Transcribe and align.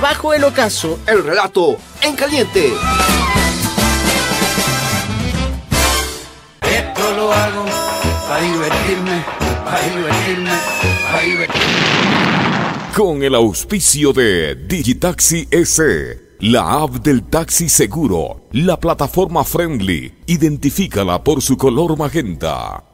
Bajo 0.00 0.34
el 0.34 0.44
ocaso, 0.44 0.98
el 1.06 1.24
relato 1.24 1.78
en 2.02 2.14
caliente. 2.16 2.72
Esto 6.60 7.16
lo 7.16 7.32
hago 7.32 7.64
para 8.28 8.42
divertirme, 8.42 9.24
para 9.64 9.80
divertirme, 9.88 10.50
para 11.10 11.22
divertirme. 11.22 12.92
Con 12.94 13.22
el 13.22 13.34
auspicio 13.34 14.12
de 14.12 14.54
Digitaxi 14.54 15.48
S. 15.50 16.26
La 16.40 16.82
app 16.82 16.96
del 16.96 17.22
taxi 17.22 17.70
seguro, 17.70 18.48
la 18.52 18.78
plataforma 18.78 19.42
friendly, 19.42 20.18
identifícala 20.26 21.24
por 21.24 21.40
su 21.40 21.56
color 21.56 21.96
magenta. 21.96 22.84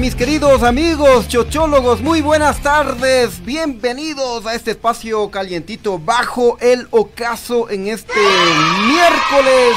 Mis 0.00 0.14
queridos 0.14 0.62
amigos 0.62 1.28
chochólogos, 1.28 2.00
muy 2.00 2.22
buenas 2.22 2.62
tardes, 2.62 3.44
bienvenidos 3.44 4.46
a 4.46 4.54
este 4.54 4.70
espacio 4.70 5.30
calientito 5.30 5.98
bajo 5.98 6.56
el 6.60 6.88
ocaso 6.90 7.68
en 7.68 7.88
este 7.88 8.14
miércoles 8.86 9.76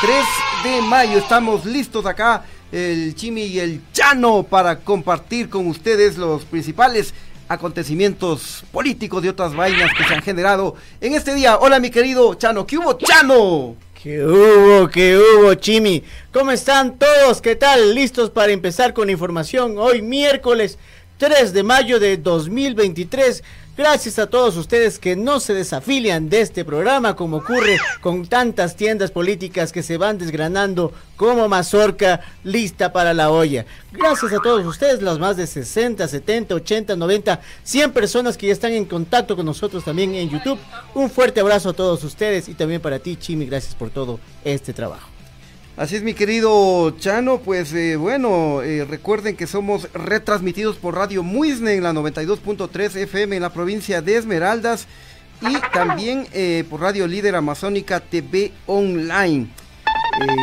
3 0.00 0.24
de 0.64 0.82
mayo. 0.82 1.18
Estamos 1.18 1.66
listos 1.66 2.06
acá, 2.06 2.44
el 2.72 3.14
Chimi 3.14 3.42
y 3.42 3.60
el 3.60 3.82
Chano, 3.92 4.42
para 4.42 4.80
compartir 4.80 5.50
con 5.50 5.66
ustedes 5.66 6.16
los 6.16 6.44
principales 6.44 7.12
acontecimientos 7.46 8.64
políticos 8.72 9.22
de 9.22 9.28
otras 9.28 9.54
vainas 9.54 9.90
que 9.96 10.04
se 10.04 10.14
han 10.14 10.22
generado 10.22 10.76
en 11.00 11.14
este 11.14 11.34
día. 11.34 11.58
Hola 11.58 11.78
mi 11.78 11.90
querido 11.90 12.34
Chano, 12.34 12.66
¿qué 12.66 12.78
hubo 12.78 12.94
Chano? 12.94 13.76
¿Qué 14.02 14.20
hubo? 14.24 14.88
¿Qué 14.88 15.16
hubo, 15.16 15.54
Chimi? 15.54 16.02
¿Cómo 16.32 16.50
están 16.50 16.98
todos? 16.98 17.40
¿Qué 17.40 17.54
tal? 17.54 17.94
¿Listos 17.94 18.30
para 18.30 18.50
empezar 18.50 18.92
con 18.94 19.08
información? 19.08 19.78
Hoy 19.78 20.02
miércoles 20.02 20.76
3 21.18 21.52
de 21.52 21.62
mayo 21.62 22.00
de 22.00 22.16
2023. 22.16 23.44
Gracias 23.74 24.18
a 24.18 24.26
todos 24.26 24.58
ustedes 24.58 24.98
que 24.98 25.16
no 25.16 25.40
se 25.40 25.54
desafilian 25.54 26.28
de 26.28 26.42
este 26.42 26.62
programa 26.62 27.16
como 27.16 27.38
ocurre 27.38 27.78
con 28.02 28.26
tantas 28.26 28.76
tiendas 28.76 29.10
políticas 29.10 29.72
que 29.72 29.82
se 29.82 29.96
van 29.96 30.18
desgranando 30.18 30.92
como 31.16 31.48
mazorca 31.48 32.20
lista 32.44 32.92
para 32.92 33.14
la 33.14 33.30
olla. 33.30 33.64
Gracias 33.90 34.30
a 34.34 34.40
todos 34.40 34.66
ustedes, 34.66 35.00
las 35.00 35.18
más 35.18 35.38
de 35.38 35.46
60, 35.46 36.06
70, 36.06 36.54
80, 36.54 36.96
90, 36.96 37.40
100 37.62 37.92
personas 37.92 38.36
que 38.36 38.48
ya 38.48 38.52
están 38.52 38.72
en 38.72 38.84
contacto 38.84 39.36
con 39.36 39.46
nosotros 39.46 39.82
también 39.84 40.14
en 40.16 40.28
YouTube. 40.28 40.58
Un 40.92 41.08
fuerte 41.08 41.40
abrazo 41.40 41.70
a 41.70 41.72
todos 41.72 42.04
ustedes 42.04 42.50
y 42.50 42.54
también 42.54 42.82
para 42.82 42.98
ti, 42.98 43.16
Chimi, 43.16 43.46
gracias 43.46 43.74
por 43.74 43.88
todo 43.88 44.20
este 44.44 44.74
trabajo. 44.74 45.11
Así 45.74 45.96
es, 45.96 46.02
mi 46.02 46.12
querido 46.12 46.90
Chano, 46.98 47.40
pues 47.40 47.72
eh, 47.72 47.96
bueno, 47.96 48.60
eh, 48.60 48.84
recuerden 48.84 49.36
que 49.36 49.46
somos 49.46 49.90
retransmitidos 49.94 50.76
por 50.76 50.94
Radio 50.94 51.22
Muisne 51.22 51.72
en 51.72 51.82
la 51.82 51.94
92.3 51.94 52.94
FM 52.94 53.36
en 53.36 53.42
la 53.42 53.54
provincia 53.54 54.02
de 54.02 54.16
Esmeraldas 54.16 54.86
y 55.40 55.54
también 55.72 56.26
eh, 56.34 56.64
por 56.68 56.82
Radio 56.82 57.06
Líder 57.06 57.36
Amazónica 57.36 58.00
TV 58.00 58.52
Online. 58.66 59.48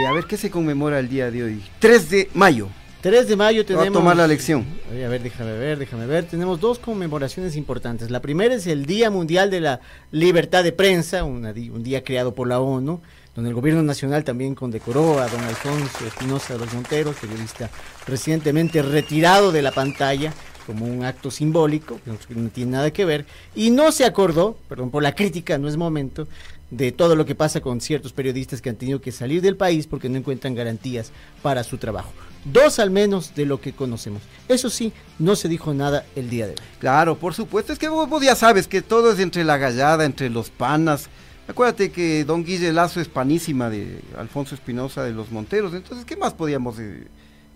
a 0.08 0.14
ver, 0.14 0.26
¿qué 0.26 0.36
se 0.36 0.50
conmemora 0.50 0.98
el 0.98 1.10
día 1.10 1.30
de 1.30 1.44
hoy? 1.44 1.64
3 1.78 2.10
de 2.10 2.30
mayo. 2.34 2.68
3 3.02 3.28
de 3.28 3.36
mayo 3.36 3.64
tenemos... 3.64 3.88
a 3.88 3.92
tomar 3.92 4.18
la 4.18 4.28
lección. 4.28 4.66
A 4.90 5.08
ver, 5.10 5.22
déjame 5.22 5.54
ver, 5.54 5.78
déjame 5.78 6.08
ver. 6.08 6.26
Tenemos 6.26 6.60
dos 6.60 6.80
conmemoraciones 6.80 7.56
importantes. 7.56 8.10
La 8.10 8.20
primera 8.20 8.56
es 8.56 8.66
el 8.66 8.88
Día 8.88 9.12
Mundial 9.12 9.52
de 9.52 9.62
la 9.62 9.80
Libertad 10.12 10.64
de 10.64 10.72
Prensa, 10.72 11.24
un 11.24 11.84
día 11.84 12.04
creado 12.04 12.34
por 12.34 12.48
la 12.48 12.60
ONU 12.60 13.00
donde 13.36 13.50
el 13.50 13.56
gobierno 13.56 13.84
nacional 13.84 14.24
también 14.24 14.56
condecoró 14.56 15.20
a 15.20 15.28
don 15.28 15.42
Alfonso 15.42 16.06
Espinosa 16.06 16.54
de 16.54 16.60
los 16.60 16.74
Monteros, 16.74 17.16
periodista 17.18 17.70
recientemente 18.08 18.82
retirado 18.82 19.52
de 19.52 19.62
la 19.62 19.72
pantalla 19.72 20.34
como 20.66 20.86
un 20.86 21.04
acto 21.04 21.32
simbólico, 21.32 22.00
que 22.28 22.36
no 22.36 22.50
tiene 22.50 22.74
nada 22.74 22.92
que 22.92 23.04
ver, 23.04 23.26
y 23.56 23.72
no 23.72 23.92
se 23.92 24.06
acordó, 24.06 24.56
perdón 24.68 24.92
por 24.92 25.02
la 25.02 25.16
crítica, 25.16 25.58
no 25.58 25.68
es 25.68 25.78
momento, 25.78 26.28
de 26.70 26.92
todo 26.92 27.16
lo 27.16 27.26
que 27.26 27.34
pasa 27.34 27.62
con 27.62 27.82
ciertos 27.82 28.14
periodistas 28.14 28.62
que 28.62 28.70
han 28.70 28.76
tenido 28.76 29.02
que 29.02 29.12
salir 29.12 29.42
del 29.42 29.58
país 29.58 29.88
porque 29.88 30.10
no 30.10 30.18
encuentran 30.18 30.54
garantías 30.54 31.12
para 31.42 31.64
su 31.64 31.78
trabajo. 31.78 32.12
Dos 32.46 32.78
al 32.78 32.92
menos 32.92 33.34
de 33.36 33.46
lo 33.46 33.60
que 33.60 33.74
conocemos. 33.74 34.22
Eso 34.48 34.70
sí, 34.70 34.94
no 35.18 35.36
se 35.36 35.50
dijo 35.50 35.74
nada 35.74 36.06
el 36.16 36.30
día 36.30 36.46
de 36.46 36.52
hoy. 36.52 36.60
Claro, 36.80 37.18
por 37.18 37.34
supuesto, 37.34 37.74
es 37.74 37.80
que 37.80 37.90
vos, 37.90 38.08
vos 38.08 38.24
ya 38.24 38.36
sabes 38.36 38.68
que 38.68 38.82
todo 38.82 39.12
es 39.12 39.20
entre 39.20 39.44
la 39.44 39.58
gallada, 39.58 40.06
entre 40.06 40.30
los 40.30 40.52
panas, 40.52 41.10
Acuérdate 41.50 41.90
que 41.90 42.26
don 42.26 42.44
Guille 42.44 42.72
Lazo 42.72 43.02
es 43.02 43.08
panísima 43.08 43.72
de 43.72 44.02
Alfonso 44.16 44.54
Espinosa 44.54 45.04
de 45.04 45.14
los 45.14 45.32
Monteros, 45.32 45.74
entonces, 45.74 46.06
¿qué 46.06 46.16
más 46.16 46.36
podíamos 46.36 46.78
eh, 46.78 47.08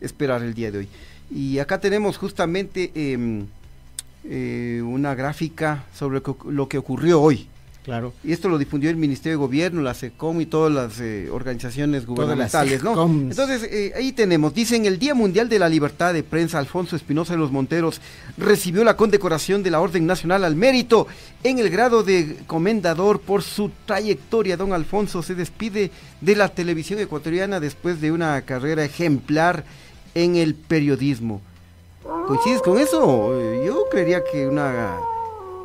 esperar 0.01 0.41
el 0.41 0.55
día 0.55 0.71
de 0.71 0.79
hoy? 0.79 0.87
Y 1.29 1.59
acá 1.59 1.79
tenemos 1.79 2.17
justamente 2.17 2.91
em, 2.95 3.45
eh, 4.23 4.81
una 4.83 5.13
gráfica 5.13 5.85
sobre 5.93 6.23
lo 6.49 6.67
que 6.67 6.79
ocurrió 6.79 7.21
hoy. 7.21 7.47
Claro. 7.83 8.13
Y 8.23 8.31
esto 8.31 8.47
lo 8.47 8.57
difundió 8.57 8.89
el 8.89 8.95
Ministerio 8.95 9.37
de 9.37 9.45
Gobierno, 9.45 9.81
la 9.81 9.93
SECOM 9.93 10.39
y 10.39 10.45
todas 10.45 10.71
las 10.71 11.01
eh, 11.01 11.29
organizaciones 11.29 12.05
gubernamentales, 12.05 12.81
¿no? 12.81 13.03
Entonces, 13.03 13.63
eh, 13.63 13.91
ahí 13.95 14.13
tenemos, 14.13 14.53
dicen 14.53 14.85
el 14.85 14.97
Día 14.97 15.13
Mundial 15.13 15.49
de 15.49 15.59
la 15.59 15.67
Libertad 15.67 16.13
de 16.13 16.23
Prensa, 16.23 16.59
Alfonso 16.59 16.95
Espinosa 16.95 17.33
de 17.33 17.39
los 17.39 17.51
Monteros 17.51 17.99
recibió 18.37 18.85
la 18.85 18.95
condecoración 18.95 19.63
de 19.63 19.71
la 19.71 19.81
Orden 19.81 20.05
Nacional 20.05 20.45
al 20.45 20.55
Mérito 20.55 21.07
en 21.43 21.59
el 21.59 21.69
grado 21.69 22.03
de 22.03 22.37
comendador 22.47 23.19
por 23.19 23.43
su 23.43 23.69
trayectoria. 23.85 24.55
Don 24.55 24.71
Alfonso 24.71 25.21
se 25.21 25.35
despide 25.35 25.91
de 26.21 26.35
la 26.37 26.47
televisión 26.47 26.99
ecuatoriana 26.99 27.59
después 27.59 27.99
de 27.99 28.13
una 28.13 28.41
carrera 28.43 28.85
ejemplar 28.85 29.65
en 30.15 30.37
el 30.37 30.55
periodismo. 30.55 31.41
¿Coincides 32.27 32.61
con 32.61 32.77
eso? 32.79 33.63
Yo 33.65 33.85
creería 33.89 34.23
que 34.23 34.47
una 34.47 34.97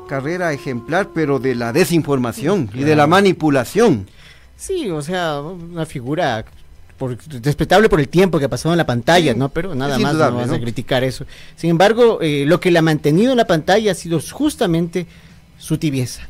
carrera 0.08 0.52
ejemplar, 0.52 1.10
pero 1.14 1.38
de 1.38 1.54
la 1.54 1.72
desinformación 1.72 2.68
y 2.74 2.82
de 2.82 2.96
la 2.96 3.06
manipulación. 3.06 4.08
Sí, 4.56 4.90
o 4.90 5.00
sea, 5.02 5.40
una 5.40 5.86
figura 5.86 6.44
respetable 7.42 7.88
por 7.88 8.00
el 8.00 8.08
tiempo 8.08 8.40
que 8.40 8.46
ha 8.46 8.48
pasado 8.48 8.72
en 8.72 8.78
la 8.78 8.86
pantalla, 8.86 9.32
¿no? 9.34 9.50
Pero 9.50 9.74
nada 9.76 9.98
más 10.00 10.14
no 10.14 10.34
vas 10.34 10.50
a 10.50 10.58
criticar 10.58 11.04
eso. 11.04 11.24
Sin 11.54 11.70
embargo, 11.70 12.18
eh, 12.20 12.44
lo 12.44 12.58
que 12.58 12.72
le 12.72 12.80
ha 12.80 12.82
mantenido 12.82 13.30
en 13.30 13.36
la 13.36 13.46
pantalla 13.46 13.92
ha 13.92 13.94
sido 13.94 14.20
justamente 14.20 15.06
su 15.58 15.78
tibieza. 15.78 16.22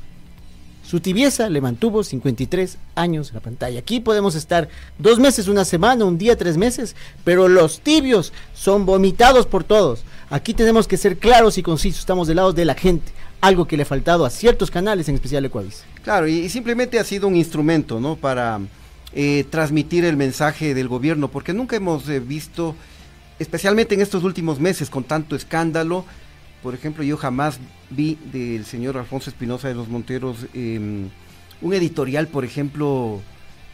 Su 0.85 1.01
tibieza 1.01 1.51
le 1.51 1.61
mantuvo 1.61 2.03
53 2.03 2.79
años 2.95 3.29
en 3.29 3.35
la 3.35 3.41
pantalla. 3.41 3.81
Aquí 3.81 4.01
podemos 4.01 4.35
estar 4.35 4.69
dos 4.99 5.19
meses, 5.19 5.49
una 5.49 5.65
semana, 5.65 6.05
un 6.05 6.17
día, 6.17 6.37
tres 6.37 6.57
meses, 6.57 6.97
pero 7.25 7.49
los 7.49 7.81
tibios 7.81 8.33
son 8.55 8.87
vomitados 8.87 9.47
por 9.47 9.65
todos. 9.65 10.03
Aquí 10.31 10.55
tenemos 10.55 10.89
que 10.89 10.97
ser 10.97 11.19
claros 11.19 11.59
y 11.59 11.63
concisos, 11.63 12.01
estamos 12.01 12.27
del 12.27 12.37
lado 12.37 12.53
de 12.53 12.65
la 12.65 12.75
gente 12.75 13.13
algo 13.41 13.67
que 13.67 13.77
le 13.77 13.85
ha 13.85 13.87
faltado 13.87 14.25
a 14.25 14.31
ciertos 14.31 14.71
canales, 14.71 15.09
en 15.09 15.15
especial 15.15 15.45
Ecuavis. 15.45 15.85
Claro, 16.03 16.27
y, 16.27 16.49
simplemente 16.49 16.99
ha 16.99 17.05
sido 17.05 17.29
un 17.29 17.37
instrumento, 17.37 18.01
¿no? 18.01 18.17
Para 18.17 18.61
eh, 19.13 19.45
transmitir 19.51 20.05
el 20.05 20.17
mensaje 20.17 20.75
del 20.75 20.89
gobierno, 20.89 21.29
porque 21.29 21.53
nunca 21.53 21.77
hemos 21.77 22.09
eh, 22.09 22.21
visto, 22.21 22.75
especialmente 23.39 23.95
en 23.95 24.01
estos 24.01 24.25
últimos 24.25 24.61
meses, 24.61 24.91
con 24.91 25.05
tanto 25.05 25.37
escándalo, 25.37 26.05
por 26.63 26.75
ejemplo, 26.75 27.05
yo 27.05 27.17
jamás 27.17 27.61
vi 27.91 28.19
del 28.33 28.65
señor 28.65 28.97
Alfonso 28.97 29.31
Espinosa 29.31 29.69
de 29.69 29.75
los 29.75 29.89
Monteros 29.89 30.47
em, 30.55 31.09
un 31.61 31.75
editorial, 31.75 32.27
por 32.29 32.45
ejemplo, 32.45 33.21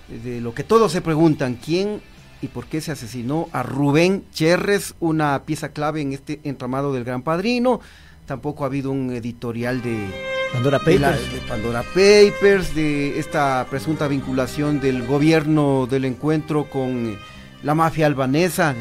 de 0.09 0.41
lo 0.41 0.55
que 0.55 0.65
todos 0.65 0.93
se 0.93 1.01
preguntan, 1.01 1.59
¿quién 1.63 2.03
y 2.43 2.49
por 2.49 2.67
qué 2.67 2.83
se 2.83 2.93
asesinó 2.93 3.49
a 3.53 3.63
Rubén 3.63 4.25
Cherres, 4.33 4.95
una 5.01 5.43
pieza 5.47 5.71
clave 5.71 6.03
en 6.03 6.13
este 6.13 6.41
entramado 6.45 6.93
del 6.93 7.05
Gran 7.05 7.23
Padrino? 7.23 7.81
Tampoco 8.27 8.65
ha 8.65 8.67
habido 8.67 8.91
un 8.91 9.13
editorial 9.13 9.83
de 9.83 10.09
Pandora 10.53 10.79
Papers. 10.79 11.33
De, 11.33 11.41
Pandora 11.49 11.83
Papers, 11.83 12.75
de 12.75 13.19
esta 13.19 13.67
presunta 13.69 14.09
vinculación 14.09 14.81
del 14.81 15.07
gobierno 15.07 15.87
del 15.91 16.05
encuentro 16.05 16.71
con 16.71 17.19
la 17.63 17.75
mafia 17.75 18.07
albanesa. 18.07 18.75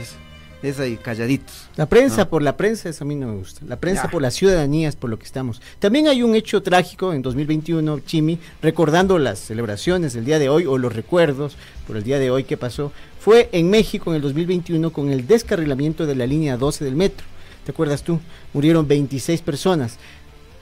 es 0.62 0.80
ahí, 0.80 0.98
calladitos. 0.98 1.68
La 1.76 1.88
prensa 1.88 2.30
por 2.30 2.42
la 2.42 2.56
prensa, 2.56 2.90
eso 2.90 3.04
a 3.04 3.08
mí 3.08 3.16
no 3.16 3.28
me 3.28 3.36
gusta. 3.36 3.66
La 3.68 3.78
prensa 3.78 4.08
por 4.08 4.22
la 4.22 4.32
ciudadanía 4.32 4.88
es 4.88 4.96
por 4.96 5.10
lo 5.10 5.18
que 5.18 5.26
estamos. 5.26 5.62
También 5.80 6.08
hay 6.08 6.24
un 6.24 6.36
hecho 6.36 6.62
trágico 6.62 7.12
en 7.12 7.22
2021, 7.22 8.00
Chimi, 8.00 8.40
recordando 8.62 9.18
las 9.18 9.40
celebraciones 9.40 10.14
del 10.14 10.26
día 10.26 10.40
de 10.40 10.50
hoy 10.50 10.66
o 10.66 10.78
los 10.78 10.96
recuerdos 10.96 11.58
por 11.86 11.98
el 11.98 12.04
día 12.04 12.20
de 12.20 12.32
hoy 12.32 12.44
que 12.44 12.56
pasó. 12.56 12.92
Fue 13.20 13.50
en 13.52 13.70
México 13.70 14.12
en 14.12 14.18
el 14.18 14.22
2021 14.22 14.92
con 14.92 15.10
el 15.10 15.28
descarrilamiento 15.28 16.06
de 16.06 16.16
la 16.16 16.28
línea 16.28 16.56
12 16.56 16.86
del 16.86 16.96
metro. 16.96 17.26
¿Te 17.66 17.72
acuerdas 17.72 18.04
tú? 18.04 18.20
Murieron 18.54 18.88
26 18.88 19.42
personas. 19.42 19.98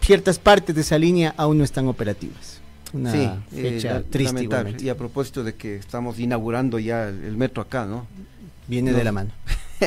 Ciertas 0.01 0.39
partes 0.39 0.75
de 0.75 0.81
esa 0.81 0.97
línea 0.97 1.33
aún 1.37 1.57
no 1.59 1.63
están 1.63 1.87
operativas. 1.87 2.59
Una 2.93 3.11
sí, 3.11 3.29
fecha 3.53 3.97
eh, 3.99 4.03
triste. 4.09 4.33
lamentable. 4.33 4.77
Y 4.79 4.89
a 4.89 4.97
propósito 4.97 5.43
de 5.43 5.55
que 5.55 5.75
estamos 5.75 6.19
inaugurando 6.19 6.77
ya 6.79 7.07
el, 7.07 7.23
el 7.23 7.37
metro 7.37 7.61
acá, 7.61 7.85
¿no? 7.85 8.05
Viene 8.67 8.91
no. 8.91 8.97
de 8.97 9.03
la 9.03 9.11
mano. 9.11 9.31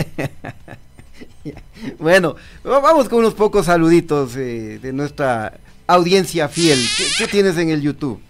Bueno, 1.98 2.34
va- 2.66 2.80
vamos 2.80 3.08
con 3.08 3.20
unos 3.20 3.34
pocos 3.34 3.66
saluditos 3.66 4.34
eh, 4.36 4.78
de 4.82 4.92
nuestra 4.92 5.58
audiencia 5.86 6.48
fiel. 6.48 6.78
¿Qué, 6.96 7.04
qué 7.18 7.26
tienes 7.28 7.56
en 7.58 7.68
el 7.70 7.82
YouTube? 7.82 8.20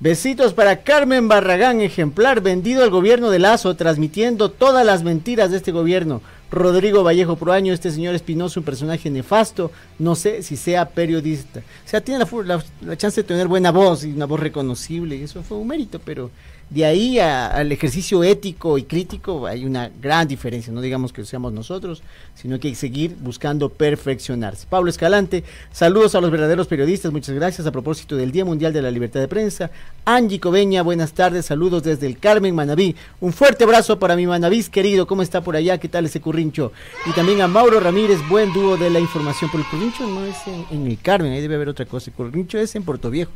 Besitos 0.00 0.54
para 0.54 0.82
Carmen 0.82 1.28
Barragán, 1.28 1.80
ejemplar 1.82 2.40
vendido 2.40 2.82
al 2.82 2.90
gobierno 2.90 3.30
de 3.30 3.38
Lazo, 3.38 3.76
transmitiendo 3.76 4.50
todas 4.50 4.84
las 4.86 5.02
mentiras 5.02 5.50
de 5.50 5.58
este 5.58 5.72
gobierno. 5.72 6.22
Rodrigo 6.50 7.04
Vallejo 7.04 7.36
Proaño, 7.36 7.72
este 7.72 7.90
señor 7.90 8.14
Espinoso, 8.14 8.60
un 8.60 8.64
personaje 8.64 9.08
nefasto, 9.10 9.70
no 9.98 10.14
sé 10.14 10.42
si 10.42 10.56
sea 10.56 10.88
periodista. 10.88 11.60
O 11.60 11.88
sea, 11.88 12.00
tiene 12.00 12.18
la, 12.24 12.28
la- 12.56 12.64
la 12.82 12.96
chance 12.96 13.22
de 13.22 13.28
tener 13.28 13.46
buena 13.48 13.70
voz 13.70 14.04
y 14.04 14.12
una 14.12 14.26
voz 14.26 14.40
reconocible, 14.40 15.16
y 15.16 15.22
eso 15.22 15.42
fue 15.42 15.58
un 15.58 15.68
mérito, 15.68 16.00
pero 16.04 16.30
de 16.70 16.84
ahí 16.84 17.18
a- 17.18 17.48
al 17.48 17.72
ejercicio 17.72 18.22
ético 18.22 18.78
y 18.78 18.84
crítico 18.84 19.46
hay 19.46 19.64
una 19.64 19.90
gran 20.00 20.28
diferencia. 20.28 20.72
No 20.72 20.80
digamos 20.80 21.12
que 21.12 21.24
seamos 21.24 21.52
nosotros, 21.52 22.00
sino 22.36 22.60
que 22.60 22.68
hay 22.68 22.74
que 22.74 22.78
seguir 22.80 23.16
buscando 23.20 23.68
perfeccionarse. 23.68 24.66
Pablo 24.70 24.88
Escalante, 24.88 25.42
saludos 25.72 26.14
a 26.14 26.20
los 26.20 26.30
verdaderos 26.30 26.68
periodistas, 26.68 27.10
muchas 27.10 27.34
gracias 27.34 27.66
a 27.66 27.72
propósito 27.72 28.14
del 28.16 28.30
Día 28.30 28.44
Mundial 28.44 28.72
de 28.72 28.82
la 28.82 28.90
Libertad 28.92 29.18
de 29.20 29.26
Prensa. 29.26 29.70
Angie 30.04 30.38
Coveña, 30.38 30.82
buenas 30.82 31.12
tardes, 31.12 31.46
saludos 31.46 31.82
desde 31.82 32.06
el 32.06 32.18
Carmen 32.18 32.54
Manabí. 32.54 32.94
Un 33.20 33.32
fuerte 33.32 33.64
abrazo 33.64 33.98
para 33.98 34.14
mi 34.14 34.26
Manabís 34.28 34.68
querido, 34.70 35.08
¿cómo 35.08 35.22
está 35.22 35.42
por 35.42 35.56
allá? 35.56 35.78
¿Qué 35.78 35.88
tal 35.88 36.06
ese 36.06 36.20
currincho? 36.20 36.72
Y 37.04 37.10
también 37.12 37.40
a 37.40 37.48
Mauro 37.48 37.80
Ramírez, 37.80 38.18
buen 38.28 38.52
dúo 38.52 38.76
de 38.76 38.90
la 38.90 39.00
información, 39.00 39.50
pero 39.52 39.64
el 39.64 39.68
currincho 39.70 40.06
no 40.06 40.24
es 40.24 40.36
en, 40.46 40.64
en 40.70 40.86
el 40.86 40.98
Carmen, 41.00 41.32
ahí 41.32 41.40
debe 41.40 41.56
haber 41.56 41.68
otra 41.68 41.84
cosa. 41.84 42.10
El 42.10 42.16
currincho 42.16 42.58
es 42.58 42.74
en 42.76 42.84
Puerto 42.84 43.10
Viejo. 43.10 43.32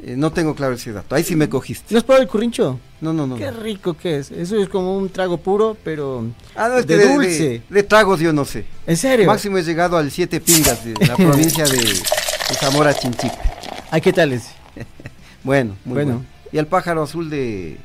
Eh, 0.00 0.14
no 0.16 0.30
tengo 0.30 0.54
claro 0.54 0.74
ese 0.74 0.92
dato. 0.92 1.14
Ahí 1.14 1.24
sí 1.24 1.34
me 1.34 1.48
cogiste. 1.48 1.92
¿No 1.92 1.98
has 1.98 2.04
probado 2.04 2.22
el 2.22 2.28
currincho? 2.28 2.78
No, 3.00 3.12
no, 3.12 3.26
no. 3.26 3.36
Qué 3.36 3.50
no. 3.50 3.60
rico 3.60 3.94
que 3.96 4.18
es. 4.18 4.30
Eso 4.30 4.56
es 4.56 4.68
como 4.68 4.96
un 4.96 5.08
trago 5.08 5.38
puro, 5.38 5.76
pero 5.82 6.24
Ah, 6.54 6.68
no, 6.68 6.78
es 6.78 6.86
de 6.86 6.96
que 6.96 7.04
de, 7.06 7.12
dulce. 7.14 7.48
de- 7.48 7.62
de 7.68 7.82
tragos 7.82 8.20
yo 8.20 8.32
no 8.32 8.44
sé. 8.44 8.64
¿En 8.86 8.96
serio? 8.96 9.26
Máximo 9.26 9.58
he 9.58 9.62
llegado 9.64 9.96
al 9.96 10.10
Siete 10.10 10.40
Pingas 10.40 10.84
de 10.84 10.94
la 11.06 11.16
provincia 11.16 11.64
de, 11.64 11.80
Zamora 12.60 12.94
Chinchipe. 12.94 13.34
Ay, 13.90 14.00
¿qué 14.00 14.12
tal 14.12 14.32
es? 14.32 14.44
Bueno, 15.44 15.76
muy 15.84 15.94
Bueno. 15.94 16.12
bueno. 16.14 16.26
Y 16.52 16.58
el 16.58 16.66
pájaro 16.66 17.02
azul 17.04 17.30
de, 17.30 17.76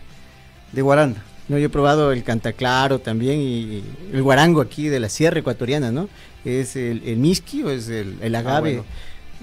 de 0.72 0.82
Guaranda. 0.82 1.22
No, 1.48 1.58
yo 1.58 1.66
he 1.66 1.70
probado 1.70 2.12
el 2.12 2.24
cantaclaro 2.24 3.00
también 3.00 3.40
y 3.40 3.84
el 4.14 4.24
guarango 4.24 4.62
aquí 4.62 4.88
de 4.88 5.00
la 5.00 5.10
sierra 5.10 5.40
ecuatoriana, 5.40 5.92
¿no? 5.92 6.10
Es 6.46 6.76
el, 6.76 7.04
el 7.06 7.18
misqui 7.18 7.64
o 7.64 7.70
es 7.70 7.90
el, 7.90 8.18
el 8.22 8.34
agave. 8.36 8.78
Ah, 8.80 8.84
bueno. 8.84 8.86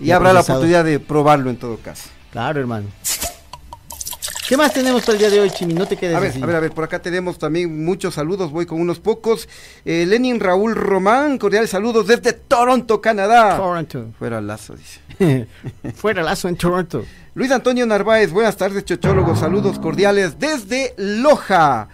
Y 0.02 0.10
habrá 0.12 0.32
la 0.32 0.40
oportunidad 0.40 0.84
de 0.84 0.98
probarlo 0.98 1.50
en 1.50 1.56
todo 1.56 1.76
caso. 1.78 2.08
Claro, 2.32 2.60
hermano. 2.60 2.86
¿Qué 4.48 4.56
más 4.56 4.72
tenemos 4.74 5.02
para 5.02 5.12
el 5.12 5.18
día 5.20 5.30
de 5.30 5.38
hoy, 5.38 5.50
Chimi? 5.50 5.74
No 5.74 5.86
te 5.86 5.96
quedes 5.96 6.16
A 6.16 6.18
ver, 6.18 6.30
así. 6.30 6.42
a 6.42 6.46
ver, 6.46 6.56
a 6.56 6.60
ver, 6.60 6.72
por 6.72 6.82
acá 6.82 7.00
tenemos 7.00 7.38
también 7.38 7.84
muchos 7.84 8.14
saludos, 8.14 8.50
voy 8.50 8.66
con 8.66 8.80
unos 8.80 8.98
pocos. 8.98 9.48
Eh, 9.84 10.04
Lenin 10.08 10.40
Raúl 10.40 10.74
Román, 10.74 11.38
cordiales 11.38 11.70
saludos 11.70 12.08
desde 12.08 12.32
Toronto, 12.32 13.00
Canadá. 13.00 13.56
Toronto. 13.56 14.06
Fuera 14.18 14.40
lazo, 14.40 14.74
dice. 14.74 15.46
Fuera 15.94 16.24
lazo 16.24 16.48
en 16.48 16.56
Toronto. 16.56 17.04
Luis 17.34 17.52
Antonio 17.52 17.86
Narváez, 17.86 18.32
buenas 18.32 18.56
tardes, 18.56 18.84
chochólogos, 18.84 19.38
saludos 19.38 19.78
cordiales 19.78 20.36
desde 20.40 20.94
Loja. 20.96 21.86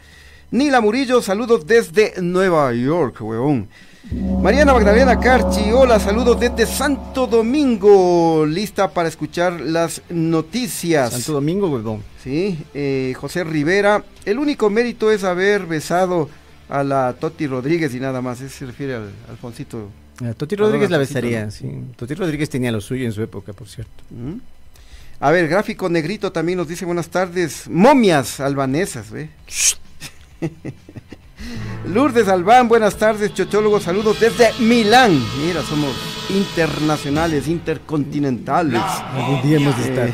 Nila 0.50 0.80
Murillo, 0.80 1.20
saludos 1.20 1.66
desde 1.66 2.14
Nueva 2.22 2.72
York, 2.72 3.20
huevón. 3.20 3.68
Mariana 4.12 4.72
Magdalena 4.72 5.18
Carchi, 5.18 5.72
hola, 5.72 5.98
saludos 5.98 6.38
desde 6.38 6.64
Santo 6.66 7.26
Domingo, 7.26 8.46
lista 8.46 8.88
para 8.90 9.08
escuchar 9.08 9.60
las 9.60 10.00
noticias. 10.08 11.12
Santo 11.12 11.32
Domingo, 11.32 11.68
huevón. 11.68 12.04
Sí, 12.22 12.56
eh, 12.72 13.14
José 13.16 13.42
Rivera, 13.42 14.04
el 14.24 14.38
único 14.38 14.70
mérito 14.70 15.10
es 15.10 15.24
haber 15.24 15.66
besado 15.66 16.30
a 16.68 16.84
la 16.84 17.14
Toti 17.18 17.48
Rodríguez 17.48 17.94
y 17.94 18.00
nada 18.00 18.22
más, 18.22 18.38
se 18.38 18.66
refiere 18.66 18.94
al 18.94 19.10
Alfonsito. 19.28 19.88
A 20.24 20.34
Toti 20.34 20.54
Perdón, 20.54 20.72
Rodríguez 20.72 20.90
la 20.90 20.98
besaría, 20.98 21.46
¿no? 21.46 21.50
sí. 21.50 21.68
Toti 21.96 22.14
Rodríguez 22.14 22.48
tenía 22.48 22.70
lo 22.70 22.80
suyo 22.80 23.06
en 23.06 23.12
su 23.12 23.22
época, 23.22 23.52
por 23.54 23.68
cierto. 23.68 24.04
¿Mm? 24.10 24.38
A 25.18 25.30
ver, 25.32 25.48
gráfico 25.48 25.88
negrito 25.88 26.30
también 26.30 26.58
nos 26.58 26.68
dice 26.68 26.84
buenas 26.84 27.08
tardes, 27.08 27.68
momias 27.68 28.38
albanesas, 28.38 29.10
¿ve? 29.10 29.30
Lourdes 31.86 32.28
Albán, 32.28 32.68
buenas 32.68 32.96
tardes, 32.96 33.32
chochólogos, 33.34 33.84
saludos 33.84 34.18
desde 34.18 34.52
Milán. 34.60 35.22
Mira, 35.44 35.62
somos 35.62 35.94
internacionales, 36.30 37.46
intercontinentales. 37.48 38.80
Algún 38.80 39.42
día 39.42 39.56
hemos 39.58 39.76
de 39.78 39.88
estar. 39.88 40.08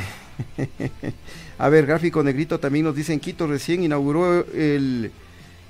Eh, 0.58 0.90
A 1.58 1.68
ver, 1.68 1.86
gráfico 1.86 2.22
negrito 2.22 2.58
también 2.58 2.84
nos 2.84 2.96
dice 2.96 3.12
en 3.12 3.20
Quito 3.20 3.46
recién 3.46 3.84
inauguró 3.84 4.44
el 4.52 5.12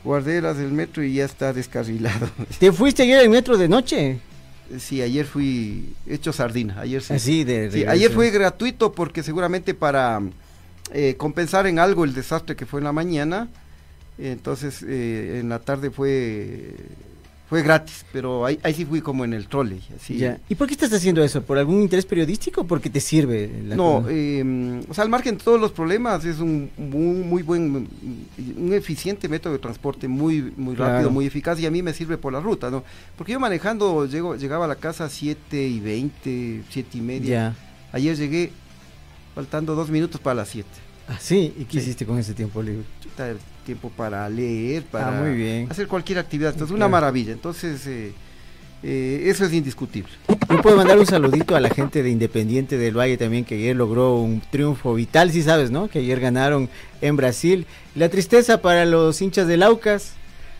guarderas 0.05 0.57
del 0.57 0.73
metro 0.73 1.05
y 1.05 1.15
ya 1.15 1.25
está 1.25 1.53
descarrilado. 1.53 2.29
¿Te 2.59 2.73
fuiste 2.73 3.03
ayer 3.03 3.21
al 3.21 3.29
metro 3.29 3.59
de 3.59 3.69
noche? 3.69 4.19
Sí, 4.79 5.03
ayer 5.03 5.27
fui 5.27 5.95
hecho 6.07 6.33
sardina, 6.33 6.81
ayer 6.81 7.03
sí. 7.03 7.13
Así 7.13 7.45
de 7.45 7.71
Sí, 7.71 7.85
ayer 7.85 8.11
fue 8.11 8.31
gratuito 8.31 8.93
porque 8.93 9.23
seguramente 9.23 9.75
para 9.75 10.21
eh, 10.93 11.15
compensar 11.19 11.67
en 11.67 11.79
algo 11.79 12.05
el 12.05 12.15
desastre 12.15 12.57
que 12.57 12.65
fue 12.65 12.81
en 12.81 12.85
la 12.85 12.93
mañana, 12.93 13.49
entonces 14.29 14.85
eh, 14.87 15.39
en 15.41 15.49
la 15.49 15.59
tarde 15.59 15.91
fue 15.91 16.75
fue 17.53 17.63
gratis, 17.63 18.07
pero 18.15 18.47
ahí, 18.47 18.59
ahí 18.63 18.73
sí 18.73 18.87
fui 18.87 19.03
como 19.03 19.27
en 19.27 19.35
el 19.35 19.47
trolley. 19.47 19.83
Así. 19.95 20.17
Ya. 20.17 20.39
¿Y 20.49 20.55
por 20.55 20.67
qué 20.67 20.73
estás 20.73 20.91
haciendo 20.95 21.23
eso? 21.23 21.43
¿Por 21.43 21.59
algún 21.59 21.83
interés 21.83 22.07
periodístico 22.07 22.63
o 22.63 22.67
porque 22.67 22.89
te 22.89 22.99
sirve? 22.99 23.51
la 23.67 23.77
No, 23.77 24.07
eh, 24.09 24.83
o 24.89 24.95
sea, 24.95 25.05
al 25.05 25.11
margen 25.11 25.37
de 25.37 25.45
todos 25.45 25.61
los 25.61 25.71
problemas, 25.71 26.25
es 26.25 26.39
un 26.39 26.71
muy, 26.79 27.17
muy 27.17 27.43
buen, 27.43 27.87
un 28.57 28.73
eficiente 28.73 29.29
método 29.29 29.53
de 29.53 29.59
transporte, 29.59 30.09
muy, 30.09 30.41
muy 30.57 30.75
rápido, 30.75 31.01
Claro. 31.01 31.11
muy 31.11 31.27
eficaz, 31.27 31.61
y 31.61 31.67
a 31.67 31.71
mí 31.71 31.83
me 31.83 31.93
sirve 31.93 32.17
por 32.17 32.33
la 32.33 32.41
ruta, 32.41 32.71
¿no? 32.71 32.85
Porque 33.19 33.33
yo 33.33 33.41
manejando, 33.41 34.07
llego, 34.07 34.35
llegaba 34.37 34.65
a 34.65 34.69
la 34.69 34.77
casa 34.77 35.05
a 35.05 35.11
7 35.11 35.63
y 35.63 35.79
20, 35.79 36.63
7 36.71 36.89
y 36.97 37.01
media. 37.03 37.29
Ya. 37.29 37.57
Ayer 37.93 38.17
llegué 38.17 38.51
faltando 39.35 39.75
dos 39.75 39.91
minutos 39.91 40.23
para 40.23 40.37
las 40.37 40.49
7. 40.49 40.67
Ah, 41.09 41.17
sí. 41.21 41.53
¿Y 41.59 41.65
qué 41.65 41.73
Sí. 41.73 41.79
hiciste 41.87 42.07
con 42.07 42.19
ese 42.19 42.35
tiempo 42.35 42.63
libre? 42.63 42.83
Chuta, 43.03 43.33
tiempo 43.67 43.91
para 43.91 44.29
leer, 44.29 44.83
para 44.85 45.09
Ah, 45.09 45.23
muy 45.23 45.35
bien. 45.37 45.69
hacer 45.71 45.87
cualquier 45.89 46.19
actividad. 46.19 46.51
Entonces, 46.53 46.75
Claro. 46.75 46.87
una 46.87 46.89
maravilla. 46.91 47.33
Entonces, 47.33 47.87
eh, 47.87 48.13
eh, 48.83 49.23
eso 49.27 49.45
es 49.45 49.53
indiscutible. 49.53 50.11
Yo 50.51 50.61
puedo 50.61 50.77
mandar 50.77 50.99
un 50.99 51.07
saludito 51.07 51.55
a 51.55 51.61
la 51.61 51.71
gente 51.71 52.03
de 52.03 52.11
Independiente 52.11 52.77
del 52.79 52.97
Valle 52.99 53.17
también, 53.17 53.45
que 53.45 53.55
ayer 53.55 53.77
logró 53.77 54.17
un 54.17 54.43
triunfo 54.51 54.95
vital, 54.95 55.31
sí 55.31 55.43
sabes, 55.43 55.71
¿no? 55.71 55.89
Que 55.89 56.01
ayer 56.01 56.19
ganaron 56.21 56.69
en 57.01 57.17
Brasil. 57.17 57.67
La 57.95 58.09
tristeza 58.09 58.61
para 58.61 58.85
los 58.85 59.21
hinchas 59.23 59.47
del 59.47 59.63
Aucas, 59.63 60.13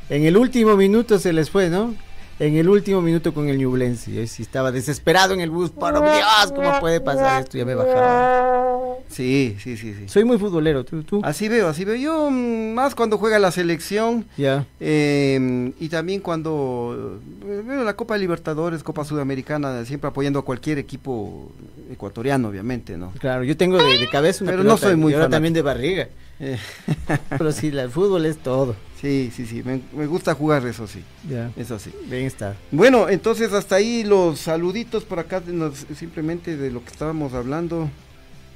en 0.09 0.25
el 0.25 0.37
último 0.37 0.77
minuto 0.77 1.19
se 1.19 1.33
les 1.33 1.51
fue, 1.51 1.69
¿no? 1.69 1.95
En 2.43 2.57
el 2.57 2.69
último 2.69 3.01
minuto 3.01 3.33
con 3.33 3.49
el 3.49 3.57
Ñublense. 3.57 4.27
Sí 4.27 4.43
estaba 4.43 4.73
desesperado 4.73 5.33
en 5.33 5.41
el 5.41 5.51
bus, 5.51 5.71
por 5.71 5.95
Dios, 5.95 6.53
¿cómo 6.53 6.81
puede 6.81 7.01
pasar 7.01 7.43
esto? 7.45 7.57
Ya 7.57 7.65
me 7.65 7.77
bajaba. 7.77 8.97
Sí, 9.09 9.57
sí, 9.63 9.77
sí, 9.77 9.95
sí. 9.95 10.09
Soy 10.09 10.25
muy 10.25 10.39
futbolero, 10.39 10.85
¿tú? 10.85 11.05
tú? 11.05 11.21
Así 11.23 11.49
veo, 11.49 11.69
así 11.69 11.85
veo. 11.85 11.95
Yo 11.95 12.31
mm, 12.33 12.73
más 12.75 12.97
cuando 12.97 13.17
juega 13.17 13.39
la 13.39 13.53
selección 13.53 14.25
Ya. 14.37 14.67
eh, 14.81 15.73
y 15.79 15.89
también 15.89 16.21
cuando 16.21 17.21
eh, 17.47 17.63
veo 17.65 17.85
la 17.85 17.95
Copa 17.95 18.15
de 18.15 18.21
Libertadores, 18.21 18.83
Copa 18.83 19.05
Sudamericana, 19.05 19.85
siempre 19.85 20.09
apoyando 20.09 20.41
a 20.41 20.45
cualquier 20.45 20.79
equipo 20.79 21.53
ecuatoriano, 21.93 22.49
obviamente, 22.49 22.97
¿no? 22.97 23.13
Claro, 23.21 23.45
yo 23.45 23.57
tengo 23.57 23.79
de, 23.79 23.99
de 23.99 24.09
cabeza 24.09 24.43
una 24.43 24.51
Pero 24.51 24.65
no 24.65 24.77
soy 24.79 24.97
muy 24.97 25.13
y 25.13 25.15
ahora 25.15 25.27
fanático. 25.27 25.37
también 25.37 25.55
de 25.55 25.63
barriga. 25.63 26.09
Eh, 26.41 26.59
Pero 27.39 27.53
sí, 27.53 27.69
el 27.69 27.89
fútbol 27.91 28.27
es 28.27 28.39
todo. 28.39 28.75
Sí, 29.03 29.31
sí, 29.35 29.45
sí. 29.47 29.63
Me, 29.63 29.81
me 29.95 30.07
gusta 30.07 30.35
jugar, 30.35 30.67
eso 30.67 30.87
sí. 30.87 31.03
Ya. 31.29 31.51
Eso 31.57 31.79
sí. 31.79 31.91
Bien 32.09 32.25
está. 32.25 32.57
Bueno, 32.71 33.09
entonces 33.11 33.53
hasta 33.53 33.75
ahí 33.77 34.05
los 34.05 34.39
saluditos 34.41 35.05
por 35.05 35.19
acá, 35.19 35.43
nos- 35.47 35.85
simplemente 35.97 36.57
de 36.57 36.71
lo 36.71 36.83
que 36.83 36.91
estábamos 36.91 37.35
hablando. 37.35 37.91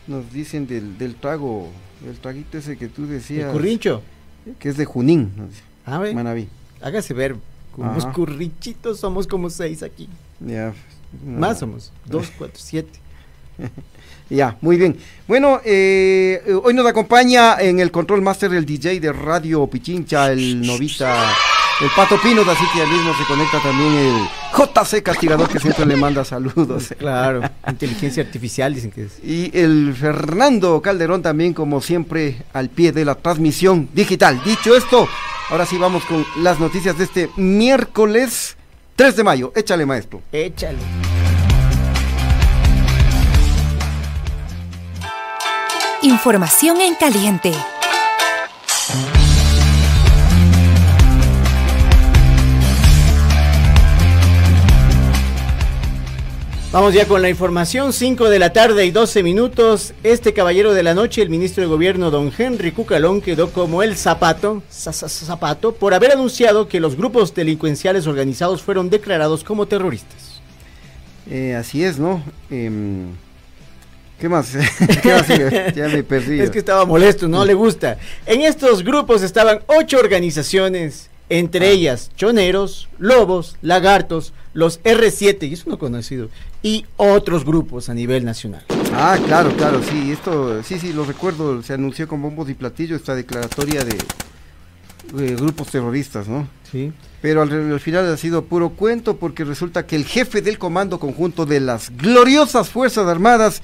Nos 0.06 0.32
dicen 0.32 0.66
del, 0.68 0.96
del 0.98 1.16
trago, 1.16 1.68
el 2.08 2.16
traguito 2.18 2.56
ese 2.58 2.76
que 2.78 2.86
tú 2.88 3.02
El 3.02 3.08
decías. 3.10 3.52
currincho. 3.52 4.02
Que 4.60 4.68
es 4.68 4.76
de 4.76 4.84
Junín, 4.84 5.32
nos 5.36 5.50
dice, 5.50 5.62
A 5.84 5.98
ver. 5.98 6.14
Manaví. 6.14 6.48
Hágase 6.80 7.12
ver, 7.12 7.34
con 7.74 7.88
unos 7.88 8.04
Ajá. 8.04 8.12
currichitos 8.14 9.00
somos 9.00 9.26
como 9.26 9.50
seis 9.50 9.82
aquí. 9.82 10.08
Ya, 10.38 10.72
no. 11.24 11.40
Más 11.40 11.58
somos, 11.58 11.92
dos, 12.04 12.30
cuatro, 12.38 12.56
siete. 12.62 13.00
Ya, 14.28 14.56
muy 14.60 14.76
bien. 14.76 14.96
Bueno, 15.28 15.60
eh, 15.64 16.42
hoy 16.62 16.74
nos 16.74 16.86
acompaña 16.86 17.56
en 17.60 17.80
el 17.80 17.90
control 17.90 18.22
master 18.22 18.52
el 18.54 18.66
DJ 18.66 19.00
de 19.00 19.12
Radio 19.12 19.66
Pichincha, 19.66 20.32
el 20.32 20.66
novita 20.66 21.32
el 21.80 21.90
Pato 21.94 22.18
Pinos, 22.22 22.48
así 22.48 22.64
que 22.72 22.80
al 22.80 22.88
mismo 22.88 23.12
se 23.14 23.24
conecta 23.24 23.60
también 23.60 23.92
el 23.92 24.28
JC 24.56 25.02
Castigador 25.02 25.48
que 25.48 25.60
siempre 25.60 25.84
le 25.84 25.96
manda 25.96 26.24
saludos. 26.24 26.94
Claro, 26.98 27.42
inteligencia 27.68 28.22
artificial 28.22 28.74
dicen 28.74 28.90
que 28.90 29.04
es. 29.04 29.18
Y 29.22 29.56
el 29.56 29.94
Fernando 29.94 30.80
Calderón 30.80 31.22
también 31.22 31.52
como 31.52 31.80
siempre 31.80 32.42
al 32.52 32.70
pie 32.70 32.92
de 32.92 33.04
la 33.04 33.14
transmisión 33.14 33.88
digital. 33.92 34.40
Dicho 34.44 34.74
esto, 34.74 35.06
ahora 35.50 35.66
sí 35.66 35.76
vamos 35.76 36.04
con 36.04 36.24
las 36.42 36.58
noticias 36.58 36.96
de 36.96 37.04
este 37.04 37.30
miércoles 37.36 38.56
3 38.96 39.16
de 39.16 39.24
mayo. 39.24 39.52
Échale 39.54 39.84
maestro. 39.84 40.22
Échale. 40.32 40.78
Información 46.06 46.80
en 46.80 46.94
caliente. 46.94 47.50
Vamos 56.70 56.94
ya 56.94 57.08
con 57.08 57.22
la 57.22 57.28
información, 57.28 57.92
5 57.92 58.28
de 58.30 58.38
la 58.38 58.52
tarde 58.52 58.86
y 58.86 58.92
12 58.92 59.24
minutos. 59.24 59.94
Este 60.04 60.32
caballero 60.32 60.74
de 60.74 60.84
la 60.84 60.94
noche, 60.94 61.22
el 61.22 61.28
ministro 61.28 61.64
de 61.64 61.68
Gobierno, 61.68 62.12
don 62.12 62.30
Henry 62.38 62.70
Cucalón, 62.70 63.20
quedó 63.20 63.50
como 63.50 63.82
el 63.82 63.96
zapato, 63.96 64.62
zapato, 64.70 65.74
por 65.74 65.92
haber 65.92 66.12
anunciado 66.12 66.68
que 66.68 66.78
los 66.78 66.94
grupos 66.94 67.34
delincuenciales 67.34 68.06
organizados 68.06 68.62
fueron 68.62 68.90
declarados 68.90 69.42
como 69.42 69.66
terroristas. 69.66 70.40
Eh, 71.28 71.56
así 71.56 71.82
es, 71.82 71.98
¿no? 71.98 72.22
Em, 72.48 73.08
¿Qué 74.20 74.28
más? 74.28 74.52
¿Qué 75.02 75.12
más? 75.12 75.74
ya 75.74 75.88
me 75.88 76.02
perdí. 76.02 76.40
Es 76.40 76.50
que 76.50 76.58
estaba 76.58 76.84
molesto, 76.84 77.28
no 77.28 77.44
le 77.44 77.54
gusta. 77.54 77.98
En 78.24 78.42
estos 78.42 78.82
grupos 78.82 79.22
estaban 79.22 79.60
ocho 79.66 79.98
organizaciones 79.98 81.10
entre 81.28 81.70
ellas 81.70 82.10
choneros, 82.16 82.88
lobos, 82.98 83.56
lagartos, 83.62 84.32
los 84.54 84.82
R7, 84.82 85.48
y 85.48 85.54
eso 85.54 85.68
no 85.68 85.78
conocido, 85.78 86.28
y 86.62 86.86
otros 86.96 87.44
grupos 87.44 87.88
a 87.88 87.94
nivel 87.94 88.24
nacional. 88.24 88.64
Ah, 88.92 89.18
claro, 89.26 89.54
claro, 89.56 89.82
sí, 89.82 90.12
esto, 90.12 90.62
sí, 90.62 90.78
sí, 90.78 90.92
lo 90.92 91.04
recuerdo, 91.04 91.62
se 91.62 91.74
anunció 91.74 92.06
con 92.06 92.22
bombos 92.22 92.48
y 92.48 92.54
platillos 92.54 93.00
esta 93.00 93.14
declaratoria 93.14 93.84
de, 93.84 93.98
grupos 95.36 95.68
terroristas, 95.68 96.26
¿no? 96.26 96.48
Sí. 96.70 96.92
Pero 97.22 97.42
al, 97.42 97.80
final 97.80 98.12
ha 98.12 98.16
sido 98.16 98.44
puro 98.44 98.70
cuento 98.70 99.16
porque 99.16 99.44
resulta 99.44 99.86
que 99.86 99.96
el 99.96 100.04
jefe 100.04 100.42
del 100.42 100.58
comando 100.58 100.98
conjunto 100.98 101.46
de 101.46 101.60
las 101.60 101.96
gloriosas 101.96 102.68
Fuerzas 102.70 103.06
Armadas, 103.06 103.62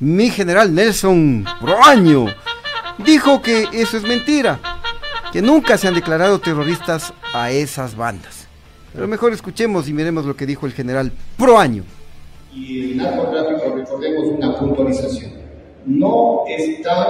mi 0.00 0.30
general 0.30 0.74
Nelson 0.74 1.44
Proaño, 1.60 2.26
dijo 3.04 3.42
que 3.42 3.66
eso 3.72 3.96
es 3.96 4.04
mentira 4.04 4.60
que 5.32 5.42
nunca 5.42 5.76
se 5.76 5.88
han 5.88 5.94
declarado 5.94 6.38
terroristas 6.38 7.12
a 7.34 7.50
esas 7.50 7.96
bandas. 7.96 8.46
Pero 8.94 9.08
mejor 9.08 9.32
escuchemos 9.32 9.88
y 9.88 9.92
miremos 9.92 10.24
lo 10.24 10.36
que 10.36 10.46
dijo 10.46 10.66
el 10.66 10.72
general 10.72 11.12
Proaño. 11.36 11.84
Y 12.52 12.92
el 12.92 12.96
narcotráfico, 12.96 13.74
recordemos 13.76 14.24
una 14.26 14.58
puntualización, 14.58 15.32
no 15.84 16.44
están 16.48 17.06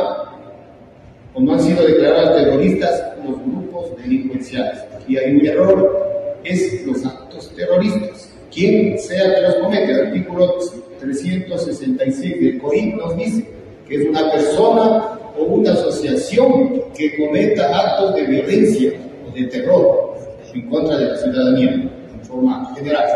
o 1.35 1.41
no 1.41 1.53
han 1.53 1.61
sido 1.61 1.87
declarados 1.87 2.37
terroristas 2.37 3.03
los 3.25 3.39
grupos 3.39 3.97
delincuenciales. 3.99 4.81
Aquí 4.97 5.17
hay 5.17 5.35
un 5.35 5.47
error, 5.47 6.41
es 6.43 6.87
los 6.87 7.05
actos 7.05 7.55
terroristas. 7.55 8.31
Quien 8.53 8.99
sea 8.99 9.35
que 9.35 9.43
los 9.43 9.55
comete, 9.57 9.95
artículo 9.95 10.59
366 11.01 12.41
del 12.41 12.59
COI 12.61 12.93
nos 12.95 13.17
dice 13.17 13.49
que 13.89 13.97
es 13.97 14.09
una 14.09 14.31
persona 14.31 15.19
o 15.39 15.45
una 15.45 15.73
asociación 15.73 16.83
que 16.97 17.17
cometa 17.17 17.79
actos 17.79 18.15
de 18.15 18.27
violencia 18.27 18.93
o 19.27 19.35
de 19.35 19.45
terror 19.45 20.15
en 20.53 20.69
contra 20.69 20.97
de 20.99 21.07
la 21.07 21.17
ciudadanía 21.17 21.73
en 21.73 22.21
forma 22.25 22.75
general. 22.75 23.07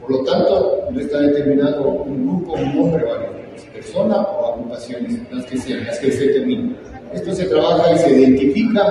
Por 0.00 0.10
lo 0.10 0.24
tanto, 0.24 0.88
no 0.90 1.00
está 1.00 1.18
determinado 1.20 1.88
un 1.88 2.26
grupo, 2.26 2.52
un 2.52 2.76
nombre 2.76 3.04
o 3.04 3.72
persona 3.72 4.16
o 4.16 4.54
agrupaciones, 4.54 5.20
las 5.32 5.44
que 5.46 5.58
sean, 5.58 5.86
las 5.86 5.98
que 5.98 6.12
se 6.12 6.26
determinen. 6.26 6.76
Esto 7.12 7.34
se 7.34 7.46
trabaja 7.46 7.92
y 7.92 7.98
se 7.98 8.10
identifica 8.20 8.82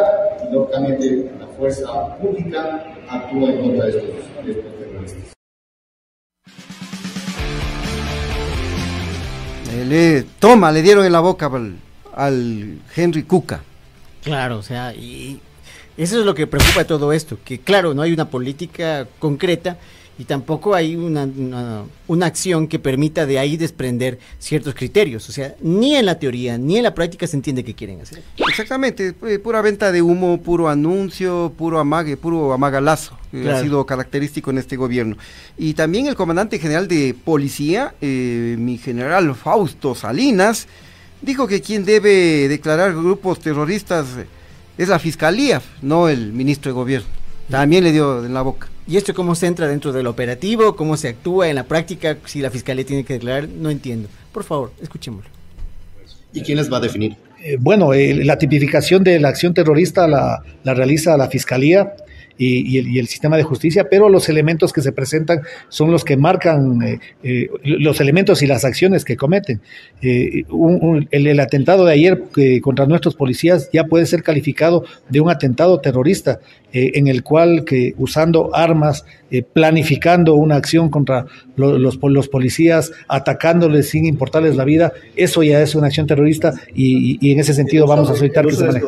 y 0.44 0.54
lógicamente 0.54 1.32
la 1.40 1.48
fuerza 1.48 2.18
pública 2.18 2.84
actúa 3.10 3.50
en 3.52 3.62
contra 3.62 3.86
de 3.86 3.90
estos, 3.92 4.46
de 4.46 4.52
estos 4.52 4.76
terroristas. 4.80 5.35
Le, 9.84 10.24
toma, 10.40 10.72
le 10.72 10.82
dieron 10.82 11.06
en 11.06 11.12
la 11.12 11.20
boca 11.20 11.52
al 12.16 12.80
Henry 12.96 13.24
Cuca. 13.24 13.62
Claro, 14.24 14.58
o 14.58 14.64
sea, 14.64 14.94
y 14.94 15.40
eso 15.98 16.20
es 16.20 16.26
lo 16.26 16.34
que 16.34 16.48
preocupa 16.48 16.86
todo 16.86 17.14
esto, 17.14 17.38
que 17.44 17.60
claro, 17.60 17.94
no 17.94 18.02
hay 18.02 18.12
una 18.12 18.30
política 18.30 19.08
concreta 19.20 19.78
y 20.18 20.24
tampoco 20.24 20.74
hay 20.74 20.96
una, 20.96 21.28
una, 22.08 22.26
acción 22.26 22.68
que 22.68 22.80
permita 22.80 23.26
de 23.26 23.38
ahí 23.38 23.58
desprender 23.58 24.18
ciertos 24.40 24.74
criterios. 24.74 25.28
O 25.28 25.32
sea, 25.34 25.56
ni 25.62 25.96
en 25.96 26.06
la 26.06 26.20
teoría 26.20 26.58
ni 26.58 26.78
en 26.78 26.84
la 26.84 26.94
práctica 26.94 27.28
se 27.28 27.36
entiende 27.36 27.66
qué 27.66 27.74
quieren 27.74 28.00
hacer. 28.02 28.24
Exactamente, 28.38 29.14
pura 29.14 29.62
venta 29.62 29.92
de 29.92 30.02
humo, 30.02 30.42
puro 30.42 30.70
anuncio, 30.70 31.52
puro 31.58 31.80
amague, 31.80 32.16
puro 32.16 32.54
amagalazo, 32.54 33.18
que 33.32 33.50
ha 33.50 33.62
sido 33.62 33.86
característico 33.86 34.52
en 34.52 34.60
este 34.60 34.78
gobierno. 34.78 35.18
Y 35.58 35.74
también 35.74 36.08
el 36.08 36.16
comandante 36.16 36.60
general 36.60 36.88
de 36.88 37.14
policía, 37.14 37.94
eh, 38.00 38.56
mi 38.58 38.78
general 38.78 39.36
Fausto 39.36 39.96
Salinas, 39.96 40.68
dijo 41.22 41.46
que 41.46 41.62
quien 41.62 41.84
debe 41.84 42.48
declarar 42.48 42.94
grupos 42.94 43.40
terroristas 43.40 44.08
es 44.78 44.88
la 44.88 45.00
fiscalía, 45.00 45.62
no 45.82 46.08
el 46.08 46.32
ministro 46.32 46.72
de 46.72 46.74
gobierno. 46.74 47.08
También 47.50 47.84
le 47.84 47.92
dio 47.92 48.26
en 48.26 48.34
la 48.34 48.42
boca. 48.42 48.70
¿Y 48.88 48.98
esto 48.98 49.14
cómo 49.16 49.34
se 49.34 49.48
entra 49.48 49.68
dentro 49.68 49.92
del 49.92 50.06
operativo? 50.06 50.76
¿Cómo 50.76 50.96
se 50.96 51.10
actúa 51.10 51.50
en 51.50 51.56
la 51.56 51.64
práctica? 51.64 52.18
Si 52.26 52.40
la 52.40 52.52
fiscalía 52.52 52.86
tiene 52.86 53.04
que 53.04 53.14
declarar, 53.14 53.50
no 53.50 53.72
entiendo. 53.72 54.10
Por 54.32 54.44
favor, 54.44 54.72
escuchémoslo. 54.82 55.30
¿Y 56.34 56.42
quién 56.42 56.58
les 56.58 56.72
va 56.72 56.78
a 56.78 56.82
definir? 56.82 57.16
Eh, 57.44 57.58
bueno, 57.60 57.94
eh, 57.94 58.24
la 58.24 58.38
tipificación 58.38 59.04
de 59.04 59.20
la 59.20 59.30
acción 59.30 59.54
terrorista 59.54 60.08
la, 60.08 60.44
la 60.64 60.74
realiza 60.76 61.18
la 61.18 61.30
fiscalía 61.30 61.96
y, 62.38 62.98
el, 63.00 63.08
sistema 63.08 63.38
de 63.38 63.44
justicia, 63.44 63.88
pero 63.90 64.10
los 64.10 64.30
elementos 64.30 64.74
que 64.74 64.82
se 64.82 64.92
presentan 64.92 65.42
son 65.70 65.92
los 65.92 66.04
que 66.04 66.18
marcan 66.18 66.82
eh, 66.82 67.00
eh, 67.24 67.50
los 67.64 68.02
elementos 68.02 68.42
y 68.42 68.48
las 68.48 68.66
acciones 68.66 69.06
que 69.06 69.16
cometen. 69.16 69.62
Eh, 70.02 70.44
el, 71.12 71.40
atentado 71.40 71.86
de 71.86 71.94
ayer 71.94 72.24
contra 72.62 72.86
nuestros 72.86 73.16
policías 73.16 73.70
ya 73.72 73.86
puede 73.86 74.06
ser 74.06 74.24
calificado 74.24 74.84
de 75.10 75.22
un 75.22 75.30
atentado 75.30 75.80
terrorista, 75.80 76.40
en 76.76 77.08
el 77.08 77.24
cual 77.24 77.64
que 77.64 77.94
usando 77.98 78.54
armas, 78.56 79.06
planificando 79.54 80.36
una 80.36 80.56
acción 80.56 80.90
contra 80.90 81.26
los, 81.56 82.00
los, 82.02 82.28
policías, 82.28 82.92
atacándoles 83.08 83.90
sin 83.90 84.06
importarles 84.06 84.56
la 84.56 84.66
vida, 84.66 84.94
eso 85.16 85.44
ya 85.44 85.62
es 85.62 85.76
una 85.76 85.88
acción 85.88 86.08
terrorista 86.08 86.54
y, 86.74 87.32
en 87.32 87.40
ese 87.40 87.54
sentido 87.54 87.88
vamos 87.88 88.10
a 88.10 88.16
solicitar 88.16 88.46
que 88.46 88.54
se 88.54 88.66
maneje. 88.66 88.86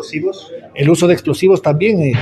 El 0.75 0.89
uso 0.89 1.07
de 1.07 1.13
explosivos 1.13 1.61
también, 1.61 2.13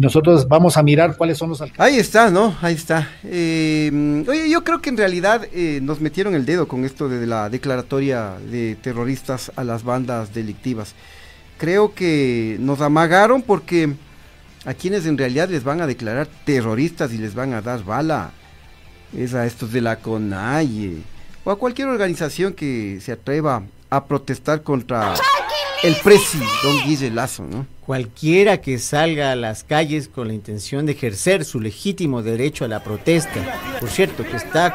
nosotros 0.00 0.48
vamos 0.48 0.76
a 0.76 0.82
mirar 0.82 1.16
cuáles 1.16 1.38
son 1.38 1.50
los 1.50 1.60
alcances. 1.60 1.80
Ahí 1.80 1.98
está, 1.98 2.30
¿no? 2.30 2.56
Ahí 2.60 2.74
está. 2.74 3.08
Eh, 3.24 4.24
oye, 4.26 4.50
yo 4.50 4.64
creo 4.64 4.80
que 4.80 4.90
en 4.90 4.96
realidad 4.96 5.46
eh, 5.52 5.80
nos 5.82 6.00
metieron 6.00 6.34
el 6.34 6.44
dedo 6.44 6.66
con 6.66 6.84
esto 6.84 7.08
de 7.08 7.26
la 7.26 7.48
declaratoria 7.48 8.34
de 8.50 8.76
terroristas 8.76 9.52
a 9.54 9.64
las 9.64 9.84
bandas 9.84 10.34
delictivas. 10.34 10.94
Creo 11.56 11.94
que 11.94 12.56
nos 12.60 12.80
amagaron 12.80 13.42
porque 13.42 13.92
a 14.68 14.74
quienes 14.74 15.06
en 15.06 15.16
realidad 15.16 15.48
les 15.48 15.64
van 15.64 15.80
a 15.80 15.86
declarar 15.86 16.28
terroristas 16.44 17.14
y 17.14 17.16
les 17.16 17.34
van 17.34 17.54
a 17.54 17.62
dar 17.62 17.82
bala. 17.82 18.32
Es 19.16 19.32
a 19.32 19.46
estos 19.46 19.72
de 19.72 19.80
la 19.80 19.96
CONAIE. 19.96 20.98
O 21.44 21.50
a 21.50 21.58
cualquier 21.58 21.88
organización 21.88 22.52
que 22.52 22.98
se 23.00 23.12
atreva 23.12 23.62
a 23.88 24.04
protestar 24.04 24.62
contra 24.62 25.14
el 25.82 25.96
presi, 26.04 26.38
don 26.62 26.82
Guille 26.84 27.10
Lazo, 27.10 27.44
¿no? 27.44 27.66
Cualquiera 27.86 28.60
que 28.60 28.78
salga 28.78 29.32
a 29.32 29.36
las 29.36 29.64
calles 29.64 30.06
con 30.06 30.28
la 30.28 30.34
intención 30.34 30.84
de 30.84 30.92
ejercer 30.92 31.46
su 31.46 31.60
legítimo 31.60 32.22
derecho 32.22 32.66
a 32.66 32.68
la 32.68 32.84
protesta, 32.84 33.78
por 33.80 33.88
cierto, 33.88 34.22
que 34.22 34.36
está 34.36 34.74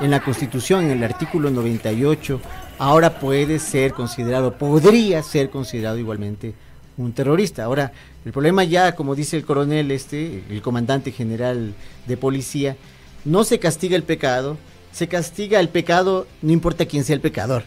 en 0.00 0.12
la 0.12 0.20
Constitución, 0.20 0.84
en 0.84 0.92
el 0.92 1.02
artículo 1.02 1.50
98, 1.50 2.40
ahora 2.78 3.18
puede 3.18 3.58
ser 3.58 3.94
considerado, 3.94 4.56
podría 4.56 5.24
ser 5.24 5.50
considerado 5.50 5.98
igualmente 5.98 6.54
un 6.96 7.12
terrorista. 7.12 7.64
Ahora, 7.64 7.92
el 8.24 8.32
problema 8.32 8.64
ya, 8.64 8.94
como 8.94 9.14
dice 9.14 9.36
el 9.36 9.44
coronel 9.44 9.90
este, 9.90 10.44
el 10.48 10.62
comandante 10.62 11.12
general 11.12 11.74
de 12.06 12.16
policía, 12.16 12.76
no 13.24 13.44
se 13.44 13.58
castiga 13.58 13.96
el 13.96 14.02
pecado, 14.02 14.56
se 14.92 15.08
castiga 15.08 15.60
el 15.60 15.68
pecado, 15.68 16.26
no 16.42 16.52
importa 16.52 16.86
quién 16.86 17.04
sea 17.04 17.14
el 17.14 17.20
pecador. 17.20 17.64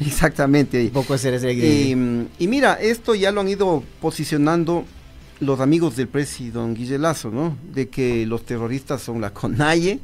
Exactamente. 0.00 0.90
Poco 0.92 1.14
hacer 1.14 1.34
ese 1.34 1.52
y, 1.52 1.92
y 2.38 2.48
mira, 2.48 2.74
esto 2.74 3.14
ya 3.14 3.30
lo 3.30 3.42
han 3.42 3.48
ido 3.48 3.82
posicionando 4.00 4.84
los 5.40 5.60
amigos 5.60 5.96
del 5.96 6.08
presidente 6.08 6.80
Guille 6.80 6.98
Lazo, 6.98 7.30
¿no? 7.30 7.56
De 7.72 7.88
que 7.88 8.26
los 8.26 8.44
terroristas 8.44 9.02
son 9.02 9.20
la 9.20 9.30
CONAIE 9.30 10.00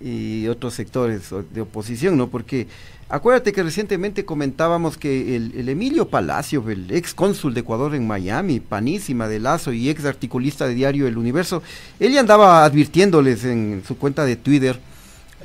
y 0.00 0.46
otros 0.48 0.74
sectores 0.74 1.30
de 1.52 1.60
oposición, 1.60 2.16
¿no? 2.16 2.28
Porque 2.28 2.68
acuérdate 3.08 3.52
que 3.52 3.62
recientemente 3.62 4.24
comentábamos 4.24 4.96
que 4.96 5.36
el, 5.36 5.68
Emilio 5.68 6.08
Palacio, 6.08 6.64
el 6.70 6.90
ex 6.90 7.14
cónsul 7.14 7.54
de 7.54 7.60
Ecuador 7.60 7.94
en 7.94 8.06
Miami, 8.06 8.60
panísima 8.60 9.28
de 9.28 9.40
Lazo 9.40 9.72
y 9.72 9.88
ex 9.88 10.04
articulista 10.04 10.66
de 10.66 10.74
diario 10.74 11.06
El 11.06 11.18
Universo, 11.18 11.62
él 11.98 12.12
ya 12.12 12.20
andaba 12.20 12.64
advirtiéndoles 12.64 13.44
en 13.44 13.82
su 13.86 13.98
cuenta 13.98 14.24
de 14.24 14.36
Twitter 14.36 14.78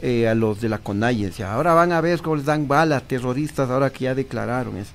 eh, 0.01 0.27
a 0.27 0.35
los 0.35 0.59
de 0.59 0.69
la 0.69 0.79
decía, 0.79 1.53
ahora 1.53 1.73
van 1.73 1.91
a 1.91 2.01
ver 2.01 2.21
cómo 2.21 2.35
les 2.35 2.45
dan 2.45 2.67
balas 2.67 3.03
terroristas 3.07 3.69
ahora 3.69 3.91
que 3.91 4.05
ya 4.05 4.15
declararon 4.15 4.77
eso. 4.77 4.91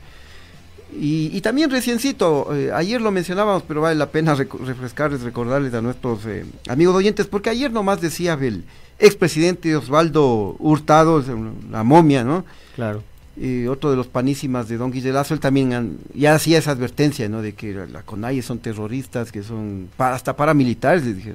Y, 0.90 1.40
también 1.42 1.70
reciencito, 1.70 2.54
eh, 2.56 2.72
ayer 2.72 3.00
lo 3.00 3.10
mencionábamos, 3.10 3.62
pero 3.68 3.82
vale 3.82 3.94
la 3.94 4.10
pena 4.10 4.34
refrescarles, 4.34 5.20
recordarles 5.20 5.74
a 5.74 5.82
nuestros 5.82 6.24
eh, 6.24 6.46
amigos 6.66 6.96
oyentes, 6.96 7.26
porque 7.26 7.50
ayer 7.50 7.70
nomás 7.70 8.00
decía 8.00 8.38
el 8.40 8.64
expresidente 8.98 9.74
Osvaldo 9.76 10.56
Hurtado, 10.58 11.24
la 11.70 11.84
momia, 11.84 12.24
¿no? 12.24 12.44
Claro. 12.74 13.02
Y 13.36 13.66
otro 13.66 13.90
de 13.90 13.96
los 13.96 14.08
panísimas 14.08 14.68
de 14.68 14.76
Don 14.76 14.90
Guillelazo, 14.90 15.34
él 15.34 15.40
también 15.40 15.98
ya 16.12 16.34
hacía 16.34 16.58
esa 16.58 16.72
advertencia, 16.72 17.28
¿no? 17.28 17.40
De 17.40 17.54
que 17.54 17.72
la 17.72 18.02
CONAIE 18.02 18.42
son 18.42 18.58
terroristas, 18.58 19.30
que 19.30 19.42
son 19.42 19.88
hasta 19.98 20.36
paramilitares, 20.36 21.04
les 21.04 21.16
dije. 21.16 21.34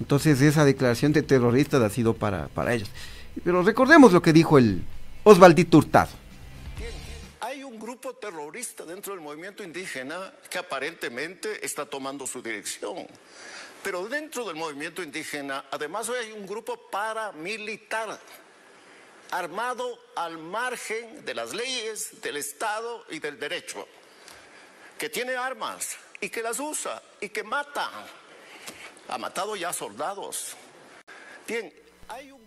Entonces 0.00 0.40
esa 0.40 0.64
declaración 0.64 1.12
de 1.12 1.22
terroristas 1.22 1.82
ha 1.82 1.90
sido 1.90 2.14
para, 2.14 2.48
para 2.48 2.72
ellos. 2.74 2.90
Pero 3.44 3.62
recordemos 3.62 4.12
lo 4.12 4.22
que 4.22 4.32
dijo 4.32 4.58
el 4.58 4.82
Osvaldito 5.22 5.78
Hurtado 5.78 6.10
grupo 7.86 8.14
terrorista 8.14 8.84
dentro 8.84 9.14
del 9.14 9.22
movimiento 9.22 9.62
indígena 9.62 10.34
que 10.50 10.58
aparentemente 10.58 11.64
está 11.64 11.86
tomando 11.86 12.26
su 12.26 12.42
dirección. 12.42 13.06
Pero 13.86 14.08
dentro 14.08 14.44
del 14.44 14.56
movimiento 14.56 15.00
indígena, 15.00 15.66
además 15.70 16.08
hoy 16.08 16.16
hay 16.20 16.32
un 16.32 16.44
grupo 16.44 16.76
paramilitar 16.90 18.18
armado 19.30 19.86
al 20.16 20.38
margen 20.38 21.24
de 21.24 21.32
las 21.32 21.54
leyes 21.54 22.20
del 22.20 22.36
Estado 22.36 23.04
y 23.12 23.20
del 23.20 23.38
derecho, 23.38 23.86
que 24.98 25.08
tiene 25.08 25.36
armas 25.36 25.96
y 26.20 26.28
que 26.28 26.42
las 26.42 26.58
usa 26.58 27.00
y 27.20 27.28
que 27.28 27.44
mata. 27.44 27.88
Ha 29.08 29.18
matado 29.18 29.54
ya 29.54 29.72
soldados. 29.72 30.56
Bien, 31.46 31.72
hay 32.08 32.32
un... 32.32 32.40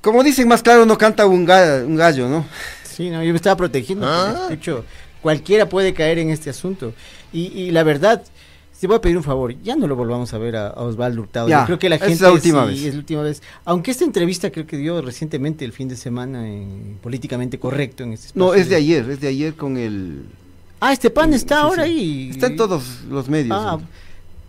Como 0.00 0.24
dicen 0.24 0.48
más 0.48 0.64
claro, 0.64 0.84
no 0.84 0.98
canta 0.98 1.26
un, 1.26 1.44
gallo, 1.44 2.28
¿no? 2.28 2.44
Sí, 2.82 3.08
no, 3.08 3.22
yo 3.22 3.30
me 3.30 3.36
estaba 3.36 3.54
protegiendo. 3.54 4.04
¿Ah? 4.04 4.48
Escucho, 4.50 4.84
cualquiera 5.22 5.68
puede 5.68 5.94
caer 5.94 6.18
en 6.18 6.30
este 6.30 6.50
asunto. 6.50 6.92
Y, 7.32 7.70
la 7.70 7.82
verdad, 7.82 8.22
te 8.80 8.86
voy 8.86 8.96
a 8.96 9.00
pedir 9.00 9.16
un 9.16 9.22
favor, 9.22 9.54
ya 9.62 9.76
no 9.76 9.86
lo 9.86 9.94
volvamos 9.94 10.32
a 10.34 10.38
ver 10.38 10.56
a, 10.56 10.72
Osvaldo 10.72 11.22
Hurtado. 11.22 11.48
yo 11.48 11.64
creo 11.66 11.78
que 11.78 11.88
la 11.88 11.98
gente 11.98 12.14
es 12.14 12.20
la 12.20 12.32
última 12.32 12.64
vez. 12.64 12.82
es 12.82 12.94
la 12.94 12.98
última 13.00 13.22
vez. 13.22 13.42
Aunque 13.64 13.90
esta 13.90 14.04
entrevista 14.04 14.50
creo 14.50 14.66
que 14.66 14.76
dio 14.76 15.00
recientemente 15.02 15.64
el 15.64 15.72
fin 15.72 15.88
de 15.88 15.96
semana 15.96 16.48
en 16.48 16.98
Políticamente 17.02 17.58
Correcto 17.58 18.02
en 18.02 18.14
este 18.14 18.30
No, 18.34 18.54
es 18.54 18.68
de 18.68 18.76
ayer, 18.76 19.08
es 19.10 19.20
de 19.20 19.28
ayer 19.28 19.54
con 19.54 19.76
el 19.76 20.24
Ah, 20.80 20.94
este 20.94 21.10
pan 21.10 21.34
está 21.34 21.60
ahora 21.60 21.82
ahí. 21.82 22.30
Está 22.30 22.46
en 22.46 22.56
todos 22.56 23.02
los 23.08 23.28
medios. 23.28 23.54
Ah, 23.54 23.78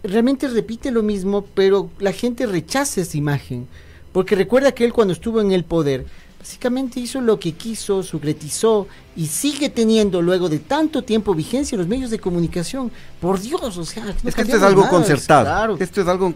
realmente 0.01 0.47
repite 0.47 0.89
lo 0.89 1.03
mismo, 1.03 1.45
pero 1.53 1.89
la 1.99 2.13
gente 2.13 2.45
rechaza 2.45 3.01
esa 3.01 3.17
imagen. 3.17 3.67
Porque 4.13 4.35
recuerda 4.35 4.71
que 4.71 4.85
él 4.85 4.93
cuando 4.93 5.13
estuvo 5.13 5.41
en 5.41 5.51
el 5.51 5.65
poder, 5.65 6.05
básicamente 6.41 6.99
hizo 6.99 7.21
lo 7.21 7.39
que 7.39 7.51
quiso, 7.51 8.01
sucretizó 8.01 8.87
y 9.15 9.27
sigue 9.27 9.69
teniendo 9.69 10.23
luego 10.23 10.49
de 10.49 10.57
tanto 10.57 11.03
tiempo 11.03 11.35
vigencia 11.35 11.75
en 11.75 11.81
los 11.81 11.87
medios 11.87 12.09
de 12.09 12.17
comunicación. 12.17 12.91
Por 13.19 13.39
Dios, 13.39 13.77
o 13.77 13.85
sea, 13.85 14.09
es 14.23 14.33
que 14.33 14.41
esto 14.41 14.57
es 14.57 14.63
algo 14.63 14.89
concertado. 14.89 15.77
Esto 15.79 16.01
es 16.01 16.07
algo 16.07 16.33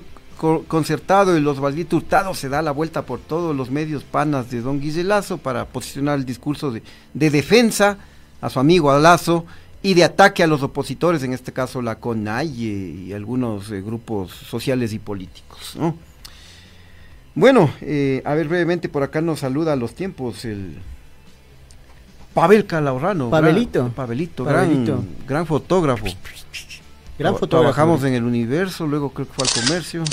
concertado 0.68 1.36
y 1.36 1.41
los 1.41 1.60
Valdito 1.60 1.98
Hurtado 1.98 2.36
se 2.36 2.50
da 2.50 2.62
la 2.62 2.70
vuelta 2.70 3.04
por 3.04 3.20
todos 3.20 3.56
los 3.56 3.72
medios 3.72 4.04
panas 4.04 4.52
de 4.52 4.62
Don 4.62 4.80
Guillelazo 4.80 5.39
para 5.39 5.65
posicionar 5.65 6.20
el 6.20 6.26
discurso 6.26 6.72
de, 6.72 6.84
defensa 7.13 7.98
a 8.41 8.52
su 8.52 8.60
amigo 8.60 8.91
Alazo 8.91 9.46
y 9.82 9.96
de 9.96 10.04
ataque 10.04 10.44
a 10.44 10.48
los 10.48 10.62
opositores, 10.62 11.24
en 11.24 11.34
este 11.34 11.52
caso 11.52 11.82
la 11.82 11.96
CONAIE 11.96 13.08
y 13.08 13.13
algunos 13.13 13.72
eh, 13.72 13.82
grupos 13.82 14.32
sociales 14.32 14.94
y 14.94 15.00
políticos, 15.00 15.74
¿no? 15.80 15.98
Bueno, 17.36 17.69
eh, 17.82 18.21
a 18.24 18.34
ver 18.34 18.48
brevemente, 18.48 18.88
por 18.88 19.04
acá 19.04 19.19
nos 19.19 19.41
saluda 19.41 19.74
a 19.74 19.76
los 19.76 19.93
tiempos 19.93 20.45
el 20.45 20.78
Pavel 22.34 22.65
Calahorrano. 22.65 23.30
Pavelito. 23.30 23.89
Pavelito, 23.89 24.45
Gran, 24.45 25.06
gran 25.28 25.45
fotógrafo. 25.45 26.06
Gran 27.19 27.34
fotógrafo. 27.34 27.74
Trabajamos 27.74 28.04
en 28.06 28.13
el 28.13 28.24
universo, 28.24 28.88
luego 28.88 29.10
creo 29.10 29.28
que 29.28 29.34
fue 29.34 29.45
al 29.45 29.65
comercio. 29.65 30.04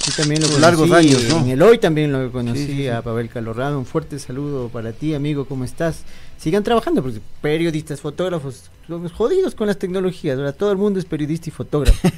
Sí, 0.00 0.10
también 0.16 0.40
lo 0.40 0.48
conocí, 0.48 0.60
largos 0.60 0.90
años, 0.90 1.22
En 1.22 1.50
el 1.50 1.62
hoy 1.62 1.78
también 1.78 2.10
lo 2.10 2.32
conocí 2.32 2.88
a 2.88 3.02
Pavel 3.02 3.28
Calorrano. 3.28 3.78
Un 3.78 3.86
fuerte 3.86 4.18
saludo 4.18 4.68
para 4.68 4.90
ti, 4.92 5.14
amigo, 5.14 5.44
¿cómo 5.44 5.62
estás? 5.62 6.02
Sigan 6.38 6.64
trabajando, 6.64 7.00
porque 7.00 7.20
periodistas, 7.40 8.00
fotógrafos, 8.00 8.70
somos 8.88 9.12
jodidos 9.12 9.54
con 9.54 9.68
las 9.68 9.78
tecnologías. 9.78 10.36
Ahora 10.36 10.52
todo 10.52 10.72
el 10.72 10.78
mundo 10.78 10.98
es 10.98 11.04
periodista 11.04 11.48
y 11.48 11.52
fotógrafo. 11.52 12.08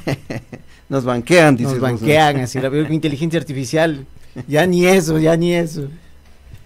Nos 0.88 1.04
banquean, 1.04 1.56
dice. 1.56 1.72
Nos 1.72 1.80
banquean, 1.80 2.40
así 2.40 2.58
la 2.58 2.68
inteligencia 2.90 3.38
artificial 3.38 4.06
ya 4.46 4.66
ni 4.66 4.86
eso, 4.86 5.18
ya 5.18 5.36
ni 5.36 5.54
eso. 5.54 5.88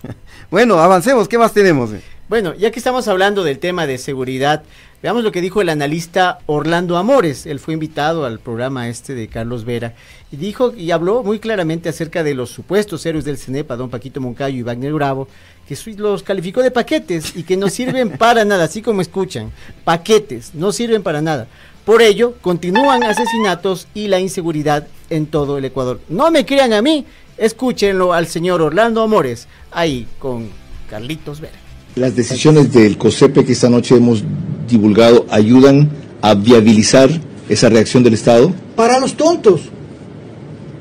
Bueno, 0.50 0.78
avancemos, 0.78 1.28
¿qué 1.28 1.36
más 1.36 1.52
tenemos? 1.52 1.90
Bueno, 2.28 2.54
ya 2.54 2.70
que 2.70 2.78
estamos 2.78 3.06
hablando 3.06 3.44
del 3.44 3.58
tema 3.58 3.86
de 3.86 3.98
seguridad, 3.98 4.62
veamos 5.02 5.22
lo 5.22 5.30
que 5.30 5.42
dijo 5.42 5.60
el 5.60 5.68
analista 5.68 6.38
Orlando 6.46 6.96
Amores. 6.96 7.44
Él 7.44 7.58
fue 7.58 7.74
invitado 7.74 8.24
al 8.24 8.38
programa 8.38 8.88
este 8.88 9.14
de 9.14 9.28
Carlos 9.28 9.66
Vera 9.66 9.94
y 10.30 10.36
dijo 10.36 10.72
y 10.74 10.90
habló 10.90 11.22
muy 11.22 11.38
claramente 11.38 11.90
acerca 11.90 12.22
de 12.22 12.34
los 12.34 12.48
supuestos 12.48 13.04
héroes 13.04 13.26
del 13.26 13.36
CENEPA, 13.36 13.76
don 13.76 13.90
Paquito 13.90 14.20
Moncayo 14.22 14.56
y 14.56 14.62
Wagner 14.62 14.92
Bravo, 14.94 15.28
que 15.68 15.76
los 15.96 16.22
calificó 16.22 16.62
de 16.62 16.70
paquetes 16.70 17.36
y 17.36 17.42
que 17.42 17.56
no 17.56 17.68
sirven 17.70 18.10
para 18.10 18.44
nada, 18.44 18.64
así 18.64 18.80
como 18.80 19.02
escuchan, 19.02 19.52
paquetes, 19.84 20.54
no 20.54 20.72
sirven 20.72 21.02
para 21.02 21.20
nada. 21.20 21.46
Por 21.84 22.02
ello, 22.02 22.34
continúan 22.42 23.02
asesinatos 23.02 23.88
y 23.94 24.08
la 24.08 24.20
inseguridad 24.20 24.86
en 25.08 25.26
todo 25.26 25.56
el 25.56 25.64
Ecuador. 25.64 26.00
No 26.10 26.30
me 26.30 26.44
crean 26.44 26.74
a 26.74 26.82
mí, 26.82 27.06
Escúchenlo 27.38 28.12
al 28.12 28.26
señor 28.26 28.60
Orlando 28.60 29.00
Amores, 29.00 29.46
ahí 29.70 30.08
con 30.18 30.48
Carlitos 30.90 31.40
Vera. 31.40 31.54
Las 31.94 32.16
decisiones 32.16 32.72
del 32.72 32.98
COSEPE 32.98 33.44
que 33.44 33.52
esta 33.52 33.70
noche 33.70 33.94
hemos 33.94 34.24
divulgado 34.68 35.24
ayudan 35.30 35.88
a 36.20 36.34
viabilizar 36.34 37.08
esa 37.48 37.68
reacción 37.68 38.02
del 38.02 38.14
Estado. 38.14 38.52
Para 38.74 38.98
los 38.98 39.16
tontos. 39.16 39.62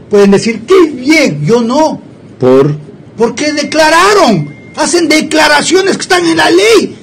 Pueden 0.10 0.32
decir, 0.32 0.62
qué 0.66 0.90
bien, 0.90 1.46
yo 1.46 1.62
no. 1.62 2.02
¿Por? 2.40 2.76
Porque 3.16 3.54
declararon. 3.54 4.56
Hacen 4.76 5.08
declaraciones 5.08 5.96
que 5.96 6.02
están 6.02 6.26
en 6.26 6.38
la 6.38 6.50
ley. 6.50 6.96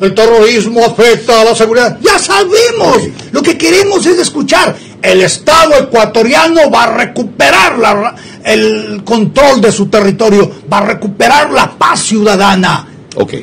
El 0.00 0.14
terrorismo 0.14 0.84
afecta 0.84 1.40
a 1.40 1.44
la 1.44 1.54
seguridad. 1.54 1.98
Ya 2.00 2.18
sabemos. 2.18 3.08
Lo 3.30 3.42
que 3.42 3.56
queremos 3.56 4.04
es 4.06 4.18
escuchar 4.18 4.76
el 5.02 5.22
Estado 5.22 5.74
ecuatoriano 5.78 6.70
va 6.70 6.84
a 6.84 6.96
recuperar 6.96 8.14
el 8.44 9.02
control 9.04 9.60
de 9.60 9.72
su 9.72 9.86
territorio, 9.86 10.50
va 10.72 10.78
a 10.78 10.86
recuperar 10.86 11.50
la 11.50 11.76
paz 11.76 12.00
ciudadana. 12.00 12.88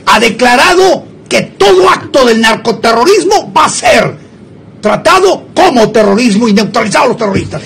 Ha 0.05 0.19
declarado 0.19 1.03
que 1.27 1.41
todo 1.57 1.89
acto 1.89 2.25
del 2.25 2.41
narcoterrorismo 2.41 3.51
va 3.55 3.65
a 3.65 3.69
ser 3.69 4.15
tratado 4.81 5.47
como 5.53 5.91
terrorismo 5.91 6.47
y 6.47 6.53
neutralizado 6.53 7.05
a 7.05 7.07
los 7.09 7.17
terroristas. 7.17 7.61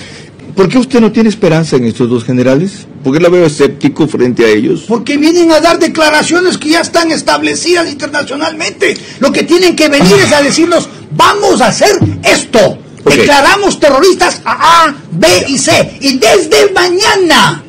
¿Por 0.54 0.68
qué 0.68 0.78
usted 0.78 1.00
no 1.00 1.10
tiene 1.10 1.28
esperanza 1.28 1.76
en 1.76 1.84
estos 1.84 2.08
dos 2.08 2.24
generales? 2.24 2.86
¿Por 3.02 3.12
qué 3.12 3.20
la 3.20 3.28
veo 3.28 3.46
escéptico 3.46 4.06
frente 4.06 4.44
a 4.44 4.48
ellos? 4.48 4.84
Porque 4.86 5.16
vienen 5.16 5.50
a 5.50 5.60
dar 5.60 5.78
declaraciones 5.78 6.58
que 6.58 6.70
ya 6.70 6.80
están 6.80 7.10
establecidas 7.10 7.90
internacionalmente. 7.90 8.96
Lo 9.18 9.32
que 9.32 9.42
tienen 9.42 9.74
que 9.74 9.88
venir 9.88 10.14
es 10.24 10.32
a 10.32 10.42
decirnos, 10.42 10.88
vamos 11.10 11.60
a 11.60 11.68
hacer 11.68 11.98
esto. 12.22 12.78
Declaramos 13.04 13.78
terroristas 13.78 14.40
a 14.44 14.86
A, 14.86 14.94
B 15.10 15.26
y 15.48 15.58
C. 15.58 15.98
Y 16.00 16.18
desde 16.18 16.72
mañana 16.72 17.62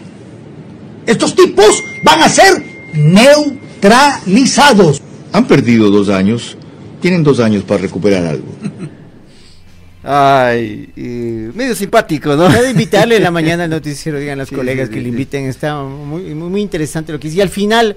estos 1.06 1.36
tipos 1.36 1.84
van 2.04 2.22
a 2.22 2.30
ser 2.30 2.64
neutralizados. 2.94 5.02
Han 5.34 5.48
perdido 5.48 5.90
dos 5.90 6.10
años. 6.10 6.58
Tienen 7.02 7.24
dos 7.24 7.40
años 7.40 7.64
para 7.64 7.82
recuperar 7.82 8.26
algo. 8.26 8.48
Ay, 10.08 10.92
medio 11.56 11.74
simpático, 11.74 12.36
¿no? 12.36 12.48
Puede 12.48 12.72
invitarle 12.72 13.18
en 13.18 13.24
la 13.24 13.32
mañana 13.32 13.64
al 13.64 13.72
noticiero, 13.72 14.20
digan 14.20 14.38
los 14.38 14.52
colegas 14.52 14.88
que 14.88 15.02
le 15.02 15.10
inviten, 15.10 15.46
está 15.46 15.82
muy, 15.82 16.36
muy, 16.36 16.62
interesante 16.62 17.12
lo 17.12 17.20
que 17.20 17.28
dice. 17.28 17.40
Y 17.40 17.42
al 17.42 17.50
final, 17.50 17.96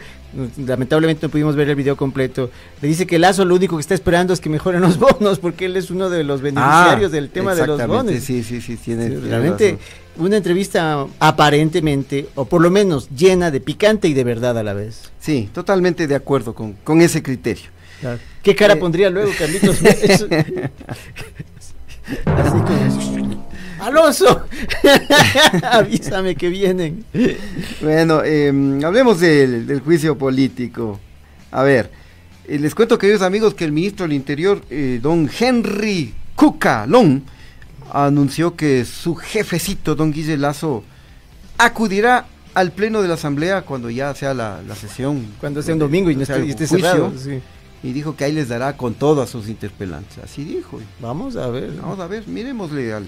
lamentablemente 0.57 1.27
no 1.27 1.31
pudimos 1.31 1.57
ver 1.57 1.71
el 1.71 1.75
video 1.75 1.97
completo, 1.97 2.51
le 2.83 2.89
dice 2.89 3.07
que 3.07 3.19
Lazo 3.19 3.45
lo 3.45 3.55
único 3.55 3.77
que 3.77 3.81
está 3.81 3.95
esperando 3.95 4.33
es 4.33 4.41
que 4.41 4.49
mejoren 4.49 4.81
los 4.81 4.99
bonos, 4.99 5.39
porque 5.39 5.67
él 5.67 5.77
es 5.77 5.91
uno 5.91 6.11
de 6.11 6.25
los 6.25 6.41
beneficiarios 6.41 7.11
ah, 7.11 7.15
del 7.15 7.31
tema 7.31 7.55
de 7.55 7.67
los 7.67 7.87
bonos. 7.87 8.13
Sí, 8.23 8.43
sí, 8.43 8.61
sí, 8.61 8.77
tiene, 8.77 9.09
realmente 9.09 9.79
una 10.17 10.37
entrevista 10.37 11.07
aparentemente, 11.19 12.29
o 12.35 12.45
por 12.45 12.61
lo 12.61 12.71
menos 12.71 13.09
llena 13.11 13.51
de 13.51 13.61
picante 13.61 14.09
y 14.09 14.15
de 14.15 14.25
verdad 14.25 14.59
a 14.59 14.63
la 14.63 14.75
vez. 14.75 15.11
Sí, 15.21 15.49
totalmente 15.53 16.07
de 16.07 16.15
acuerdo 16.15 16.55
con, 16.55 16.75
con 16.85 17.01
ese 17.01 17.23
criterio. 17.23 17.71
¿Qué 18.43 18.55
cara 18.55 18.75
eh, 18.75 18.77
pondría 18.77 19.11
luego, 19.11 19.33
Carlitos? 19.37 19.79
Alonso, 23.81 24.47
avísame 25.63 26.35
que 26.35 26.49
vienen. 26.49 27.05
Bueno, 27.81 28.23
em, 28.25 28.85
hablemos 28.85 29.21
del, 29.21 29.81
juicio 29.85 30.17
político. 30.19 30.99
A 31.51 31.63
ver, 31.63 31.91
eh, 32.47 32.59
les 32.59 32.75
cuento, 32.75 32.99
queridos 32.99 33.23
amigos, 33.23 33.55
que 33.55 33.65
el 33.65 33.73
ministro 33.73 34.05
del 34.07 34.15
Interior, 34.15 34.63
eh, 34.71 34.99
don 35.03 35.31
Henry 35.39 36.15
Cucalón, 36.35 37.25
anunció 37.93 38.57
que 38.57 38.85
su 38.85 39.15
jefecito, 39.15 39.95
don 39.95 40.13
Guille 40.13 40.37
Lazo, 40.37 40.85
acudirá 41.57 42.27
al 42.55 42.73
pleno 42.73 43.03
de 43.03 43.09
la 43.09 43.15
asamblea 43.15 43.63
cuando 43.63 43.91
ya 43.91 44.15
sea 44.15 44.35
la, 44.35 44.61
sesión. 44.75 45.27
Cuando 45.41 45.63
sea 45.63 45.75
un 45.75 45.81
domingo 45.81 46.11
y 46.11 46.17
no 46.17 46.23
esté, 46.23 46.49
esté 46.49 46.67
cerrado. 46.67 47.13
Y 47.81 47.93
dijo 47.93 48.17
que 48.17 48.25
ahí 48.25 48.33
les 48.33 48.49
dará 48.49 48.77
con 48.77 48.95
todo 48.95 49.23
a 49.23 49.27
sus 49.29 49.49
interpelantes. 49.49 50.19
Así 50.19 50.43
dijo. 50.43 50.81
Vamos 51.01 51.37
a 51.37 51.47
ver. 51.49 51.73
Vamos 51.81 52.01
a 52.01 52.09
ver, 52.09 52.27
miremosle 52.27 52.93
al, 52.93 53.07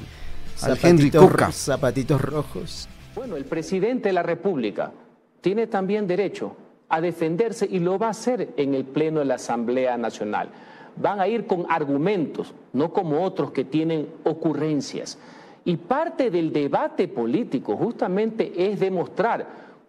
al 0.62 0.78
Henry. 0.82 1.10
Zapatitos 1.52 2.20
rojos. 2.20 2.88
Bueno, 3.14 3.36
el 3.36 3.44
presidente 3.44 4.08
de 4.08 4.12
la 4.12 4.22
República 4.22 4.92
tiene 5.40 5.66
también 5.66 6.06
derecho 6.06 6.56
a 6.88 7.00
defenderse 7.00 7.66
y 7.70 7.78
lo 7.78 7.98
va 7.98 8.08
a 8.08 8.10
hacer 8.10 8.50
en 8.56 8.74
el 8.74 8.84
pleno 8.84 9.20
de 9.20 9.26
la 9.26 9.34
Asamblea 9.36 9.96
Nacional. 9.96 10.50
Van 10.96 11.20
a 11.20 11.28
ir 11.28 11.46
con 11.46 11.66
argumentos, 11.68 12.52
no 12.72 12.92
como 12.92 13.22
otros 13.22 13.52
que 13.52 13.64
tienen 13.64 14.08
ocurrencias. 14.24 15.18
Y 15.64 15.76
parte 15.76 16.30
del 16.30 16.52
debate 16.52 17.08
político 17.08 17.76
justamente 17.76 18.52
es 18.56 18.80
demostrar 18.80 19.46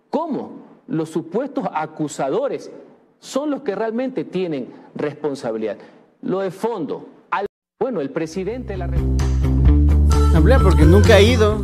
cómo 0.10 0.62
los 0.88 1.10
supuestos 1.10 1.66
acusadores 1.74 2.72
son 3.20 3.50
los 3.50 3.62
que 3.62 3.76
realmente 3.76 4.24
tienen 4.24 4.68
responsabilidad. 4.96 5.78
Lo 6.22 6.40
de 6.40 6.52
fondo, 6.52 7.08
bueno, 7.80 8.00
el 8.00 8.12
presidente 8.12 8.74
de 8.74 8.78
la 8.78 8.86
República. 8.86 9.51
Porque 10.64 10.86
nunca 10.86 11.16
ha 11.16 11.22
ido, 11.22 11.64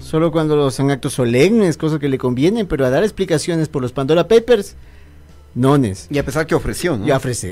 solo 0.00 0.32
cuando 0.32 0.70
son 0.70 0.90
actos 0.90 1.14
solemnes, 1.14 1.76
cosas 1.76 1.98
que 1.98 2.08
le 2.08 2.18
convienen, 2.18 2.66
pero 2.66 2.84
a 2.84 2.90
dar 2.90 3.02
explicaciones 3.02 3.68
por 3.68 3.82
los 3.82 3.92
Pandora 3.92 4.26
Papers. 4.28 4.76
Nones. 5.52 6.06
Y 6.10 6.18
a 6.18 6.24
pesar 6.24 6.46
que 6.46 6.54
ofreció, 6.54 6.96
¿no? 6.96 7.06
Ya 7.06 7.16
ofreció. 7.16 7.50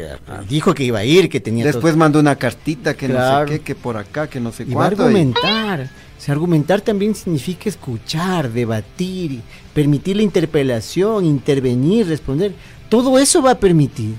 Dijo 0.48 0.72
que 0.72 0.84
iba 0.84 1.00
a 1.00 1.04
ir, 1.04 1.28
que 1.28 1.40
tenía. 1.40 1.64
Después 1.64 1.96
mandó 1.96 2.20
una 2.20 2.36
cartita 2.36 2.94
que 2.94 3.08
no 3.08 3.18
sé 3.18 3.46
qué, 3.46 3.60
que 3.60 3.74
por 3.74 3.96
acá, 3.96 4.28
que 4.28 4.38
no 4.38 4.52
sé 4.52 4.66
cuánto. 4.66 5.02
argumentar. 5.02 5.90
argumentar 6.28 6.80
también 6.80 7.16
significa 7.16 7.68
escuchar, 7.68 8.52
debatir, 8.52 9.40
permitir 9.74 10.16
la 10.16 10.22
interpelación, 10.22 11.24
intervenir, 11.24 12.06
responder. 12.06 12.52
Todo 12.88 13.18
eso 13.18 13.42
va 13.42 13.52
a 13.52 13.58
permitir. 13.58 14.14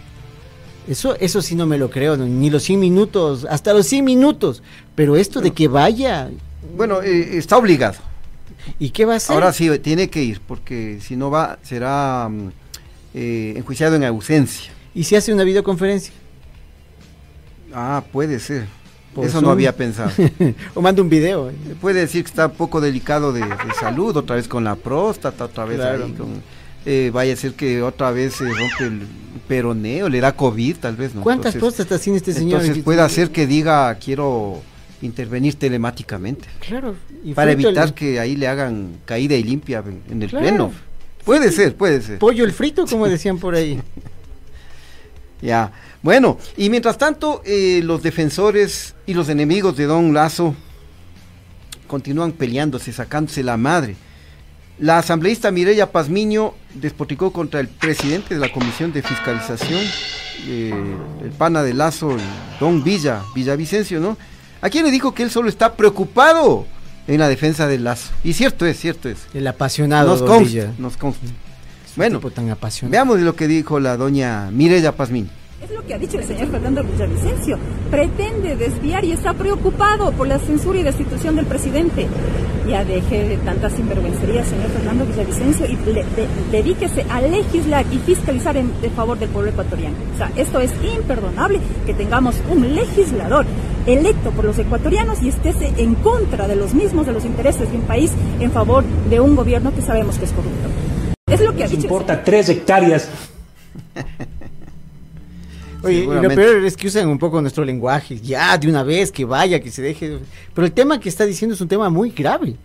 Eso, 0.90 1.16
eso 1.20 1.44
sí 1.44 1.54
no 1.54 1.68
me 1.68 1.78
lo 1.78 1.92
creo, 1.92 2.18
ni 2.18 2.50
los 2.50 2.64
100 2.64 2.80
minutos, 2.80 3.46
hasta 3.48 3.74
los 3.74 3.86
100 3.86 4.04
minutos. 4.04 4.64
Pero 4.96 5.16
esto 5.16 5.40
de 5.40 5.52
que 5.52 5.68
vaya. 5.68 6.32
Bueno, 6.76 7.04
eh, 7.04 7.38
está 7.38 7.58
obligado. 7.58 8.00
¿Y 8.80 8.90
qué 8.90 9.06
va 9.06 9.14
a 9.14 9.18
hacer? 9.18 9.36
Ahora 9.36 9.54
sí, 9.54 9.70
tiene 9.78 10.10
que 10.10 10.24
ir, 10.24 10.42
porque 10.42 10.98
si 11.00 11.16
no 11.16 11.30
va, 11.30 11.60
será 11.62 12.28
mm, 12.28 12.50
eh, 13.14 13.54
enjuiciado 13.58 13.98
en 13.98 14.04
ausencia. 14.04 14.72
¿Y 14.96 15.04
si 15.04 15.16
hace 15.16 15.32
una 15.32 15.44
videoconferencia? 15.44 16.12
Ah, 17.72 18.04
puede 18.12 18.40
ser. 18.40 18.66
Eso 19.22 19.42
no 19.42 19.52
había 19.52 19.76
pensado. 19.76 20.12
o 20.74 20.82
manda 20.82 21.04
un 21.04 21.10
video. 21.10 21.52
Puede 21.82 22.00
decir 22.00 22.24
que 22.24 22.30
está 22.30 22.48
un 22.48 22.54
poco 22.54 22.82
delicado 22.82 23.32
de, 23.32 23.44
salud, 23.80 24.18
otra 24.18 24.38
vez 24.38 24.48
con 24.48 24.64
la 24.64 24.76
próstata, 24.76 25.46
otra 25.46 25.66
vez 25.66 25.80
ahí 25.82 26.00
con 26.14 26.42
eh, 26.86 27.12
vaya 27.14 27.34
a 27.34 27.36
ser 27.36 27.54
que 27.54 27.82
otra 27.82 28.12
vez 28.12 28.36
se 28.36 28.46
rompe 28.46 28.86
el 28.86 29.02
peroneo, 29.48 30.10
le 30.10 30.20
da 30.20 30.32
COVID, 30.34 30.78
tal 30.78 30.96
vez, 30.96 31.14
¿no? 31.14 31.22
¿Cuántas 31.22 31.56
próstatas 31.56 32.02
tiene 32.02 32.18
este 32.18 32.34
señor? 32.34 32.62
Entonces 32.62 32.84
puede 32.84 33.02
hacer 33.02 33.32
que 33.32 33.48
diga, 33.48 33.94
quiero 33.96 34.62
intervenir 35.02 35.56
telemáticamente. 35.56 36.48
Claro. 36.60 36.96
para 37.36 37.52
evitar 37.52 37.94
que 37.94 38.20
ahí 38.20 38.36
le 38.36 38.48
hagan 38.48 38.98
caída 39.06 39.36
y 39.36 39.44
limpia 39.44 39.84
en 40.10 40.22
el 40.22 40.30
pleno. 40.30 40.72
Puede 41.26 41.52
ser, 41.52 41.76
puede 41.76 42.02
ser. 42.02 42.20
Pollo 42.20 42.44
el 42.44 42.52
frito, 42.54 42.86
como 42.86 43.08
decían 43.08 43.38
por 43.38 43.56
ahí. 43.56 43.80
ya. 45.42 45.72
Bueno, 46.02 46.38
y 46.56 46.70
mientras 46.70 46.98
tanto, 46.98 47.42
eh, 47.46 47.82
los 47.84 48.02
defensores 48.02 48.96
y 49.06 49.14
los 49.14 49.28
enemigos 49.30 49.76
de 49.76 49.86
Don 49.86 50.14
Lazo 50.14 50.56
continúan 51.88 52.32
peleándose, 52.32 52.94
sacándose 52.94 53.44
la 53.44 53.58
madre. 53.58 53.96
La 54.80 54.98
asambleísta 55.00 55.52
Mireya 55.52 55.92
Pazmiño 55.92 56.54
despotricó 56.74 57.32
contra 57.34 57.60
el 57.60 57.68
presidente 57.68 58.34
de 58.34 58.40
la 58.40 58.52
Comisión 58.52 58.94
de 58.94 59.02
Fiscalización, 59.02 59.82
eh, 60.48 60.74
el 61.22 61.32
pana 61.32 61.64
de 61.64 61.74
Lazo, 61.74 62.16
don 62.62 62.82
Villa, 62.84 63.22
Villavicencio, 63.36 64.00
¿no? 64.00 64.18
A 64.62 64.70
quien 64.70 64.86
le 64.86 64.92
dijo 64.92 65.14
que 65.14 65.24
él 65.24 65.32
solo 65.32 65.50
está 65.50 65.74
preocupado 65.74 66.66
en 67.08 67.20
la 67.20 67.28
defensa 67.28 67.68
del 67.68 67.84
Lazo. 67.84 68.12
Y 68.24 68.34
cierto 68.34 68.66
es, 68.66 68.80
cierto 68.80 69.10
es. 69.10 69.18
El 69.34 69.48
apasionado 69.48 70.12
nos 70.12 70.20
don 70.22 70.44
Villa. 70.44 70.72
Nos 70.78 70.96
consta. 70.96 71.28
Bueno, 71.98 72.20
tan 72.20 72.50
apasionado. 72.50 72.92
veamos 72.92 73.20
lo 73.20 73.36
que 73.36 73.48
dijo 73.48 73.82
la 73.82 73.98
doña 73.98 74.50
Mireya 74.52 74.96
Pazmiño. 74.96 75.30
Es 75.62 75.72
lo 75.72 75.86
que 75.86 75.94
ha 75.94 75.98
dicho 75.98 76.18
el 76.18 76.24
señor 76.24 76.48
Fernando 76.50 76.84
Villavicencio. 76.84 77.58
Pretende 77.92 78.56
desviar 78.56 79.04
y 79.04 79.12
está 79.12 79.34
preocupado 79.34 80.14
por 80.14 80.26
la 80.26 80.40
censura 80.40 80.80
y 80.80 80.84
destitución 80.84 81.36
del 81.36 81.46
presidente. 81.46 82.08
Ya 82.66 82.86
deje 82.86 83.28
de 83.28 83.38
tantas 83.38 83.74
sinvergüencerías, 83.74 84.48
señor 84.48 84.70
Fernando 84.70 85.06
Villavicencio, 85.06 85.66
y 85.66 85.78
dedíquese 86.50 87.06
a 87.10 87.20
legislar 87.20 87.86
y 87.92 87.98
fiscalizar 87.98 88.56
en 88.56 88.72
favor 88.96 89.20
del 89.20 89.28
pueblo 89.30 89.52
ecuatoriano. 89.52 89.98
O 90.14 90.18
sea, 90.18 90.32
esto 90.38 90.62
es 90.62 90.72
imperdonable 90.96 91.60
que 91.86 91.94
tengamos 91.94 92.36
un 92.50 92.74
legislador 92.74 93.46
electo 93.86 94.32
por 94.32 94.46
los 94.46 94.58
ecuatorianos 94.60 95.22
y 95.22 95.28
esté 95.28 95.52
en 95.78 95.96
contra 95.96 96.48
de 96.48 96.56
los 96.56 96.74
mismos, 96.74 97.06
de 97.06 97.12
los 97.12 97.26
intereses 97.26 97.70
de 97.70 97.78
un 97.78 97.84
país, 97.84 98.12
en 98.40 98.52
favor 98.52 98.86
de 99.10 99.20
un 99.20 99.36
gobierno 99.36 99.74
que 99.76 99.82
sabemos 99.82 100.18
que 100.18 100.26
es 100.26 100.32
corrupto. 100.32 100.70
Es 101.28 101.42
lo 101.42 101.54
que 101.54 101.66
ha 101.66 101.68
dicho. 101.68 101.82
Importa 101.82 102.24
tres 102.24 102.48
hectáreas. 102.48 103.10
Oye, 105.82 106.00
y 106.00 106.06
lo 106.06 106.30
peor 106.30 106.66
es 106.66 106.76
que 106.76 106.88
usan 106.88 107.08
un 107.08 107.18
poco 107.18 107.42
nuestro 107.42 107.64
lenguaje, 107.64 108.20
ya, 108.20 108.58
de 108.58 108.68
una 108.68 108.84
vez, 108.84 109.12
que 109.12 109.26
vaya, 109.26 109.60
que 109.60 109.72
se 109.72 109.82
deje. 109.82 110.20
Pero 110.54 110.66
el 110.66 110.74
tema 110.74 111.00
que 111.00 111.10
está 111.10 111.26
diciendo 111.26 111.56
es 111.56 111.62
un 111.62 111.68
tema 111.68 111.90
muy 111.90 112.12
grave. 112.12 112.56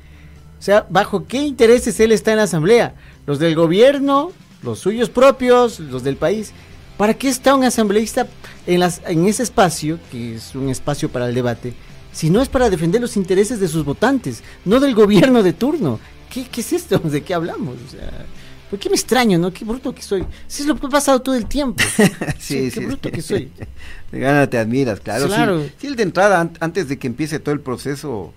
O 0.59 0.63
sea, 0.63 0.87
¿bajo 0.89 1.27
qué 1.27 1.39
intereses 1.39 1.99
él 2.01 2.13
está 2.13 2.33
en 2.33 2.39
la 2.39 2.45
asamblea? 2.45 2.95
¿Los 3.27 3.39
del 3.39 3.55
gobierno? 3.55 4.33
¿Los 4.63 4.79
suyos 4.81 5.11
propios? 5.11 5.79
¿Los 5.79 6.03
del 6.03 6.17
país? 6.17 6.53
¿Para 6.97 7.15
qué 7.15 7.29
está 7.29 7.55
un 7.55 7.65
asambleísta 7.65 8.27
en, 8.67 8.81
las, 8.81 9.03
en 9.07 9.27
ese 9.27 9.43
espacio, 9.43 9.99
que 10.11 10.37
es 10.37 10.55
un 10.55 10.69
espacio 10.69 11.09
para 11.11 11.29
el 11.29 11.35
debate, 11.35 11.75
si 12.13 12.31
no 12.31 12.41
es 12.41 12.49
para 12.49 12.71
defender 12.71 13.01
los 13.01 13.17
intereses 13.17 13.61
de 13.61 13.69
sus 13.69 13.85
votantes, 13.85 14.43
no 14.65 14.81
del 14.81 14.95
gobierno 14.95 15.43
de 15.43 15.53
turno? 15.53 16.01
¿Qué, 16.31 16.47
qué 16.51 16.61
es 16.63 16.73
esto? 16.73 16.99
¿De 17.05 17.23
qué 17.23 17.35
hablamos? 17.35 17.77
O 17.87 17.91
sea, 17.91 18.27
¿Por 18.75 18.81
qué 18.81 18.91
me 18.91 18.97
extraño, 18.97 19.39
no? 19.39 19.53
Qué 19.53 19.65
bruto 19.65 19.95
que 19.95 20.03
soy. 20.03 20.27
Si 20.49 20.63
es 20.63 20.69
lo 20.69 20.75
que 20.75 20.87
ha 20.87 20.89
pasado 20.89 21.23
todo 21.23 21.37
el 21.37 21.47
tiempo. 21.47 21.81
sí, 22.41 22.73
sí, 22.73 22.81
qué 22.81 22.87
bruto 22.87 23.09
que 23.09 23.23
soy. 23.23 23.53
De 24.11 24.19
gana 24.19 24.51
te 24.51 24.59
admiras, 24.59 24.99
claro. 24.99 25.29
claro. 25.29 25.65
Sí, 25.79 25.87
él 25.87 25.95
de 25.95 26.03
entrada, 26.03 26.51
antes 26.59 26.89
de 26.89 26.99
que 26.99 27.07
empiece 27.07 27.39
todo 27.39 27.55
el 27.55 27.61
proceso, 27.61 28.35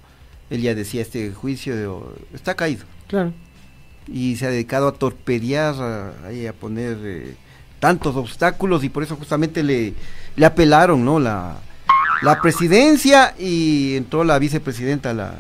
él 0.52 0.62
ya 0.62 0.76
decía, 0.76 1.02
este 1.02 1.32
juicio 1.32 2.14
está 2.36 2.54
caído. 2.54 2.86
Claro. 3.08 3.34
Y 4.08 4.36
se 4.36 4.46
ha 4.46 4.52
dedicado 4.52 4.90
a 4.90 4.92
torpedear, 4.92 5.74
a, 5.74 6.10
a 6.28 6.54
poner 6.54 7.00
eh, 7.02 7.34
tantos 7.80 8.16
obstáculos 8.16 8.84
y 8.84 8.90
por 8.90 9.02
eso 9.02 9.16
justamente 9.16 9.64
le, 9.64 9.96
le 10.36 10.46
apelaron, 10.46 11.04
¿no? 11.04 11.20
La, 11.20 11.58
la 12.22 12.40
presidencia 12.44 13.34
y 13.40 13.96
entró 13.96 14.24
la 14.24 14.38
vicepresidenta, 14.38 15.16
la 15.16 15.34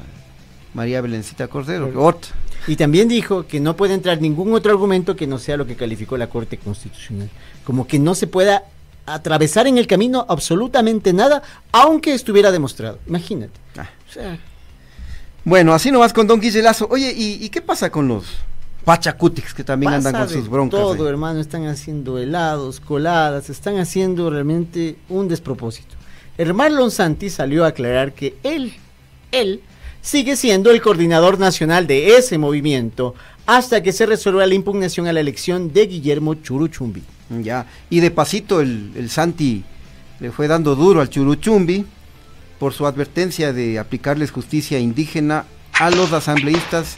María 0.73 1.01
Belencita 1.01 1.47
Cordero, 1.47 1.91
otra 2.01 2.31
y 2.65 2.75
también 2.75 3.07
dijo 3.07 3.45
que 3.45 3.59
no 3.59 3.75
puede 3.75 3.93
entrar 3.93 4.21
ningún 4.21 4.53
otro 4.53 4.71
argumento 4.71 5.15
que 5.15 5.27
no 5.27 5.37
sea 5.37 5.57
lo 5.57 5.67
que 5.67 5.75
calificó 5.75 6.17
la 6.17 6.27
Corte 6.27 6.57
Constitucional. 6.57 7.29
Como 7.63 7.87
que 7.87 7.99
no 7.99 8.15
se 8.15 8.27
pueda 8.27 8.63
atravesar 9.05 9.67
en 9.67 9.77
el 9.77 9.87
camino 9.87 10.25
absolutamente 10.27 11.13
nada, 11.13 11.41
aunque 11.71 12.13
estuviera 12.13 12.51
demostrado. 12.51 12.99
Imagínate. 13.07 13.59
Ah. 13.77 14.37
Bueno, 15.43 15.73
así 15.73 15.91
nomás 15.91 16.11
con 16.11 16.27
Don 16.27 16.41
Guillelazo. 16.41 16.87
Oye, 16.91 17.13
¿y, 17.15 17.47
qué 17.49 17.61
pasa 17.61 17.89
con 17.89 18.07
los 18.07 18.25
pachacutics 18.83 19.53
que 19.53 19.63
también 19.63 19.93
andan 19.93 20.13
con 20.13 20.29
sus 20.29 20.49
broncas? 20.49 20.79
Todo, 20.79 21.07
hermano, 21.07 21.39
están 21.39 21.65
haciendo 21.67 22.17
helados, 22.17 22.81
coladas, 22.81 23.49
están 23.49 23.77
haciendo 23.79 24.29
realmente 24.29 24.97
un 25.07 25.29
despropósito. 25.29 25.95
Hermano 26.37 26.89
Santi 26.89 27.29
salió 27.29 27.63
a 27.63 27.69
aclarar 27.69 28.13
que 28.13 28.35
él, 28.43 28.73
él, 29.31 29.61
sigue 30.07 30.37
siendo 30.37 30.71
el 30.71 30.81
coordinador 30.81 31.37
nacional 31.37 31.85
de 31.85 32.15
ese 32.15 32.37
movimiento 32.37 33.13
hasta 33.45 33.83
que 33.83 33.91
se 33.91 34.05
resuelva 34.05 34.47
la 34.47 34.53
impugnación 34.53 35.05
a 35.05 35.11
la 35.11 35.19
elección 35.19 35.73
de 35.73 35.85
Guillermo 35.85 36.35
Churuchumbi. 36.35 37.03
Ya, 37.41 37.65
y 37.89 37.99
de 37.99 38.09
pasito 38.09 38.61
el, 38.61 39.09
Santi 39.09 39.65
le 40.21 40.31
fue 40.31 40.47
dando 40.47 40.77
duro 40.77 41.01
al 41.01 41.09
Churuchumbi 41.09 41.85
por 42.57 42.71
su 42.71 42.87
advertencia 42.87 43.51
de 43.51 43.79
aplicarles 43.79 44.31
justicia 44.31 44.79
indígena 44.79 45.43
a 45.73 45.89
los 45.89 46.13
asambleístas 46.13 46.95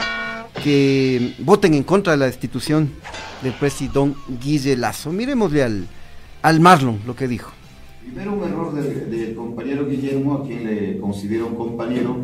que 0.63 1.33
voten 1.39 1.73
en 1.73 1.81
contra 1.81 2.13
de 2.13 2.17
la 2.19 2.25
destitución 2.27 2.91
del 3.41 3.53
presidente 3.53 4.19
Guille 4.39 4.77
Lazo. 4.77 5.11
Miremosle 5.11 5.63
al, 5.63 5.87
al 6.43 6.59
Marlon 6.59 6.99
lo 7.07 7.15
que 7.15 7.27
dijo. 7.27 7.53
Primero 8.03 8.33
un 8.33 8.43
error 8.43 8.71
del, 8.75 9.09
del 9.09 9.35
compañero 9.35 9.87
Guillermo, 9.87 10.35
a 10.35 10.45
quien 10.45 10.63
le 10.63 10.99
considero 10.99 11.47
un 11.47 11.55
compañero, 11.55 12.15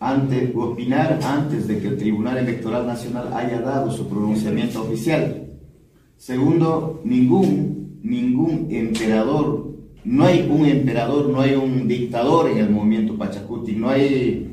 ante, 0.00 0.52
opinar 0.56 1.18
antes 1.22 1.66
de 1.66 1.78
que 1.78 1.88
el 1.88 1.96
Tribunal 1.96 2.38
Electoral 2.38 2.86
Nacional 2.86 3.30
haya 3.32 3.60
dado 3.60 3.90
su 3.90 4.08
pronunciamiento 4.08 4.82
oficial. 4.82 5.48
Segundo, 6.16 7.00
ningún, 7.04 7.98
ningún 8.02 8.68
emperador, 8.70 9.74
no 10.04 10.24
hay 10.24 10.48
un 10.50 10.64
emperador, 10.66 11.28
no 11.28 11.40
hay 11.40 11.54
un 11.54 11.86
dictador 11.86 12.50
en 12.50 12.58
el 12.58 12.70
movimiento 12.70 13.16
Pachacuti, 13.16 13.72
no 13.72 13.90
hay 13.90 14.48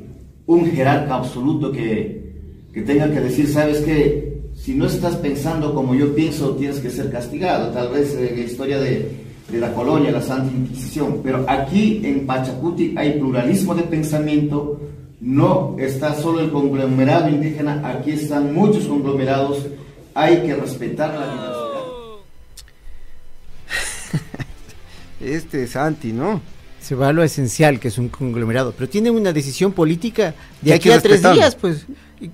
un 0.46 0.66
jerarca 0.66 1.16
absoluto 1.16 1.72
que, 1.72 2.32
que 2.72 2.82
tenga 2.82 3.10
que 3.10 3.20
decir, 3.20 3.48
sabes 3.48 3.80
que 3.80 4.26
si 4.54 4.74
no 4.74 4.86
estás 4.86 5.16
pensando 5.16 5.74
como 5.74 5.94
yo 5.94 6.14
pienso, 6.14 6.56
tienes 6.56 6.80
que 6.80 6.90
ser 6.90 7.10
castigado. 7.10 7.70
Tal 7.72 7.92
vez 7.92 8.14
en 8.16 8.36
la 8.36 8.42
historia 8.42 8.78
de, 8.78 9.10
de 9.50 9.60
la 9.60 9.72
colonia, 9.72 10.10
la 10.10 10.22
Santa 10.22 10.52
Inquisición. 10.54 11.20
Pero 11.22 11.44
aquí 11.46 12.00
en 12.02 12.26
Pachacuti 12.26 12.94
hay 12.96 13.18
pluralismo 13.18 13.74
de 13.74 13.82
pensamiento, 13.82 14.80
no 15.20 15.76
está 15.78 16.14
solo 16.14 16.40
el 16.40 16.50
conglomerado 16.50 17.28
indígena, 17.28 17.82
aquí 17.88 18.12
están 18.12 18.54
muchos 18.54 18.86
conglomerados, 18.86 19.66
hay 20.14 20.42
que 20.42 20.54
respetar 20.54 21.14
la 21.14 21.32
diversidad. 21.32 21.56
Este 25.20 25.64
es 25.64 25.70
Santi, 25.70 26.12
¿no? 26.12 26.40
Se 26.86 26.94
va 26.94 27.08
a 27.08 27.12
lo 27.12 27.24
esencial, 27.24 27.80
que 27.80 27.88
es 27.88 27.98
un 27.98 28.08
conglomerado, 28.08 28.72
pero 28.72 28.88
tienen 28.88 29.12
una 29.12 29.32
decisión 29.32 29.72
política 29.72 30.34
de 30.62 30.72
aquí 30.72 30.88
a 30.88 31.00
tres 31.00 31.20
días, 31.20 31.56
pues 31.56 31.84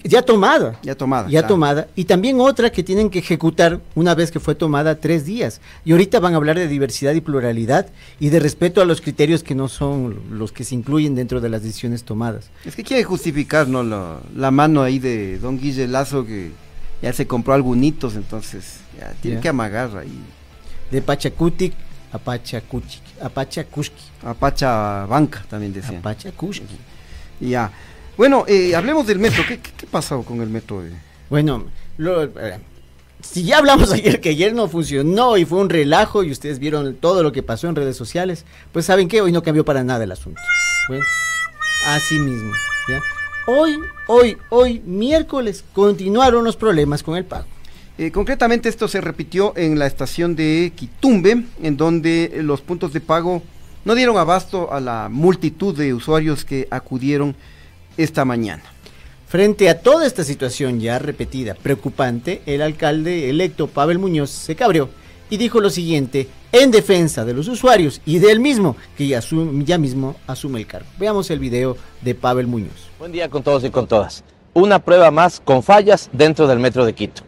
ya 0.04 0.20
tomada. 0.20 0.78
Ya 0.82 0.94
tomada. 0.94 1.26
Ya 1.30 1.46
tomada. 1.46 1.88
Y 1.96 2.04
también 2.04 2.38
otra 2.38 2.68
que 2.68 2.82
tienen 2.82 3.08
que 3.08 3.20
ejecutar 3.20 3.80
una 3.94 4.14
vez 4.14 4.30
que 4.30 4.40
fue 4.40 4.54
tomada 4.54 4.96
tres 4.96 5.24
días. 5.24 5.62
Y 5.86 5.92
ahorita 5.92 6.20
van 6.20 6.34
a 6.34 6.36
hablar 6.36 6.58
de 6.58 6.68
diversidad 6.68 7.14
y 7.14 7.22
pluralidad 7.22 7.86
y 8.20 8.28
de 8.28 8.40
respeto 8.40 8.82
a 8.82 8.84
los 8.84 9.00
criterios 9.00 9.42
que 9.42 9.54
no 9.54 9.68
son 9.68 10.20
los 10.30 10.52
que 10.52 10.64
se 10.64 10.74
incluyen 10.74 11.14
dentro 11.14 11.40
de 11.40 11.48
las 11.48 11.62
decisiones 11.62 12.04
tomadas. 12.04 12.50
Es 12.66 12.76
que 12.76 12.84
quiere 12.84 13.04
justificar, 13.04 13.68
¿no? 13.68 13.82
La, 13.82 14.18
la 14.36 14.50
mano 14.50 14.82
ahí 14.82 14.98
de 14.98 15.38
don 15.38 15.58
Guille 15.58 15.88
Lazo 15.88 16.26
que 16.26 16.50
ya 17.00 17.14
se 17.14 17.26
compró 17.26 17.54
algunitos, 17.54 18.16
entonces 18.16 18.80
ya 18.98 19.14
tiene 19.22 19.40
que 19.40 19.48
amagar 19.48 19.96
ahí. 19.96 20.20
De 20.90 21.00
Pachacutic 21.00 21.72
a 22.12 22.18
Pachacuchi, 22.18 23.00
a 23.22 23.28
Pachacushki. 23.28 24.02
A 24.24 24.34
Pachabanca 24.34 25.44
también 25.48 25.72
decían. 25.72 25.98
A 25.98 26.02
Pachacushki. 26.02 26.76
Ya. 27.40 27.70
Bueno, 28.16 28.44
eh, 28.46 28.74
hablemos 28.74 29.06
del 29.06 29.18
metro. 29.18 29.44
¿Qué, 29.46 29.58
qué, 29.58 29.86
pasó 29.86 30.22
con 30.22 30.40
el 30.40 30.48
metro? 30.48 30.82
Bueno, 31.30 31.64
lo, 31.96 32.24
eh, 32.24 32.58
si 33.22 33.44
ya 33.44 33.58
hablamos 33.58 33.92
ayer 33.92 34.20
que 34.20 34.30
ayer 34.30 34.54
no 34.54 34.68
funcionó 34.68 35.36
y 35.36 35.44
fue 35.44 35.58
un 35.58 35.70
relajo 35.70 36.22
y 36.22 36.30
ustedes 36.30 36.58
vieron 36.58 36.96
todo 36.96 37.22
lo 37.22 37.32
que 37.32 37.42
pasó 37.42 37.68
en 37.68 37.76
redes 37.76 37.96
sociales, 37.96 38.44
pues 38.72 38.86
saben 38.86 39.08
que 39.08 39.20
hoy 39.20 39.32
no 39.32 39.42
cambió 39.42 39.64
para 39.64 39.84
nada 39.84 40.04
el 40.04 40.12
asunto. 40.12 40.40
Bueno, 40.88 41.04
así 41.86 42.18
mismo. 42.18 42.52
¿ya? 42.88 43.00
Hoy, 43.46 43.78
hoy, 44.08 44.38
hoy, 44.50 44.80
miércoles, 44.84 45.64
continuaron 45.72 46.44
los 46.44 46.56
problemas 46.56 47.02
con 47.02 47.16
el 47.16 47.24
pago. 47.24 47.46
Eh, 48.02 48.10
concretamente 48.10 48.68
esto 48.68 48.88
se 48.88 49.00
repitió 49.00 49.52
en 49.56 49.78
la 49.78 49.86
estación 49.86 50.34
de 50.34 50.72
Quitumbe, 50.74 51.44
en 51.62 51.76
donde 51.76 52.32
los 52.42 52.60
puntos 52.60 52.92
de 52.92 53.00
pago 53.00 53.44
no 53.84 53.94
dieron 53.94 54.16
abasto 54.16 54.72
a 54.72 54.80
la 54.80 55.08
multitud 55.08 55.76
de 55.78 55.94
usuarios 55.94 56.44
que 56.44 56.66
acudieron 56.72 57.36
esta 57.96 58.24
mañana. 58.24 58.64
Frente 59.28 59.68
a 59.68 59.82
toda 59.82 60.04
esta 60.04 60.24
situación 60.24 60.80
ya 60.80 60.98
repetida, 60.98 61.54
preocupante, 61.54 62.42
el 62.44 62.62
alcalde 62.62 63.30
electo 63.30 63.68
Pavel 63.68 64.00
Muñoz 64.00 64.30
se 64.30 64.56
cabrió 64.56 64.88
y 65.30 65.36
dijo 65.36 65.60
lo 65.60 65.70
siguiente 65.70 66.26
en 66.50 66.72
defensa 66.72 67.24
de 67.24 67.34
los 67.34 67.46
usuarios 67.46 68.00
y 68.04 68.18
de 68.18 68.32
él 68.32 68.40
mismo, 68.40 68.76
que 68.98 69.06
ya, 69.06 69.20
ya 69.64 69.78
mismo 69.78 70.16
asume 70.26 70.58
el 70.58 70.66
cargo. 70.66 70.88
Veamos 70.98 71.30
el 71.30 71.38
video 71.38 71.76
de 72.00 72.16
Pavel 72.16 72.48
Muñoz. 72.48 72.90
Buen 72.98 73.12
día 73.12 73.28
con 73.28 73.44
todos 73.44 73.62
y 73.62 73.70
con 73.70 73.86
todas. 73.86 74.24
Una 74.54 74.80
prueba 74.80 75.12
más 75.12 75.38
con 75.38 75.62
fallas 75.62 76.10
dentro 76.12 76.48
del 76.48 76.58
metro 76.58 76.84
de 76.84 76.94
Quito. 76.94 77.22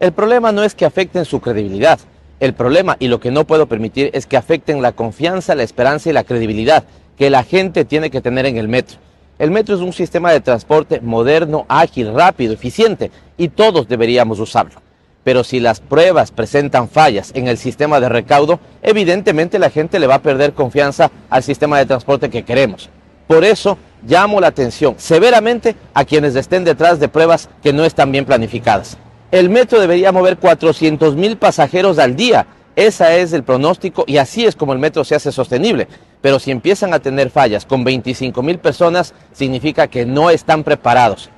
El 0.00 0.12
problema 0.12 0.52
no 0.52 0.62
es 0.62 0.76
que 0.76 0.84
afecten 0.84 1.24
su 1.24 1.40
credibilidad. 1.40 1.98
El 2.38 2.54
problema 2.54 2.96
y 3.00 3.08
lo 3.08 3.18
que 3.18 3.32
no 3.32 3.48
puedo 3.48 3.66
permitir 3.66 4.10
es 4.12 4.26
que 4.26 4.36
afecten 4.36 4.80
la 4.80 4.92
confianza, 4.92 5.56
la 5.56 5.64
esperanza 5.64 6.08
y 6.08 6.12
la 6.12 6.22
credibilidad 6.22 6.84
que 7.16 7.30
la 7.30 7.42
gente 7.42 7.84
tiene 7.84 8.08
que 8.08 8.20
tener 8.20 8.46
en 8.46 8.56
el 8.58 8.68
metro. 8.68 8.98
El 9.40 9.50
metro 9.50 9.74
es 9.74 9.80
un 9.80 9.92
sistema 9.92 10.30
de 10.30 10.40
transporte 10.40 11.00
moderno, 11.00 11.66
ágil, 11.68 12.14
rápido, 12.14 12.52
eficiente 12.52 13.10
y 13.36 13.48
todos 13.48 13.88
deberíamos 13.88 14.38
usarlo. 14.38 14.80
Pero 15.24 15.42
si 15.42 15.58
las 15.58 15.80
pruebas 15.80 16.30
presentan 16.30 16.88
fallas 16.88 17.32
en 17.34 17.48
el 17.48 17.58
sistema 17.58 17.98
de 17.98 18.08
recaudo, 18.08 18.60
evidentemente 18.82 19.58
la 19.58 19.68
gente 19.68 19.98
le 19.98 20.06
va 20.06 20.16
a 20.16 20.22
perder 20.22 20.52
confianza 20.52 21.10
al 21.28 21.42
sistema 21.42 21.76
de 21.76 21.86
transporte 21.86 22.30
que 22.30 22.44
queremos. 22.44 22.88
Por 23.26 23.44
eso 23.44 23.76
llamo 24.06 24.40
la 24.40 24.46
atención 24.46 24.94
severamente 24.96 25.74
a 25.92 26.04
quienes 26.04 26.36
estén 26.36 26.62
detrás 26.62 27.00
de 27.00 27.08
pruebas 27.08 27.50
que 27.64 27.72
no 27.72 27.84
están 27.84 28.12
bien 28.12 28.24
planificadas. 28.24 28.96
El 29.30 29.50
metro 29.50 29.78
debería 29.78 30.10
mover 30.10 30.38
400 30.38 31.14
mil 31.14 31.36
pasajeros 31.36 31.98
al 31.98 32.16
día. 32.16 32.46
Ese 32.76 33.20
es 33.20 33.34
el 33.34 33.42
pronóstico 33.42 34.04
y 34.06 34.16
así 34.16 34.46
es 34.46 34.56
como 34.56 34.72
el 34.72 34.78
metro 34.78 35.04
se 35.04 35.14
hace 35.14 35.32
sostenible. 35.32 35.86
Pero 36.22 36.38
si 36.38 36.50
empiezan 36.50 36.94
a 36.94 37.00
tener 37.00 37.28
fallas 37.28 37.66
con 37.66 37.84
25 37.84 38.42
mil 38.42 38.58
personas, 38.58 39.12
significa 39.32 39.86
que 39.88 40.06
no 40.06 40.30
están 40.30 40.64
preparados. 40.64 41.28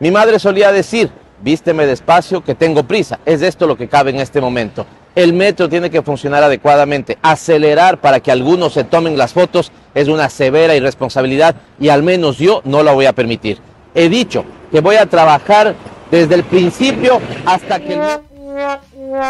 Mi 0.00 0.10
madre 0.10 0.38
solía 0.38 0.72
decir, 0.72 1.10
vísteme 1.42 1.84
despacio 1.84 2.42
que 2.42 2.54
tengo 2.54 2.84
prisa. 2.84 3.20
Es 3.26 3.42
esto 3.42 3.66
lo 3.66 3.76
que 3.76 3.88
cabe 3.88 4.10
en 4.10 4.20
este 4.20 4.40
momento. 4.40 4.86
El 5.14 5.34
metro 5.34 5.68
tiene 5.68 5.90
que 5.90 6.00
funcionar 6.00 6.42
adecuadamente. 6.42 7.18
Acelerar 7.20 8.00
para 8.00 8.20
que 8.20 8.32
algunos 8.32 8.72
se 8.72 8.84
tomen 8.84 9.18
las 9.18 9.34
fotos 9.34 9.70
es 9.94 10.08
una 10.08 10.30
severa 10.30 10.74
irresponsabilidad 10.74 11.56
y 11.78 11.90
al 11.90 12.02
menos 12.02 12.38
yo 12.38 12.62
no 12.64 12.82
la 12.82 12.92
voy 12.92 13.04
a 13.04 13.12
permitir. 13.12 13.58
He 13.94 14.08
dicho 14.08 14.46
que 14.72 14.80
voy 14.80 14.96
a 14.96 15.06
trabajar 15.06 15.74
desde 16.10 16.34
el 16.34 16.44
principio 16.44 17.20
hasta 17.46 17.80
que... 17.80 18.00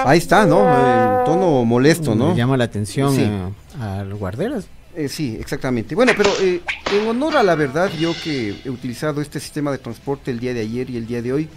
Ahí 0.04 0.18
está, 0.18 0.44
¿no? 0.46 0.60
El 0.60 1.24
tono 1.24 1.64
molesto, 1.64 2.14
¿no? 2.14 2.34
llama 2.34 2.56
la 2.56 2.64
atención 2.64 3.52
a, 3.78 4.00
a 4.00 4.04
los 4.04 4.18
guarderas. 4.18 4.66
Eh, 4.96 5.08
sí, 5.08 5.36
exactamente. 5.40 5.94
Bueno, 5.94 6.12
pero 6.16 6.30
eh, 6.40 6.60
en 6.92 7.08
honor 7.08 7.36
a 7.36 7.42
la 7.42 7.54
verdad, 7.54 7.90
yo 7.98 8.14
que 8.22 8.54
he 8.64 8.70
utilizado 8.70 9.20
este 9.20 9.40
sistema 9.40 9.72
de 9.72 9.78
transporte 9.78 10.30
el 10.30 10.38
día 10.38 10.54
de 10.54 10.60
ayer 10.60 10.88
y 10.88 10.96
el 10.96 11.06
día 11.06 11.20
de 11.20 11.32
hoy, 11.32 11.48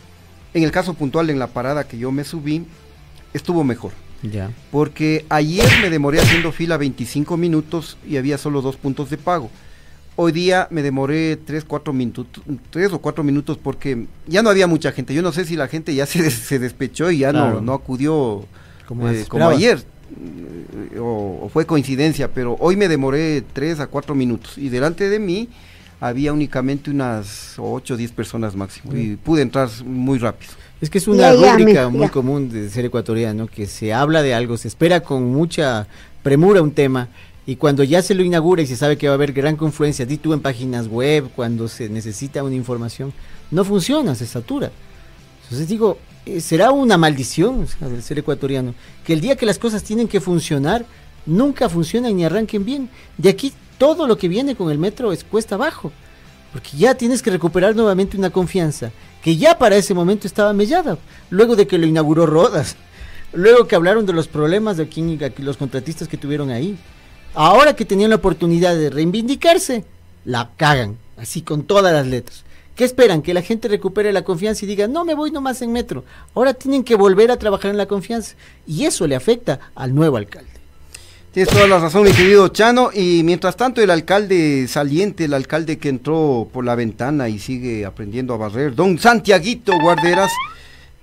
en 0.54 0.64
el 0.64 0.72
caso 0.72 0.94
puntual, 0.96 1.30
en 1.30 1.38
la 1.38 1.48
parada 1.48 1.88
que 1.88 1.98
yo 1.98 2.12
me 2.12 2.24
subí, 2.24 2.66
estuvo 3.34 3.64
mejor. 3.64 3.92
Ya. 4.24 4.50
Porque 4.72 5.26
ayer 5.30 5.68
me 5.82 5.92
demoré 5.92 6.20
haciendo 6.20 6.52
fila 6.52 6.78
25 6.78 7.38
minutos 7.38 7.98
y 8.08 8.18
había 8.18 8.40
solo 8.40 8.62
dos 8.62 8.76
puntos 8.76 9.12
de 9.12 9.18
pago. 9.18 9.52
Hoy 10.20 10.32
día 10.32 10.68
me 10.72 10.82
demoré 10.82 11.38
3, 11.38 11.64
4 11.64 11.94
minutos, 11.94 12.44
3 12.72 12.94
o 12.94 13.00
4 13.00 13.24
minutos 13.24 13.60
porque 13.62 14.08
ya 14.26 14.42
no 14.42 14.50
había 14.50 14.66
mucha 14.66 14.92
gente. 14.92 15.14
Yo 15.14 15.22
no 15.22 15.32
sé 15.32 15.46
si 15.46 15.56
la 15.56 15.68
gente 15.68 15.94
ya 15.94 16.08
se, 16.08 16.30
se 16.32 16.58
despechó 16.58 17.12
y 17.12 17.20
ya 17.20 17.32
no, 17.32 17.62
no 17.62 17.74
acudió 17.74 18.44
como, 18.88 19.08
eh, 19.10 19.26
como 19.30 19.48
ayer 19.48 19.86
o, 21.00 21.50
fue 21.54 21.66
coincidencia, 21.66 22.32
pero 22.32 22.56
hoy 22.60 22.76
me 22.76 22.88
demoré 22.88 23.44
3 23.54 23.82
a 23.82 23.88
4 23.88 24.16
minutos 24.16 24.58
y 24.58 24.70
delante 24.70 25.10
de 25.10 25.20
mí 25.20 25.50
había 26.00 26.34
únicamente 26.34 26.90
unas 26.90 27.56
8 27.58 27.94
o 27.94 27.98
10 27.98 28.12
personas 28.12 28.56
máximo 28.56 28.96
y 28.96 29.16
pude 29.16 29.42
entrar 29.42 29.70
muy 29.86 30.20
rápido. 30.20 30.52
Es 30.80 30.90
que 30.90 31.00
es 31.00 31.08
una 31.08 31.32
rúbrica 31.32 31.90
muy 31.90 32.10
común 32.10 32.50
de 32.50 32.70
ser 32.70 32.86
ecuatoriano, 32.86 33.48
que 33.48 33.66
se 33.66 33.94
habla 33.94 34.22
de 34.22 34.34
algo, 34.34 34.58
se 34.58 34.68
espera 34.68 35.02
con 35.02 35.26
mucha 35.26 35.88
premura 36.22 36.62
un 36.62 36.72
tema 36.72 37.08
y 37.48 37.56
cuando 37.56 37.82
ya 37.84 38.02
se 38.02 38.14
lo 38.14 38.24
inaugura 38.24 38.62
y 38.62 38.68
se 38.68 38.76
sabe 38.76 38.98
que 38.98 39.08
va 39.08 39.14
a 39.14 39.16
haber 39.16 39.32
gran 39.32 39.56
confluencia, 39.56 40.06
di 40.06 40.18
tú 40.18 40.34
en 40.34 40.42
páginas 40.42 40.90
web, 40.90 41.30
cuando 41.34 41.70
se 41.70 41.88
necesita 41.88 42.44
una 42.44 42.56
información, 42.56 43.14
no 43.52 43.64
funciona, 43.64 44.16
se 44.16 44.28
satura. 44.28 44.70
Entonces 45.44 45.70
digo, 45.70 45.98
eh, 46.26 46.42
será 46.42 46.72
una 46.72 46.98
maldición 46.98 47.66
del 47.80 48.04
ser 48.04 48.20
ecuatoriano, 48.20 48.76
que 49.06 49.14
el 49.14 49.22
día 49.22 49.38
que 49.38 49.46
las 49.46 49.60
cosas 49.60 49.82
tienen 49.82 50.10
que 50.10 50.20
funcionar, 50.20 50.86
nunca 51.26 51.70
funcionan 51.70 52.18
ni 52.18 52.26
arranquen 52.26 52.66
bien. 52.66 52.90
De 53.18 53.30
aquí 53.30 53.54
todo 53.78 54.08
lo 54.08 54.18
que 54.18 54.28
viene 54.28 54.58
con 54.58 54.70
el 54.70 54.78
metro 54.78 55.14
es 55.14 55.24
cuesta 55.24 55.56
abajo, 55.56 55.94
porque 56.52 56.76
ya 56.76 56.96
tienes 56.96 57.22
que 57.22 57.32
recuperar 57.32 57.78
nuevamente 57.78 58.18
una 58.18 58.30
confianza 58.30 58.92
que 59.24 59.38
ya 59.38 59.58
para 59.58 59.78
ese 59.78 59.94
momento 59.94 60.28
estaba 60.28 60.52
mellada, 60.52 60.98
luego 61.30 61.56
de 61.56 61.66
que 61.66 61.78
lo 61.78 61.88
inauguró 61.88 62.26
Rodas, 62.26 62.76
luego 63.32 63.70
que 63.70 63.76
hablaron 63.78 64.06
de 64.06 64.12
los 64.12 64.28
problemas 64.28 64.76
de 64.76 64.84
aquí, 64.84 65.18
los 65.38 65.56
contratistas 65.56 66.10
que 66.10 66.18
tuvieron 66.18 66.50
ahí. 66.50 66.78
Ahora 67.40 67.76
que 67.76 67.86
tenían 67.86 68.10
la 68.10 68.16
oportunidad 68.16 68.76
de 68.76 68.90
reivindicarse, 68.90 69.86
la 70.26 70.50
cagan, 70.58 70.98
así 71.18 71.44
con 71.44 71.66
todas 71.66 71.94
las 71.94 72.08
letras. 72.08 72.44
¿Qué 72.76 72.84
esperan? 72.84 73.22
Que 73.22 73.36
la 73.36 73.44
gente 73.44 73.68
recupere 73.68 74.12
la 74.12 74.24
confianza 74.24 74.66
y 74.66 74.68
diga, 74.68 74.88
no 74.88 75.06
me 75.06 75.14
voy 75.14 75.30
nomás 75.30 75.62
en 75.62 75.72
metro. 75.72 76.04
Ahora 76.34 76.56
tienen 76.56 76.84
que 76.84 76.96
volver 76.96 77.30
a 77.30 77.38
trabajar 77.38 77.70
en 77.70 77.78
la 77.78 77.86
confianza. 77.86 78.36
Y 78.66 78.86
eso 78.86 79.06
le 79.06 79.16
afecta 79.16 79.60
al 79.76 79.94
nuevo 79.94 80.18
alcalde. 80.18 80.50
Tienes 81.32 81.54
toda 81.54 81.68
la 81.68 81.78
razón, 81.78 82.06
mi 82.06 82.12
querido 82.12 82.48
Chano. 82.48 82.90
Y 82.92 83.22
mientras 83.24 83.56
tanto, 83.56 83.84
el 83.84 83.92
alcalde 83.92 84.68
saliente, 84.68 85.26
el 85.26 85.36
alcalde 85.36 85.78
que 85.78 85.90
entró 85.90 86.50
por 86.52 86.66
la 86.66 86.74
ventana 86.74 87.30
y 87.30 87.38
sigue 87.38 87.86
aprendiendo 87.86 88.34
a 88.34 88.38
barrer, 88.38 88.74
don 88.74 88.98
Santiaguito 88.98 89.74
Guarderas, 89.80 90.32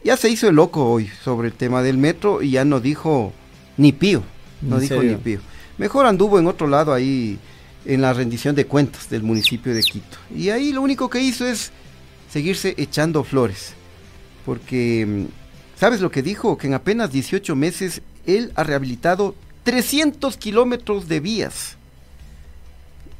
ya 0.02 0.16
se 0.16 0.30
hizo 0.30 0.48
el 0.48 0.56
loco 0.56 0.84
hoy 0.84 1.08
sobre 1.22 1.46
el 1.46 1.54
tema 1.54 1.80
del 1.80 1.96
metro 1.96 2.42
y 2.42 2.50
ya 2.50 2.64
no 2.64 2.80
dijo 2.80 3.32
ni 3.76 3.92
pío. 3.92 4.24
No 4.62 4.80
dijo 4.80 5.00
ni 5.00 5.14
pío. 5.14 5.38
Mejor 5.78 6.06
anduvo 6.06 6.38
en 6.38 6.46
otro 6.46 6.66
lado 6.66 6.92
ahí 6.92 7.38
en 7.84 8.00
la 8.00 8.12
rendición 8.12 8.54
de 8.54 8.66
cuentas 8.66 9.08
del 9.10 9.22
municipio 9.22 9.74
de 9.74 9.82
Quito. 9.82 10.18
Y 10.34 10.50
ahí 10.50 10.72
lo 10.72 10.82
único 10.82 11.10
que 11.10 11.20
hizo 11.20 11.46
es 11.46 11.72
seguirse 12.30 12.74
echando 12.76 13.24
flores, 13.24 13.74
porque 14.44 15.06
mm, 15.06 15.78
¿sabes 15.78 16.00
lo 16.00 16.10
que 16.10 16.22
dijo? 16.22 16.56
Que 16.56 16.66
en 16.66 16.74
apenas 16.74 17.10
18 17.12 17.54
meses 17.56 18.02
él 18.26 18.52
ha 18.54 18.64
rehabilitado 18.64 19.34
300 19.64 20.36
kilómetros 20.36 21.08
de 21.08 21.20
vías. 21.20 21.76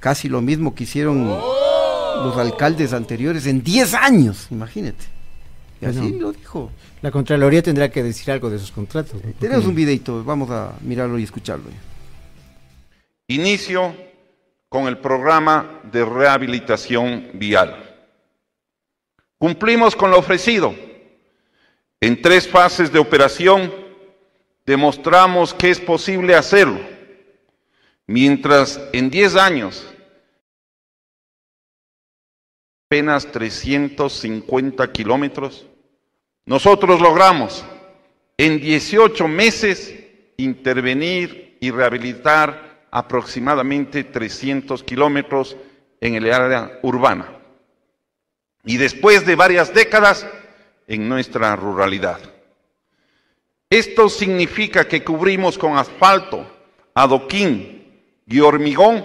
Casi 0.01 0.29
lo 0.29 0.43
mismo 0.43 0.75
que 0.75 0.85
hicieron 0.85 1.27
los 1.27 2.37
alcaldes 2.37 2.93
anteriores 2.93 3.47
en 3.47 3.63
10 3.63 3.95
años, 3.95 4.47
imagínate. 4.51 5.05
Y 5.81 5.87
así 5.87 6.13
lo 6.19 6.33
dijo. 6.33 6.71
La 7.03 7.11
Contraloría 7.11 7.63
tendrá 7.63 7.91
que 7.91 8.03
decir 8.03 8.31
algo 8.31 8.51
de 8.51 8.57
esos 8.57 8.71
contratos. 8.71 9.21
Tenemos 9.39 9.67
un 9.67 9.75
videito, 9.75 10.23
vamos 10.25 10.51
a 10.51 10.75
mirarlo 10.83 11.19
y 11.19 11.25
escucharlo. 11.25 11.65
Inicio 13.27 13.97
con 14.69 14.87
el 14.87 14.99
programa 14.99 15.81
de 15.85 16.05
rehabilitación 16.05 17.31
vial. 17.35 17.81
Cumplimos 19.39 19.97
con 19.97 20.11
lo 20.11 20.19
ofrecido. 20.19 20.75
En 22.01 22.21
tres 22.21 22.49
fases 22.49 22.93
de 22.93 22.99
operación 22.99 23.73
demostramos 24.67 25.55
que 25.55 25.71
es 25.71 25.81
posible 25.81 26.35
hacerlo, 26.35 26.81
mientras 28.07 28.81
en 28.93 29.11
10 29.11 29.37
años 29.37 29.87
apenas 32.87 33.27
350 33.33 34.93
kilómetros, 34.93 35.67
nosotros 36.47 37.01
logramos 37.01 37.65
en 38.37 38.61
18 38.61 39.27
meses 39.29 39.95
intervenir 40.37 41.57
y 41.61 41.71
rehabilitar 41.71 42.74
aproximadamente 42.95 44.05
300 44.05 44.85
kilómetros 44.85 45.57
en 46.01 46.15
el 46.15 46.33
área 46.33 46.79
urbana 46.83 47.27
y 48.65 48.77
después 48.77 49.27
de 49.27 49.35
varias 49.35 49.75
décadas 49.75 50.25
en 50.87 51.09
nuestra 51.09 51.57
ruralidad. 51.57 52.21
Esto 53.69 54.09
significa 54.09 54.87
que 54.87 55.03
cubrimos 55.03 55.59
con 55.59 55.77
asfalto, 55.77 56.47
adoquín 56.95 58.01
y 58.29 58.39
hormigón 58.39 59.05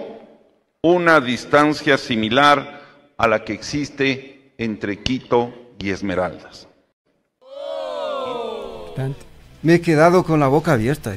una 0.82 1.20
distancia 1.20 1.98
similar 1.98 2.82
a 3.18 3.26
la 3.26 3.44
que 3.44 3.54
existe 3.54 4.52
entre 4.56 5.02
Quito 5.02 5.52
y 5.80 5.90
Esmeraldas. 5.90 6.68
Me 9.62 9.74
he 9.74 9.80
quedado 9.80 10.22
con 10.22 10.38
la 10.38 10.46
boca 10.46 10.74
abierta. 10.74 11.16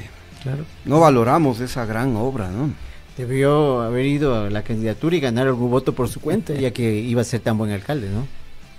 No 0.86 1.00
valoramos 1.00 1.60
esa 1.60 1.86
gran 1.86 2.16
obra, 2.16 2.50
¿no? 2.50 2.72
Debió 3.18 3.82
haber 3.82 4.06
ido 4.06 4.36
a 4.36 4.50
la 4.50 4.64
candidatura 4.64 5.16
y 5.16 5.20
ganar 5.20 5.48
algún 5.48 5.70
voto 5.70 5.94
por 5.94 6.10
su 6.10 6.20
cuenta, 6.20 6.54
ya 6.54 6.72
que 6.72 7.00
iba 7.00 7.22
a 7.22 7.26
ser 7.26 7.42
tan 7.42 7.58
buen 7.58 7.72
alcalde, 7.72 8.10
¿no? 8.10 8.26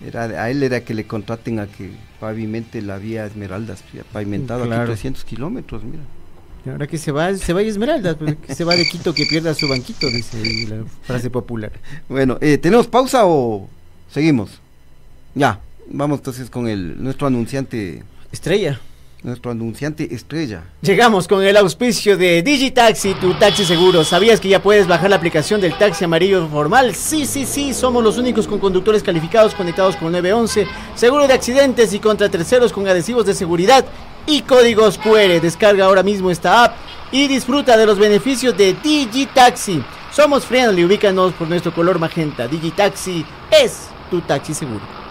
Era, 0.04 0.24
a 0.24 0.50
él 0.50 0.62
era 0.62 0.80
que 0.84 0.92
le 0.92 1.06
contraten 1.06 1.60
a 1.60 1.66
que 1.66 1.92
pavimente 2.20 2.82
la 2.82 2.98
vía 2.98 3.24
Esmeraldas, 3.24 3.84
pavimentado 4.12 4.64
aquí 4.64 4.86
300 4.86 5.24
kilómetros, 5.24 5.84
mira. 5.84 6.02
Y 6.66 6.70
ahora 6.70 6.86
que 6.86 6.98
se 6.98 7.12
va, 7.12 7.34
se 7.36 7.52
va 7.52 7.60
a 7.60 7.62
Esmeraldas, 7.62 8.16
pues, 8.16 8.36
que 8.36 8.54
se 8.54 8.64
va 8.64 8.74
de 8.74 8.86
Quito 8.88 9.14
que 9.14 9.26
pierda 9.26 9.54
su 9.54 9.68
banquito, 9.68 10.08
dice 10.08 10.66
la 10.68 10.84
frase 11.02 11.30
popular. 11.30 11.72
Bueno, 12.08 12.38
eh, 12.40 12.58
¿tenemos 12.58 12.86
pausa 12.88 13.26
o 13.26 13.68
seguimos? 14.10 14.60
Ya, 15.34 15.60
vamos 15.88 16.18
entonces 16.18 16.50
con 16.50 16.66
el 16.66 17.02
nuestro 17.02 17.26
anunciante. 17.26 18.02
Estrella 18.32 18.80
nuestro 19.24 19.50
anunciante 19.50 20.14
estrella. 20.14 20.62
Llegamos 20.82 21.26
con 21.26 21.42
el 21.42 21.56
auspicio 21.56 22.16
de 22.16 22.42
Digitaxi, 22.42 23.14
tu 23.14 23.34
taxi 23.34 23.64
seguro. 23.64 24.04
¿Sabías 24.04 24.38
que 24.38 24.50
ya 24.50 24.62
puedes 24.62 24.86
bajar 24.86 25.10
la 25.10 25.16
aplicación 25.16 25.60
del 25.60 25.76
taxi 25.76 26.04
amarillo 26.04 26.46
formal? 26.48 26.94
Sí, 26.94 27.26
sí, 27.26 27.46
sí, 27.46 27.72
somos 27.72 28.04
los 28.04 28.18
únicos 28.18 28.46
con 28.46 28.58
conductores 28.58 29.02
calificados 29.02 29.54
conectados 29.54 29.96
con 29.96 30.12
911, 30.12 30.66
seguro 30.94 31.26
de 31.26 31.32
accidentes 31.32 31.94
y 31.94 31.98
contra 31.98 32.28
terceros 32.28 32.72
con 32.72 32.86
adhesivos 32.86 33.24
de 33.24 33.34
seguridad 33.34 33.84
y 34.26 34.42
códigos 34.42 34.98
QR. 34.98 35.40
Descarga 35.40 35.86
ahora 35.86 36.02
mismo 36.02 36.30
esta 36.30 36.64
app 36.64 36.76
y 37.10 37.26
disfruta 37.26 37.78
de 37.78 37.86
los 37.86 37.98
beneficios 37.98 38.56
de 38.56 38.74
Digitaxi. 38.74 39.82
Somos 40.12 40.44
friendly, 40.44 40.84
ubícanos 40.84 41.32
por 41.32 41.48
nuestro 41.48 41.74
color 41.74 41.98
magenta. 41.98 42.46
Digitaxi 42.46 43.24
es 43.50 43.88
tu 44.10 44.20
taxi 44.20 44.52
seguro. 44.52 45.03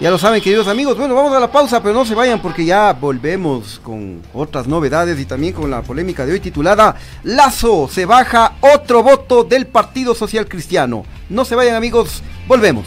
Ya 0.00 0.10
lo 0.10 0.18
saben, 0.18 0.40
queridos 0.40 0.66
amigos. 0.66 0.96
Bueno, 0.96 1.14
vamos 1.14 1.32
a 1.34 1.40
la 1.40 1.52
pausa, 1.52 1.82
pero 1.82 1.92
no 1.92 2.06
se 2.06 2.14
vayan 2.14 2.40
porque 2.40 2.64
ya 2.64 2.94
volvemos 2.94 3.78
con 3.84 4.22
otras 4.32 4.66
novedades 4.66 5.20
y 5.20 5.26
también 5.26 5.52
con 5.52 5.70
la 5.70 5.82
polémica 5.82 6.24
de 6.24 6.32
hoy 6.32 6.40
titulada 6.40 6.96
Lazo 7.22 7.86
se 7.86 8.06
baja 8.06 8.54
otro 8.60 9.02
voto 9.02 9.44
del 9.44 9.66
Partido 9.66 10.14
Social 10.14 10.48
Cristiano. 10.48 11.04
No 11.28 11.44
se 11.44 11.54
vayan, 11.54 11.74
amigos, 11.74 12.22
volvemos. 12.48 12.86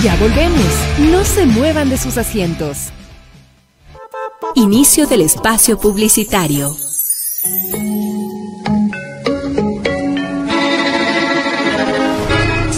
Ya 0.00 0.14
volvemos. 0.16 0.64
No 1.10 1.24
se 1.24 1.44
muevan 1.44 1.90
de 1.90 1.98
sus 1.98 2.18
asientos. 2.18 2.90
Inicio 4.54 5.08
del 5.08 5.22
espacio 5.22 5.76
publicitario. 5.76 6.76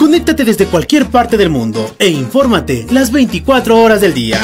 Conéctate 0.00 0.44
desde 0.46 0.64
cualquier 0.64 1.08
parte 1.08 1.36
del 1.36 1.50
mundo 1.50 1.94
e 1.98 2.08
infórmate 2.08 2.86
las 2.90 3.12
24 3.12 3.76
horas 3.76 4.00
del 4.00 4.14
día 4.14 4.40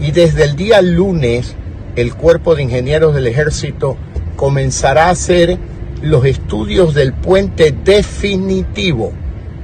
Y 0.00 0.10
desde 0.10 0.44
el 0.44 0.56
día 0.56 0.82
lunes 0.82 1.54
el 1.96 2.14
Cuerpo 2.14 2.54
de 2.54 2.64
Ingenieros 2.64 3.14
del 3.14 3.26
Ejército 3.26 3.96
comenzará 4.36 5.06
a 5.06 5.10
hacer 5.10 5.58
los 6.02 6.24
estudios 6.24 6.94
del 6.94 7.12
puente 7.12 7.72
definitivo, 7.72 9.12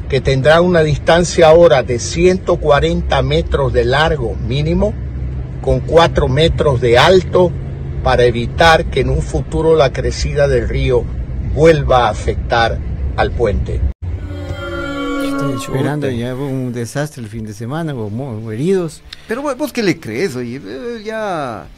que 0.09 0.21
tendrá 0.21 0.61
una 0.61 0.83
distancia 0.83 1.49
ahora 1.49 1.83
de 1.83 1.99
140 1.99 3.23
metros 3.23 3.73
de 3.73 3.85
largo 3.85 4.35
mínimo, 4.35 4.95
con 5.61 5.81
4 5.81 6.29
metros 6.29 6.81
de 6.81 6.99
alto, 6.99 7.51
para 8.03 8.25
evitar 8.25 8.87
que 8.87 9.01
en 9.01 9.11
un 9.11 9.21
futuro 9.21 9.77
la 9.77 9.93
crecida 9.93 10.49
del 10.49 10.69
río 10.69 11.05
vuelva 11.55 12.07
a 12.07 12.11
afectar 12.11 12.79
al 13.17 13.31
puente. 13.33 13.81
Estoy 15.25 15.53
esperando, 15.61 16.09
ya 16.09 16.35
hubo 16.35 16.47
un 16.47 16.73
desastre 16.73 17.23
el 17.23 17.29
fin 17.29 17.45
de 17.45 17.53
semana, 17.53 17.93
hubo 17.95 18.53
heridos. 18.53 19.03
Pero 19.31 19.43
vos 19.43 19.73
qué 19.73 19.85
le 19.85 20.01
crees, 20.01 20.35
oye, 20.35 20.61
eh, 20.61 21.03
ya 21.05 21.69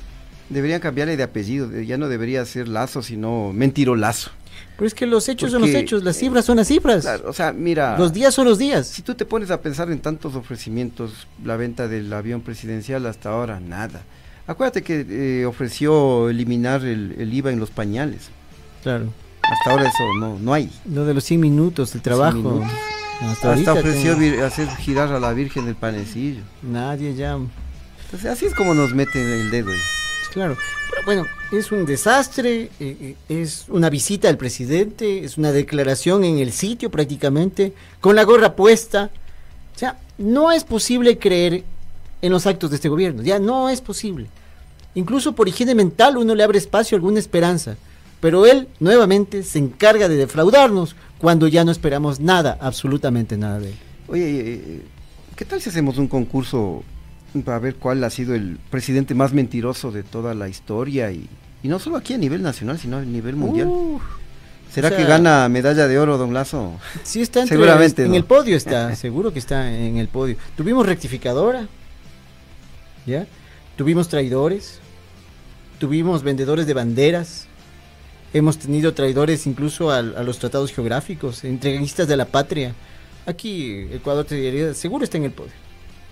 deberían 0.49 0.81
cambiarle 0.81 1.19
de 1.19 1.23
apellido, 1.23 1.71
ya 1.83 1.99
no 1.99 2.09
debería 2.09 2.43
ser 2.47 2.67
Lazo, 2.67 3.03
sino 3.03 3.53
Mentiro 3.53 3.95
Lazo. 3.95 4.31
Pero 4.79 4.87
es 4.87 4.95
que 4.95 5.05
los 5.05 5.29
hechos 5.29 5.51
son 5.51 5.61
los 5.61 5.69
hechos, 5.69 6.03
las 6.03 6.17
cifras 6.17 6.47
son 6.47 6.57
las 6.57 6.69
cifras. 6.69 7.07
o 7.27 7.33
sea, 7.35 7.53
mira. 7.53 7.99
Los 7.99 8.15
días 8.15 8.33
son 8.33 8.47
los 8.47 8.57
días. 8.57 8.87
Si 8.87 9.03
tú 9.03 9.15
te 9.15 9.27
pones 9.27 9.51
a 9.51 9.61
pensar 9.61 9.91
en 9.91 9.99
tantos 9.99 10.35
ofrecimientos, 10.35 11.27
la 11.45 11.59
venta 11.59 11.89
del 11.89 12.11
avión 12.15 12.41
presidencial 12.41 13.05
hasta 13.05 13.29
ahora, 13.29 13.61
nada. 13.61 14.01
Acuérdate 14.47 14.81
que 14.81 15.05
eh, 15.11 15.45
ofreció 15.45 16.31
eliminar 16.31 16.83
el, 16.87 17.31
IVA 17.35 17.53
en 17.53 17.61
los 17.61 17.71
pañales. 17.71 18.31
Claro. 18.83 19.13
Hasta 19.43 19.73
ahora 19.73 19.91
eso 19.91 20.05
no, 20.19 20.39
no 20.39 20.55
hay. 20.55 20.71
Lo 20.91 21.05
de 21.05 21.13
los 21.13 21.25
100 21.25 21.39
minutos, 21.39 21.95
el 21.95 22.01
trabajo. 22.01 22.63
Hasta, 23.21 23.73
ofreció 23.73 24.17
hacer 24.45 24.69
girar 24.77 25.13
a 25.13 25.21
la 25.21 25.33
Virgen 25.33 25.67
del 25.67 25.77
panecillo. 25.77 26.43
Nadie 26.63 27.15
ya. 27.15 27.39
Entonces, 28.05 28.31
así 28.31 28.47
es 28.47 28.55
como 28.55 28.75
nos 28.75 28.95
meten 28.95 29.23
el 29.29 29.51
dedo. 29.51 29.71
Ahí 29.71 29.79
claro. 30.33 30.57
Pero 30.91 31.05
bueno, 31.05 31.27
es 31.53 31.71
un 31.73 31.87
desastre, 31.87 32.71
eh, 32.81 32.97
eh, 33.01 33.17
es 33.29 33.67
una 33.69 33.91
visita 33.91 34.29
al 34.29 34.37
presidente, 34.37 35.25
es 35.25 35.39
una 35.39 35.53
declaración 35.53 36.25
en 36.25 36.39
el 36.39 36.53
sitio 36.53 36.91
prácticamente, 36.91 37.73
con 38.01 38.17
la 38.17 38.25
gorra 38.25 38.57
puesta. 38.57 39.11
O 39.75 39.79
sea, 39.79 39.99
no 40.19 40.53
es 40.53 40.65
posible 40.65 41.19
creer 41.19 41.65
en 42.21 42.33
los 42.33 42.47
actos 42.47 42.71
de 42.71 42.77
este 42.77 42.89
gobierno, 42.89 43.23
ya 43.23 43.39
no 43.39 43.69
es 43.69 43.81
posible. 43.81 44.29
Incluso 44.95 45.33
por 45.33 45.49
higiene 45.49 45.75
mental 45.75 46.17
uno 46.17 46.35
le 46.35 46.43
abre 46.43 46.59
espacio 46.59 46.97
a 46.97 46.99
alguna 46.99 47.19
esperanza, 47.19 47.77
pero 48.21 48.47
él 48.47 48.69
nuevamente 48.79 49.43
se 49.43 49.59
encarga 49.59 50.09
de 50.09 50.17
defraudarnos 50.17 50.95
cuando 51.23 51.47
ya 51.47 51.65
no 51.65 51.71
esperamos 51.71 52.19
nada, 52.19 52.59
absolutamente 52.61 53.39
nada 53.39 53.61
de 53.61 53.69
él. 53.69 53.75
Oye, 54.09 54.25
eh, 54.27 54.83
¿qué 55.37 55.45
tal 55.45 55.63
si 55.63 55.71
hacemos 55.71 55.97
un 55.97 56.09
concurso 56.09 56.83
para 57.45 57.61
ver 57.61 57.77
cuál 57.77 58.03
ha 58.03 58.11
sido 58.11 58.35
el 58.35 58.59
presidente 58.71 59.15
más 59.15 59.33
mentiroso 59.33 59.93
de 59.93 60.03
toda 60.03 60.35
la 60.35 60.49
historia 60.49 61.13
y, 61.13 61.29
no 61.63 61.79
solo 61.79 61.97
aquí 61.97 62.13
a 62.13 62.19
nivel 62.19 62.43
nacional, 62.43 62.77
sino 62.77 62.97
a 62.97 63.03
nivel 63.03 63.37
mundial. 63.37 63.71
¿Será 64.69 64.95
que 64.97 65.05
gana 65.05 65.49
medalla 65.49 65.87
de 65.87 65.97
oro, 65.99 66.19
don 66.19 66.35
Lazo? 66.35 66.73
Sí, 67.05 67.23
está 67.23 67.47
Seguramente, 67.47 68.05
en 68.05 68.15
el 68.15 68.25
podio 68.25 68.57
está, 68.57 68.97
seguro 68.97 69.33
que 69.33 69.39
está 69.39 69.73
en 69.73 69.97
el 69.97 70.09
podio. 70.09 70.37
Tuvimos 70.57 70.85
rectificadora, 70.85 71.69
¿ya? 73.07 73.27
Tuvimos 73.77 74.09
traidores, 74.09 74.81
tuvimos 75.79 76.25
vendedores 76.25 76.67
de 76.67 76.75
banderas, 76.75 77.47
hemos 78.33 78.59
tenido 78.59 78.95
traidores 78.95 79.47
incluso 79.47 79.91
a, 79.91 80.03
los 80.03 80.39
tratados 80.39 80.73
geográficos, 80.73 81.45
entreguistas 81.45 82.09
de 82.09 82.17
la 82.17 82.25
patria. 82.25 82.75
Aquí 83.27 83.87
Ecuador 83.93 84.27
seguro 84.75 85.05
está 85.05 85.19
en 85.19 85.25
el 85.25 85.33
podio. 85.33 85.53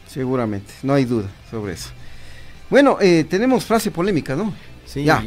Seguramente, 0.09 0.73
no 0.83 0.95
hay 0.95 1.05
duda 1.05 1.29
sobre 1.51 1.75
eso. 1.75 1.91
Bueno, 2.68 2.99
eh, 3.01 3.25
tenemos 3.29 3.64
frase 3.64 3.91
polémica, 3.91 4.37
¿no? 4.37 4.55
Sí. 4.87 5.05
Ya. 5.05 5.25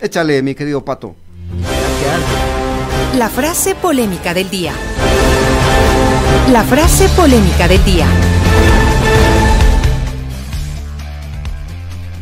Échale, 0.00 0.42
mi 0.42 0.54
querido 0.54 0.84
Pato. 0.84 1.14
La 3.16 3.28
frase 3.28 3.74
polémica 3.74 4.32
del 4.32 4.48
día. 4.48 4.72
La 6.50 6.62
frase 6.64 7.08
polémica 7.10 7.68
del 7.68 7.84
día. 7.84 8.06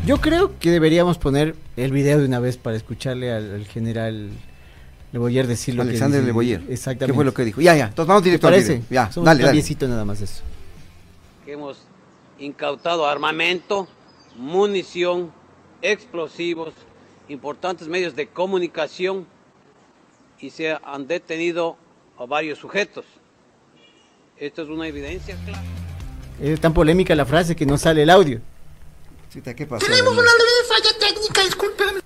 Yo 0.09 0.23
creo 0.23 0.59
que 0.59 0.71
deberíamos 0.71 1.19
poner 1.19 1.55
el 1.77 1.93
video 1.93 2.19
de 2.19 2.25
una 2.25 2.41
vez 2.41 2.57
para 2.57 2.75
escucharle 2.75 3.31
al, 3.31 3.67
general 3.67 4.31
Leboyer 5.13 5.47
decir 5.47 5.75
lo 5.75 5.83
Alexander 5.83 6.23
que 6.23 6.27
Leboyer. 6.29 6.63
Exactamente. 6.71 7.07
¿Qué 7.09 7.13
fue 7.13 7.27
lo 7.27 7.35
que 7.35 7.45
dijo? 7.45 7.61
Ya, 7.61 7.77
ya. 7.77 7.89
Entonces 7.89 8.09
vamos 8.09 8.25
directo 8.25 8.49
al 8.49 8.55
video. 8.55 8.81
Ya, 8.89 9.11
dale, 9.17 9.45
un 9.51 9.91
nada 9.91 10.07
más 10.07 10.23
eso. 10.23 10.43
hemos 11.47 11.83
incautado 12.39 13.07
armamento, 13.07 13.87
munición, 14.35 15.31
explosivos, 15.83 16.73
importantes 17.29 17.87
medios 17.87 18.17
de 18.17 18.29
comunicación 18.29 19.27
y 20.41 20.49
se 20.49 20.75
han 20.83 21.07
detenido 21.07 21.77
a 22.19 22.25
varios 22.25 22.59
sujetos. 22.59 23.05
Esto 24.39 24.63
es 24.63 24.71
una 24.71 24.89
evidencia 24.89 25.37
clara. 25.45 25.63
Es 26.41 26.59
tan 26.63 26.73
polémica 26.73 27.15
la 27.15 27.27
frase 27.27 27.55
que 27.55 27.67
no 27.67 27.77
sale 27.77 28.05
el 28.05 28.09
audio. 28.09 28.41
¿Qué 29.43 29.67
pasó? 29.67 29.87
Tenemos 29.87 30.13
una 30.13 30.23
leve 30.23 30.69
falla 30.69 30.99
técnica, 30.99 31.45
discúlpeme. 31.45 32.01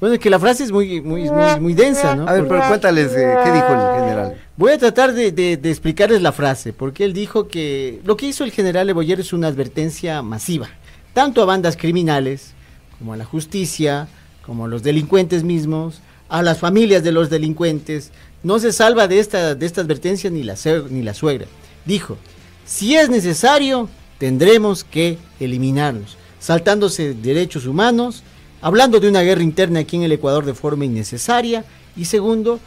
Bueno, 0.00 0.14
es 0.14 0.20
que 0.20 0.28
la 0.28 0.38
frase 0.38 0.64
es 0.64 0.70
muy, 0.70 1.00
muy, 1.00 1.30
muy, 1.30 1.60
muy 1.60 1.74
densa, 1.74 2.14
¿no? 2.14 2.28
A 2.28 2.34
ver, 2.34 2.46
pero 2.46 2.66
cuéntales 2.68 3.10
eh, 3.12 3.34
qué 3.42 3.52
dijo 3.52 3.68
el 3.68 4.00
general. 4.00 4.36
Voy 4.56 4.72
a 4.72 4.78
tratar 4.78 5.14
de, 5.14 5.32
de, 5.32 5.56
de, 5.56 5.70
explicarles 5.70 6.20
la 6.20 6.32
frase, 6.32 6.74
porque 6.74 7.04
él 7.04 7.14
dijo 7.14 7.48
que 7.48 8.00
lo 8.04 8.16
que 8.16 8.26
hizo 8.26 8.44
el 8.44 8.52
general 8.52 8.90
Eboyer 8.90 9.18
es 9.18 9.32
una 9.32 9.48
advertencia 9.48 10.20
masiva, 10.20 10.68
tanto 11.14 11.40
a 11.40 11.46
bandas 11.46 11.76
criminales, 11.76 12.52
como 12.98 13.14
a 13.14 13.16
la 13.16 13.24
justicia, 13.24 14.08
como 14.44 14.66
a 14.66 14.68
los 14.68 14.82
delincuentes 14.82 15.42
mismos, 15.42 16.02
a 16.28 16.42
las 16.42 16.58
familias 16.58 17.02
de 17.02 17.12
los 17.12 17.30
delincuentes. 17.30 18.10
No 18.42 18.58
se 18.58 18.72
salva 18.72 19.08
de 19.08 19.20
esta, 19.20 19.54
de 19.54 19.64
esta 19.64 19.80
advertencia 19.80 20.28
ni 20.28 20.42
la, 20.42 20.56
ni 20.90 21.02
la 21.02 21.14
suegra. 21.14 21.46
Dijo, 21.86 22.18
si 22.66 22.94
es 22.96 23.08
necesario, 23.08 23.88
tendremos 24.18 24.84
que 24.84 25.16
eliminarlos, 25.40 26.17
saltándose 26.38 27.14
derechos 27.14 27.66
humanos, 27.66 28.22
hablando 28.60 29.00
de 29.00 29.08
una 29.08 29.22
guerra 29.22 29.42
interna 29.42 29.80
aquí 29.80 29.96
en 29.96 30.02
el 30.02 30.12
Ecuador 30.12 30.44
de 30.44 30.54
forma 30.54 30.84
innecesaria 30.84 31.64
y 31.96 32.06
segundo, 32.06 32.60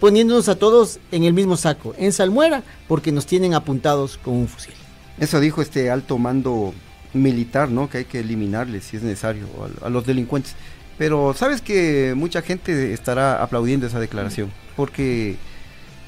poniéndonos 0.00 0.48
a 0.48 0.56
todos 0.56 0.98
en 1.10 1.24
el 1.24 1.32
mismo 1.32 1.56
saco, 1.56 1.94
en 1.98 2.12
salmuera, 2.12 2.62
porque 2.88 3.12
nos 3.12 3.26
tienen 3.26 3.54
apuntados 3.54 4.18
con 4.18 4.34
un 4.34 4.48
fusil. 4.48 4.74
Eso 5.18 5.40
dijo 5.40 5.62
este 5.62 5.90
alto 5.90 6.18
mando 6.18 6.74
militar, 7.12 7.70
¿no? 7.70 7.88
Que 7.88 7.98
hay 7.98 8.04
que 8.04 8.20
eliminarles 8.20 8.84
si 8.84 8.96
es 8.96 9.02
necesario 9.02 9.46
a, 9.82 9.86
a 9.86 9.90
los 9.90 10.06
delincuentes. 10.06 10.54
Pero 10.98 11.34
sabes 11.34 11.60
que 11.60 12.14
mucha 12.16 12.42
gente 12.42 12.92
estará 12.92 13.42
aplaudiendo 13.42 13.86
esa 13.86 14.00
declaración, 14.00 14.50
porque 14.76 15.36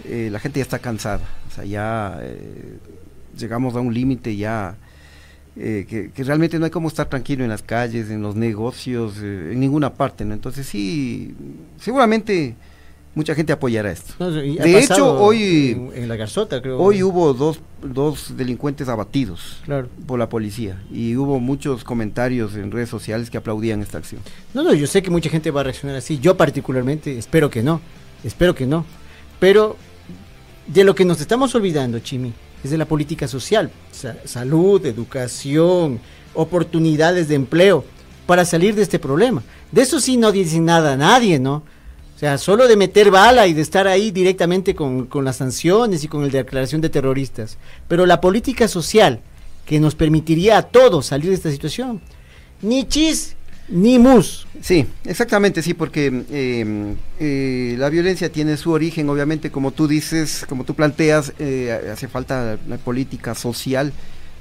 eh, 0.05 0.29
la 0.31 0.39
gente 0.39 0.61
ya 0.61 0.63
está 0.63 0.79
cansada, 0.79 1.25
o 1.49 1.55
sea, 1.55 1.65
ya 1.65 2.19
eh, 2.21 2.79
llegamos 3.39 3.75
a 3.75 3.81
un 3.81 3.95
límite 3.95 4.37
ya 4.37 4.77
eh, 5.57 6.11
que, 6.15 6.25
realmente 6.25 6.59
no 6.59 6.65
hay 6.65 6.71
como 6.71 6.89
estar 6.89 7.09
tranquilo 7.09 7.45
en 7.45 7.51
las 7.51 7.63
calles, 7.63 8.11
en 8.11 8.23
los 8.23 8.35
negocios, 8.35 9.15
eh, 9.23 9.51
en 9.53 9.61
ninguna 9.61 9.95
parte, 9.95 10.25
¿no? 10.25 10.35
Entonces 10.35 10.67
sí, 10.67 11.35
seguramente 11.79 12.57
mucha 13.15 13.37
gente 13.37 13.53
apoyará 13.53 13.93
esto. 13.93 14.31
de 14.31 14.79
hecho, 14.79 15.21
hoy 15.21 15.91
en, 15.95 16.09
la 16.09 16.17
garzota, 16.17 16.61
creo. 16.61 16.79
Hoy 16.81 17.05
hubo 17.05 17.33
dos, 17.35 17.61
dos 17.83 18.37
delincuentes 18.37 18.89
abatidos 18.89 19.63
por 20.07 20.19
la 20.19 20.29
policía 20.29 20.83
y 20.91 21.15
hubo 21.17 21.39
muchos 21.39 21.85
comentarios 21.85 22.57
en 22.57 22.73
redes 22.73 22.89
sociales 22.89 23.31
que 23.31 23.37
aplaudían 23.37 23.81
esta 23.81 23.99
acción. 23.99 24.21
No, 24.53 24.65
no, 24.65 24.75
yo 24.75 24.89
sé 24.89 25.03
que 25.03 25.11
mucha 25.11 25.31
gente 25.31 25.53
va 25.53 25.61
a 25.61 25.65
reaccionar 25.65 25.97
así. 25.97 26.19
Yo 26.19 26.37
particularmente 26.37 27.17
espero 27.17 27.49
que 27.49 27.63
no, 27.63 27.81
espero 28.25 28.57
que 28.57 28.67
no. 28.67 28.85
Pero 29.39 29.77
de 30.67 30.83
lo 30.83 30.97
que 30.97 31.05
nos 31.05 31.21
estamos 31.21 31.55
olvidando, 31.55 32.01
Chimi, 32.01 32.33
es 32.65 32.71
de 32.71 32.79
la 32.79 32.87
política 32.87 33.29
social, 33.29 33.71
salud, 34.25 34.85
educación, 34.87 36.01
oportunidades 36.35 37.29
de 37.29 37.35
empleo, 37.35 37.85
para 38.27 38.45
salir 38.45 38.75
de 38.75 38.83
este 38.83 38.99
problema. 38.99 39.43
De 39.71 39.83
eso 39.83 40.01
sí 40.01 40.17
no 40.17 40.33
dice 40.33 40.61
nada 40.61 40.95
a 40.95 40.97
nadie, 40.97 41.39
¿no? 41.39 41.63
O 42.15 42.19
sea, 42.19 42.39
solo 42.39 42.67
de 42.69 42.77
meter 42.77 43.11
bala 43.11 43.47
y 43.47 43.53
de 43.53 43.61
estar 43.61 43.87
ahí 43.87 44.11
directamente 44.11 44.75
con, 44.75 45.07
con 45.07 45.25
las 45.25 45.37
sanciones 45.37 46.05
y 46.05 46.09
con 46.09 46.23
la 46.23 46.29
declaración 46.29 46.81
de 46.81 46.89
terroristas. 46.89 47.59
Pero 47.89 48.07
la 48.07 48.21
política 48.21 48.69
social 48.69 49.21
que 49.67 49.81
nos 49.81 49.95
permitiría 49.95 50.59
a 50.59 50.63
todos 50.63 51.07
salir 51.07 51.31
de 51.31 51.35
esta 51.35 51.51
situación, 51.51 52.01
ni 52.63 52.87
chis 52.87 53.37
ni 53.69 53.99
mus. 53.99 54.47
Sí, 54.61 54.87
exactamente, 55.05 55.63
sí, 55.63 55.75
porque 55.75 56.07
em, 56.07 56.97
eh, 57.19 57.77
la 57.79 57.89
violencia 57.89 58.31
tiene 58.31 58.57
su 58.57 58.71
origen, 58.71 59.09
obviamente, 59.09 59.51
como 59.51 59.71
tú 59.73 59.89
dices, 59.89 60.45
como 60.49 60.65
tú 60.65 60.75
planteas, 60.75 61.33
eh, 61.39 61.91
hace 61.93 62.09
falta 62.09 62.59
la 62.69 62.79
política 62.79 63.35
social, 63.35 63.93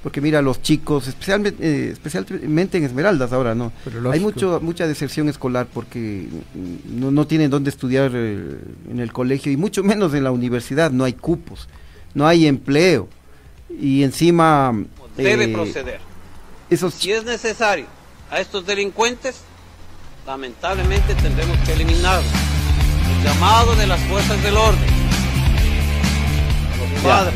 porque 0.01 0.19
mira, 0.19 0.41
los 0.41 0.61
chicos, 0.61 1.07
especialmente, 1.07 1.65
eh, 1.65 1.91
especialmente 1.91 2.77
en 2.77 2.83
Esmeraldas 2.83 3.31
ahora, 3.31 3.55
¿no? 3.55 3.71
Hay 4.11 4.19
mucho, 4.19 4.59
mucha 4.61 4.87
deserción 4.87 5.29
escolar 5.29 5.67
porque 5.73 6.27
no, 6.89 7.09
no 7.09 7.25
tienen 7.25 7.49
dónde 7.49 7.69
estudiar 7.69 8.13
en 8.13 8.99
el 8.99 9.13
colegio 9.13 9.51
y 9.51 9.57
mucho 9.57 9.83
menos 9.83 10.13
en 10.13 10.25
la 10.25 10.31
universidad, 10.31 10.91
no 10.91 11.05
hay 11.05 11.13
cupos, 11.13 11.69
no 12.13 12.27
hay 12.27 12.47
empleo 12.47 13.07
y 13.69 14.03
encima... 14.03 14.73
Debe 15.15 15.47
proceder. 15.49 15.99
Esos 16.69 16.95
si 16.95 17.11
es 17.11 17.23
necesario 17.23 17.85
a 18.33 18.39
estos 18.39 18.65
delincuentes, 18.65 19.41
lamentablemente 20.25 21.13
tendremos 21.13 21.55
que 21.59 21.73
eliminarlos. 21.73 22.31
El 23.19 23.23
llamado 23.23 23.75
de 23.75 23.85
las 23.85 24.01
fuerzas 24.05 24.41
del 24.41 24.57
orden, 24.57 24.89
a 26.73 26.77
los 26.77 27.03
padres, 27.03 27.35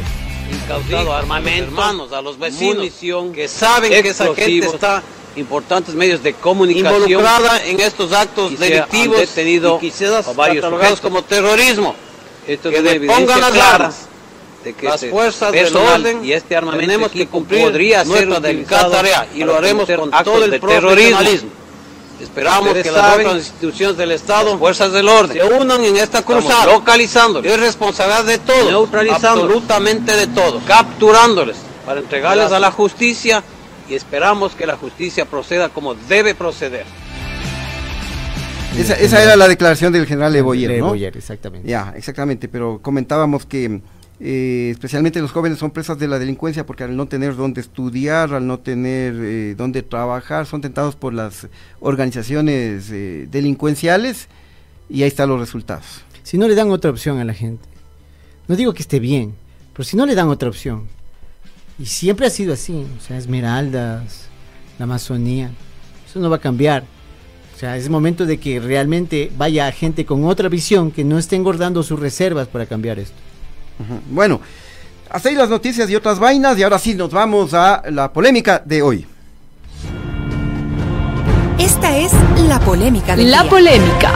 incautado 0.51 1.13
armamento, 1.13 1.65
hermanos, 1.65 2.11
a 2.13 2.21
los 2.23 2.39
vecinos, 2.39 2.77
munición, 2.77 3.31
que 3.31 3.47
saben 3.47 3.91
que 3.91 4.09
esa 4.09 4.33
gente 4.33 4.65
está 4.65 5.03
importantes 5.35 5.93
medios 5.93 6.23
de 6.23 6.33
comunicación 6.33 7.03
involucrada 7.03 7.63
en 7.63 7.79
estos 7.79 8.11
actos 8.11 8.57
delictivos 8.57 9.19
detenido 9.19 9.77
y 9.79 9.91
quizás 9.91 10.35
varios 10.35 10.99
como 10.99 11.21
terrorismo. 11.21 11.93
Esto 12.47 12.71
que 12.71 12.77
es 12.77 12.99
pongan 13.11 13.39
las 13.39 13.55
armas 13.55 14.07
de 14.67 14.73
que 14.73 14.85
las 14.85 15.05
fuerzas 15.05 15.51
del 15.51 15.75
orden 15.75 16.25
y 16.25 16.33
este 16.33 16.55
armamento 16.55 16.85
tenemos 16.85 17.11
que 17.11 17.27
cumplir 17.27 17.63
podría 17.63 18.03
ser 18.03 18.27
nuestra 18.27 18.89
tarea 18.89 19.27
y 19.33 19.43
lo 19.43 19.55
haremos 19.55 19.89
con 19.89 20.11
todo 20.11 20.43
el 20.43 20.59
terrorismo. 20.59 21.19
Esperamos 22.19 22.73
que 22.73 22.91
las 22.91 23.15
otras 23.15 23.35
instituciones 23.35 23.95
del 23.95 24.11
Estado, 24.11 24.57
fuerzas 24.57 24.91
del 24.91 25.07
orden, 25.07 25.37
se 25.37 25.43
unan 25.43 25.83
en 25.83 25.97
esta 25.97 26.23
cruzada, 26.23 26.65
localizando, 26.65 27.43
es 27.43 27.59
responsabilidad 27.59 28.25
de 28.25 28.39
todos, 28.39 28.71
neutralizando 28.71 29.43
absolutamente 29.43 30.15
de 30.15 30.27
todos, 30.27 30.63
capturándoles 30.63 31.57
para 31.85 31.99
entregarles 31.99 32.51
a 32.51 32.59
la 32.59 32.71
justicia 32.71 33.43
y 33.87 33.93
esperamos 33.93 34.55
que 34.55 34.65
la 34.65 34.75
justicia 34.75 35.25
proceda 35.25 35.69
como 35.69 35.93
debe 35.93 36.33
proceder. 36.33 36.85
Esa, 38.77 38.93
esa 38.95 39.23
era 39.23 39.35
la 39.35 39.47
declaración 39.47 39.93
del 39.93 40.05
general 40.05 40.33
Leboyer, 40.33 40.79
¿no? 40.79 40.93
exactamente. 40.93 41.67
Ya, 41.67 41.93
exactamente, 41.95 42.47
pero 42.47 42.79
comentábamos 42.81 43.45
que 43.45 43.81
eh, 44.19 44.69
especialmente 44.71 45.21
los 45.21 45.31
jóvenes 45.31 45.59
son 45.59 45.69
presas 45.69 45.99
de 45.99 46.07
la 46.07 46.17
delincuencia 46.17 46.65
porque 46.65 46.83
al 46.83 46.95
no 46.95 47.07
tener 47.07 47.35
dónde 47.35 47.61
estudiar, 47.61 48.33
al 48.33 48.47
no 48.47 48.59
tener 48.59 49.13
eh, 49.15 49.55
dónde 49.55 49.83
trabajar, 49.83 50.47
son 50.47 50.61
tentados 50.61 50.95
por 50.95 51.13
las 51.13 51.47
organizaciones 51.79 52.89
eh, 52.91 53.27
delincuenciales 53.29 54.27
y 54.89 55.03
ahí 55.03 55.07
están 55.07 55.29
los 55.29 55.39
resultados. 55.39 56.01
Si 56.23 56.37
no 56.37 56.47
le 56.47 56.55
dan 56.55 56.71
otra 56.71 56.89
opción 56.89 57.19
a 57.19 57.25
la 57.25 57.33
gente, 57.33 57.67
no 58.47 58.55
digo 58.55 58.73
que 58.73 58.81
esté 58.81 58.99
bien, 58.99 59.35
pero 59.73 59.83
si 59.83 59.95
no 59.95 60.05
le 60.05 60.15
dan 60.15 60.29
otra 60.29 60.49
opción, 60.49 60.85
y 61.79 61.85
siempre 61.85 62.25
ha 62.25 62.31
sido 62.31 62.53
así, 62.53 62.85
o 62.97 63.01
sea, 63.01 63.17
Esmeraldas, 63.17 64.27
la 64.79 64.85
Amazonía, 64.85 65.51
eso 66.09 66.19
no 66.19 66.29
va 66.29 66.37
a 66.37 66.41
cambiar. 66.41 66.83
O 67.55 67.59
sea, 67.59 67.77
es 67.77 67.89
momento 67.89 68.25
de 68.25 68.39
que 68.39 68.59
realmente 68.59 69.31
vaya 69.37 69.71
gente 69.71 70.05
con 70.05 70.25
otra 70.25 70.49
visión 70.49 70.91
que 70.91 71.03
no 71.03 71.17
esté 71.17 71.35
engordando 71.35 71.83
sus 71.83 71.99
reservas 71.99 72.47
para 72.47 72.65
cambiar 72.65 72.97
esto. 72.99 73.26
Bueno, 74.09 74.41
hasta 75.09 75.29
ahí 75.29 75.35
las 75.35 75.49
noticias 75.49 75.89
y 75.89 75.95
otras 75.95 76.19
vainas 76.19 76.57
y 76.57 76.63
ahora 76.63 76.79
sí 76.79 76.95
nos 76.95 77.11
vamos 77.11 77.53
a 77.53 77.83
la 77.89 78.11
polémica 78.11 78.61
de 78.63 78.81
hoy. 78.81 79.05
Esta 81.59 81.97
es 81.97 82.11
la 82.47 82.59
polémica 82.59 83.15
de 83.15 83.23
La 83.23 83.43
polémica. 83.43 84.13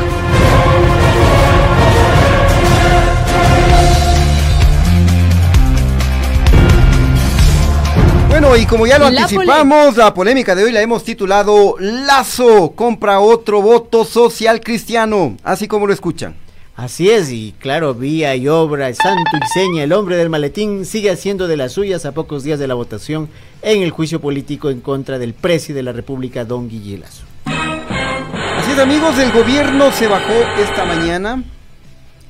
Bueno, 8.29 8.55
y 8.55 8.65
como 8.65 8.87
ya 8.87 8.97
lo 8.97 9.07
anticipamos, 9.07 9.97
la 9.97 10.13
polémica 10.13 10.55
de 10.55 10.63
hoy 10.63 10.71
la 10.71 10.81
hemos 10.81 11.03
titulado 11.03 11.75
Lazo 11.79 12.71
compra 12.75 13.19
otro 13.19 13.61
voto 13.61 14.05
social 14.05 14.61
cristiano, 14.61 15.35
así 15.43 15.67
como 15.67 15.85
lo 15.85 15.93
escuchan. 15.93 16.35
Así 16.81 17.11
es, 17.11 17.31
y 17.31 17.53
claro, 17.59 17.93
vía 17.93 18.35
y 18.35 18.47
obra, 18.47 18.91
santo 18.95 19.29
y 19.39 19.47
seña, 19.53 19.83
el 19.83 19.93
hombre 19.93 20.17
del 20.17 20.31
maletín 20.31 20.83
sigue 20.83 21.11
haciendo 21.11 21.47
de 21.47 21.55
las 21.55 21.73
suyas 21.73 22.07
a 22.07 22.13
pocos 22.13 22.43
días 22.43 22.57
de 22.57 22.67
la 22.67 22.73
votación 22.73 23.29
en 23.61 23.83
el 23.83 23.91
juicio 23.91 24.19
político 24.19 24.71
en 24.71 24.81
contra 24.81 25.19
del 25.19 25.35
presidente 25.35 25.75
de 25.75 25.83
la 25.83 25.91
República, 25.91 26.43
don 26.43 26.67
Guillelazo. 26.67 27.23
Así 27.45 28.71
es, 28.71 28.79
amigos, 28.79 29.19
el 29.19 29.31
gobierno 29.31 29.91
se 29.91 30.07
bajó 30.07 30.33
esta 30.59 30.83
mañana 30.85 31.43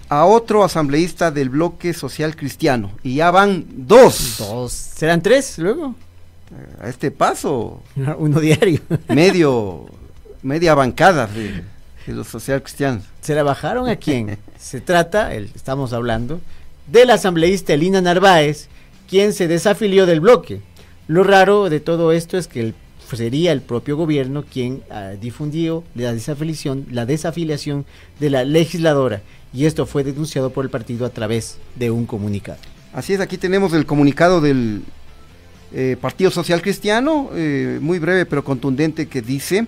a 0.10 0.26
otro 0.26 0.66
asambleísta 0.66 1.32
del 1.32 1.48
bloque 1.48 1.94
social 1.94 2.36
cristiano, 2.36 2.92
y 3.04 3.16
ya 3.16 3.32
van 3.32 3.66
dos. 3.70 4.36
Dos. 4.40 4.74
¿Serán 4.74 5.22
tres 5.22 5.60
luego? 5.60 5.96
A 6.82 6.90
este 6.90 7.10
paso. 7.10 7.82
Uno 8.18 8.42
diario. 8.42 8.82
Medio, 9.08 9.86
media 10.42 10.76
bancada. 10.76 11.28
De 11.28 11.64
y 12.08 12.12
los 12.12 12.28
social 12.28 12.62
cristianos. 12.62 13.04
¿Se 13.22 13.36
la 13.36 13.44
bajaron 13.44 13.90
a 13.90 13.96
quién? 13.96 14.38
se 14.60 14.82
trata, 14.82 15.34
el, 15.34 15.50
estamos 15.56 15.94
hablando, 15.94 16.42
del 16.88 17.10
asambleísta 17.10 17.74
Elina 17.74 18.02
Narváez, 18.02 18.68
quien 19.10 19.34
se 19.34 19.48
desafilió 19.48 20.06
del 20.06 20.22
bloque. 20.22 20.62
Lo 21.08 21.24
raro 21.24 21.70
de 21.70 21.80
todo 21.80 22.12
esto 22.12 22.38
es 22.38 22.48
que 22.48 22.74
sería 23.18 23.52
el 23.52 23.62
propio 23.62 23.98
gobierno 23.98 24.44
quien 24.44 24.84
ah, 24.90 25.12
difundió 25.20 25.84
la 25.96 26.14
desafiliación, 26.14 26.86
la 26.92 27.06
desafiliación 27.06 27.86
de 28.20 28.30
la 28.30 28.44
legisladora. 28.44 29.22
Y 29.54 29.66
esto 29.66 29.86
fue 29.86 30.04
denunciado 30.04 30.52
por 30.52 30.64
el 30.64 30.72
partido 30.72 31.06
a 31.06 31.10
través 31.10 31.58
de 31.76 31.92
un 31.92 32.06
comunicado. 32.06 32.60
Así 32.94 33.14
es, 33.14 33.20
aquí 33.20 33.38
tenemos 33.38 33.74
el 33.74 33.86
comunicado 33.86 34.42
del 34.42 34.84
eh, 35.74 35.98
Partido 36.00 36.32
Social 36.32 36.62
Cristiano, 36.62 37.30
eh, 37.34 37.80
muy 37.82 38.00
breve 38.00 38.26
pero 38.26 38.44
contundente, 38.44 39.08
que 39.08 39.22
dice, 39.22 39.68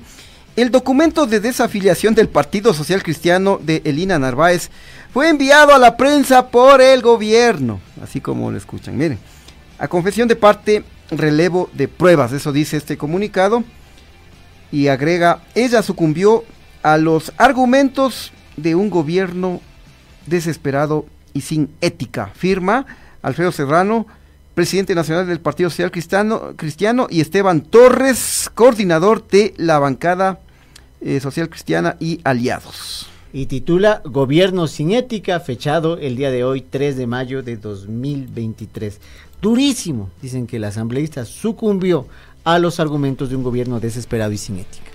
el 0.55 0.69
documento 0.69 1.25
de 1.25 1.39
desafiliación 1.39 2.13
del 2.13 2.29
Partido 2.29 2.73
Social 2.73 3.01
Cristiano 3.01 3.59
de 3.61 3.81
Elina 3.85 4.19
Narváez 4.19 4.69
fue 5.11 5.29
enviado 5.29 5.73
a 5.73 5.79
la 5.79 5.97
prensa 5.97 6.49
por 6.49 6.81
el 6.81 7.01
gobierno, 7.01 7.79
así 8.03 8.21
como 8.21 8.51
lo 8.51 8.57
escuchan. 8.57 8.97
Miren, 8.97 9.17
a 9.79 9.87
confesión 9.87 10.27
de 10.27 10.35
parte, 10.35 10.83
relevo 11.09 11.69
de 11.73 11.87
pruebas, 11.87 12.31
eso 12.33 12.51
dice 12.51 12.77
este 12.77 12.97
comunicado, 12.97 13.63
y 14.71 14.87
agrega, 14.87 15.41
ella 15.55 15.81
sucumbió 15.81 16.43
a 16.83 16.97
los 16.97 17.33
argumentos 17.37 18.31
de 18.57 18.75
un 18.75 18.89
gobierno 18.89 19.61
desesperado 20.25 21.05
y 21.33 21.41
sin 21.41 21.69
ética. 21.81 22.31
Firma 22.35 22.85
Alfredo 23.23 23.51
Serrano, 23.51 24.05
presidente 24.53 24.93
nacional 24.93 25.27
del 25.27 25.39
Partido 25.39 25.69
Social 25.69 25.91
Cristiano, 25.91 26.53
Cristiano 26.55 27.07
y 27.09 27.21
Esteban 27.21 27.61
Torres, 27.61 28.49
coordinador 28.53 29.27
de 29.27 29.53
la 29.57 29.79
bancada 29.79 30.39
eh, 31.01 31.19
social 31.19 31.49
cristiana 31.49 31.97
y 31.99 32.19
aliados. 32.23 33.07
Y 33.33 33.47
titula 33.47 34.01
Gobierno 34.05 34.67
sin 34.67 34.91
ética, 34.91 35.39
fechado 35.39 35.97
el 35.97 36.15
día 36.15 36.29
de 36.29 36.43
hoy, 36.43 36.61
3 36.61 36.97
de 36.97 37.07
mayo 37.07 37.41
de 37.41 37.57
2023. 37.57 38.99
Durísimo, 39.41 40.11
dicen 40.21 40.45
que 40.45 40.57
el 40.57 40.63
asambleísta 40.65 41.25
sucumbió 41.25 42.07
a 42.43 42.59
los 42.59 42.79
argumentos 42.79 43.29
de 43.29 43.35
un 43.35 43.43
gobierno 43.43 43.79
desesperado 43.79 44.31
y 44.31 44.37
sin 44.37 44.59
ética. 44.59 44.91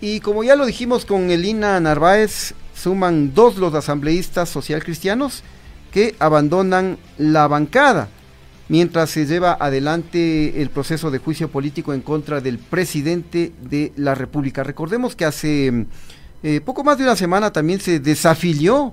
Y 0.00 0.20
como 0.20 0.44
ya 0.44 0.54
lo 0.54 0.66
dijimos 0.66 1.04
con 1.04 1.30
Elina 1.30 1.80
Narváez, 1.80 2.54
suman 2.76 3.34
dos 3.34 3.56
los 3.56 3.74
asambleístas 3.74 4.48
social 4.48 4.84
cristianos 4.84 5.42
que 5.90 6.14
abandonan 6.20 6.98
la 7.18 7.48
bancada 7.48 8.08
mientras 8.68 9.10
se 9.10 9.26
lleva 9.26 9.56
adelante 9.58 10.62
el 10.62 10.70
proceso 10.70 11.10
de 11.10 11.18
juicio 11.18 11.48
político 11.48 11.92
en 11.92 12.00
contra 12.00 12.40
del 12.40 12.58
presidente 12.58 13.52
de 13.62 13.92
la 13.96 14.14
República. 14.14 14.62
Recordemos 14.62 15.16
que 15.16 15.24
hace 15.24 15.86
eh, 16.42 16.60
poco 16.60 16.84
más 16.84 16.98
de 16.98 17.04
una 17.04 17.16
semana 17.16 17.52
también 17.52 17.80
se 17.80 18.00
desafilió 18.00 18.92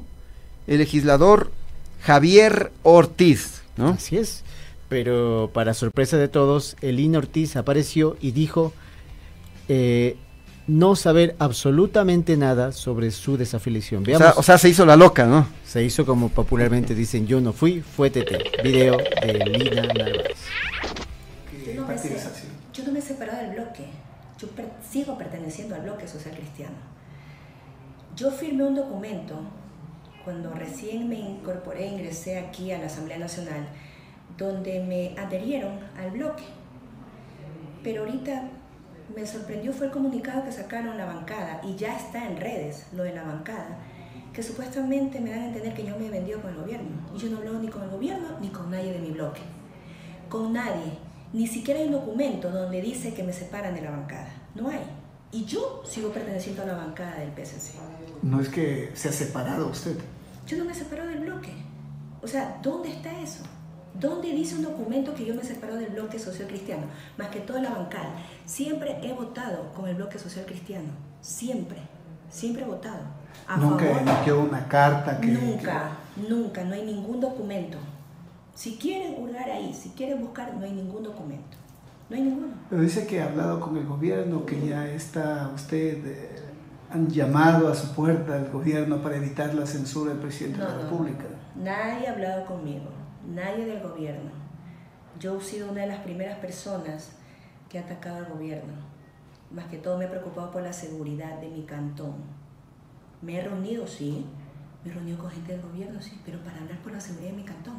el 0.67 0.77
legislador 0.79 1.51
Javier 2.01 2.71
Ortiz, 2.83 3.61
¿no? 3.77 3.89
Así 3.89 4.17
es, 4.17 4.43
pero 4.89 5.51
para 5.53 5.73
sorpresa 5.73 6.17
de 6.17 6.27
todos, 6.27 6.75
Elina 6.81 7.17
Ortiz 7.17 7.55
apareció 7.55 8.17
y 8.21 8.31
dijo 8.31 8.73
eh, 9.69 10.17
no 10.71 10.95
saber 10.95 11.35
absolutamente 11.37 12.37
nada 12.37 12.71
sobre 12.71 13.11
su 13.11 13.35
desafiliación. 13.35 14.03
Veamos, 14.03 14.37
o, 14.37 14.43
sea, 14.43 14.57
se 14.57 14.69
hizo 14.69 14.85
la 14.85 14.95
loca, 14.95 15.25
¿no? 15.25 15.45
Se 15.65 15.83
hizo 15.83 16.05
como 16.05 16.29
popularmente 16.29 16.95
dicen, 16.95 17.27
yo 17.27 17.41
no 17.41 17.51
fui, 17.51 17.81
fue 17.81 18.09
TT. 18.09 18.63
Video 18.63 18.97
de 18.97 19.33
Lina 19.33 19.81
Narváez. 19.81 20.37
Yo 21.65 21.81
no, 21.81 21.87
me 21.87 21.95
yo 22.73 22.83
no 22.85 22.91
me 22.93 22.99
he 22.99 23.01
separado 23.01 23.41
del 23.41 23.55
bloque. 23.55 23.85
Yo 24.39 24.47
sigo 24.89 25.17
perteneciendo 25.17 25.75
al 25.75 25.81
bloque 25.81 26.07
social 26.07 26.33
cristiano. 26.35 26.75
Yo 28.15 28.31
firmé 28.31 28.63
un 28.63 28.75
documento 28.75 29.35
cuando 30.23 30.53
recién 30.53 31.09
me 31.09 31.19
incorporé, 31.19 31.87
ingresé 31.87 32.39
aquí 32.39 32.71
a 32.71 32.79
la 32.79 32.85
Asamblea 32.85 33.19
Nacional, 33.19 33.67
donde 34.37 34.79
me 34.79 35.19
adherieron 35.19 35.79
al 35.99 36.11
bloque. 36.11 36.43
Pero 37.83 38.03
ahorita 38.03 38.51
me 39.15 39.25
sorprendió 39.25 39.73
fue 39.73 39.87
el 39.87 39.91
comunicado 39.91 40.43
que 40.43 40.51
sacaron 40.51 40.97
la 40.97 41.05
bancada, 41.05 41.61
y 41.63 41.75
ya 41.75 41.97
está 41.97 42.27
en 42.27 42.37
redes 42.37 42.87
lo 42.93 43.03
de 43.03 43.13
la 43.13 43.23
bancada, 43.23 43.79
que 44.33 44.43
supuestamente 44.43 45.19
me 45.19 45.29
dan 45.29 45.39
a 45.41 45.47
entender 45.47 45.73
que 45.73 45.85
yo 45.85 45.97
me 45.97 46.07
he 46.07 46.09
vendido 46.09 46.41
con 46.41 46.51
el 46.51 46.57
gobierno. 46.57 46.89
Y 47.13 47.17
yo 47.17 47.29
no 47.29 47.37
hablo 47.37 47.59
ni 47.59 47.67
con 47.67 47.83
el 47.83 47.89
gobierno 47.89 48.27
ni 48.39 48.49
con 48.49 48.71
nadie 48.71 48.93
de 48.93 48.99
mi 48.99 49.11
bloque. 49.11 49.41
Con 50.29 50.53
nadie. 50.53 50.97
Ni 51.33 51.47
siquiera 51.47 51.79
hay 51.79 51.87
un 51.87 51.93
documento 51.93 52.49
donde 52.49 52.81
dice 52.81 53.13
que 53.13 53.23
me 53.23 53.33
separan 53.33 53.75
de 53.75 53.81
la 53.81 53.91
bancada. 53.91 54.29
No 54.55 54.69
hay. 54.69 54.81
Y 55.31 55.45
yo 55.45 55.81
sigo 55.85 56.11
perteneciendo 56.11 56.63
a 56.63 56.65
la 56.65 56.75
bancada 56.75 57.19
del 57.19 57.31
PSC. 57.31 57.75
No 58.21 58.39
es 58.39 58.49
que 58.49 58.91
se 58.93 59.09
ha 59.09 59.13
separado 59.13 59.67
usted. 59.67 59.97
Yo 60.45 60.57
no 60.57 60.65
me 60.65 60.71
he 60.71 60.75
separado 60.75 61.09
del 61.09 61.19
bloque. 61.19 61.51
O 62.21 62.27
sea, 62.27 62.59
¿dónde 62.61 62.89
está 62.89 63.19
eso? 63.21 63.43
¿Dónde 63.99 64.31
dice 64.31 64.55
un 64.55 64.63
documento 64.63 65.13
que 65.13 65.25
yo 65.25 65.35
me 65.35 65.43
separo 65.43 65.75
del 65.75 65.89
bloque 65.89 66.17
social 66.17 66.47
cristiano? 66.47 66.83
Más 67.17 67.27
que 67.27 67.39
toda 67.39 67.61
la 67.61 67.71
bancada. 67.71 68.13
Siempre 68.45 68.97
he 69.03 69.13
votado 69.13 69.71
con 69.73 69.87
el 69.87 69.95
bloque 69.95 70.17
social 70.17 70.45
cristiano. 70.45 70.89
Siempre. 71.21 71.77
Siempre 72.29 72.63
he 72.63 72.65
votado. 72.65 73.01
nunca 73.59 73.99
emitió 73.99 74.39
una 74.39 74.67
carta 74.67 75.19
que. 75.19 75.27
Nunca, 75.27 75.91
nunca. 76.29 76.63
No 76.63 76.73
hay 76.73 76.85
ningún 76.85 77.19
documento. 77.19 77.77
Si 78.55 78.77
quieren 78.77 79.21
hurgar 79.21 79.49
ahí, 79.49 79.73
si 79.73 79.89
quieren 79.89 80.21
buscar, 80.21 80.53
no 80.53 80.63
hay 80.63 80.71
ningún 80.71 81.03
documento. 81.03 81.57
No 82.09 82.15
hay 82.15 82.23
ninguno. 82.23 82.53
Pero 82.69 82.81
dice 82.81 83.05
que 83.05 83.21
ha 83.21 83.25
hablado 83.25 83.59
con 83.59 83.75
el 83.77 83.85
gobierno, 83.85 84.45
que 84.45 84.67
ya 84.67 84.87
está 84.87 85.51
usted. 85.53 86.05
Eh, 86.05 86.29
han 86.89 87.09
llamado 87.09 87.69
a 87.69 87.75
su 87.75 87.93
puerta 87.93 88.35
al 88.35 88.49
gobierno 88.49 89.01
para 89.01 89.15
evitar 89.15 89.53
la 89.53 89.65
censura 89.65 90.11
del 90.11 90.19
presidente 90.19 90.59
de 90.59 90.65
la 90.65 90.75
República. 90.75 91.23
Nadie 91.55 92.07
ha 92.07 92.11
hablado 92.11 92.45
conmigo 92.45 93.00
nadie 93.33 93.65
del 93.65 93.81
gobierno. 93.81 94.31
Yo 95.19 95.37
he 95.37 95.41
sido 95.41 95.71
una 95.71 95.81
de 95.81 95.87
las 95.87 95.99
primeras 95.99 96.39
personas 96.39 97.11
que 97.69 97.79
ha 97.79 97.81
atacado 97.81 98.17
al 98.17 98.25
gobierno. 98.25 98.73
Más 99.51 99.65
que 99.65 99.77
todo 99.77 99.97
me 99.97 100.05
he 100.05 100.07
preocupado 100.07 100.51
por 100.51 100.61
la 100.61 100.73
seguridad 100.73 101.39
de 101.39 101.49
mi 101.49 101.63
cantón. 101.63 102.15
Me 103.21 103.37
he 103.37 103.43
reunido, 103.43 103.85
sí, 103.85 104.25
me 104.83 104.91
he 104.91 104.93
reunido 104.93 105.19
con 105.19 105.29
gente 105.29 105.53
del 105.53 105.61
gobierno, 105.61 106.01
sí, 106.01 106.19
pero 106.25 106.39
para 106.39 106.57
hablar 106.57 106.79
por 106.79 106.91
la 106.91 106.99
seguridad 106.99 107.31
de 107.31 107.37
mi 107.37 107.43
cantón. 107.43 107.75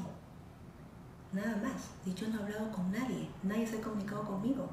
Nada 1.33 1.57
más. 1.63 1.91
Y 2.07 2.15
yo 2.15 2.29
no 2.29 2.41
he 2.41 2.43
hablado 2.43 2.71
con 2.71 2.93
nadie, 2.93 3.29
nadie 3.43 3.67
se 3.67 3.79
ha 3.79 3.81
comunicado 3.81 4.23
conmigo. 4.23 4.69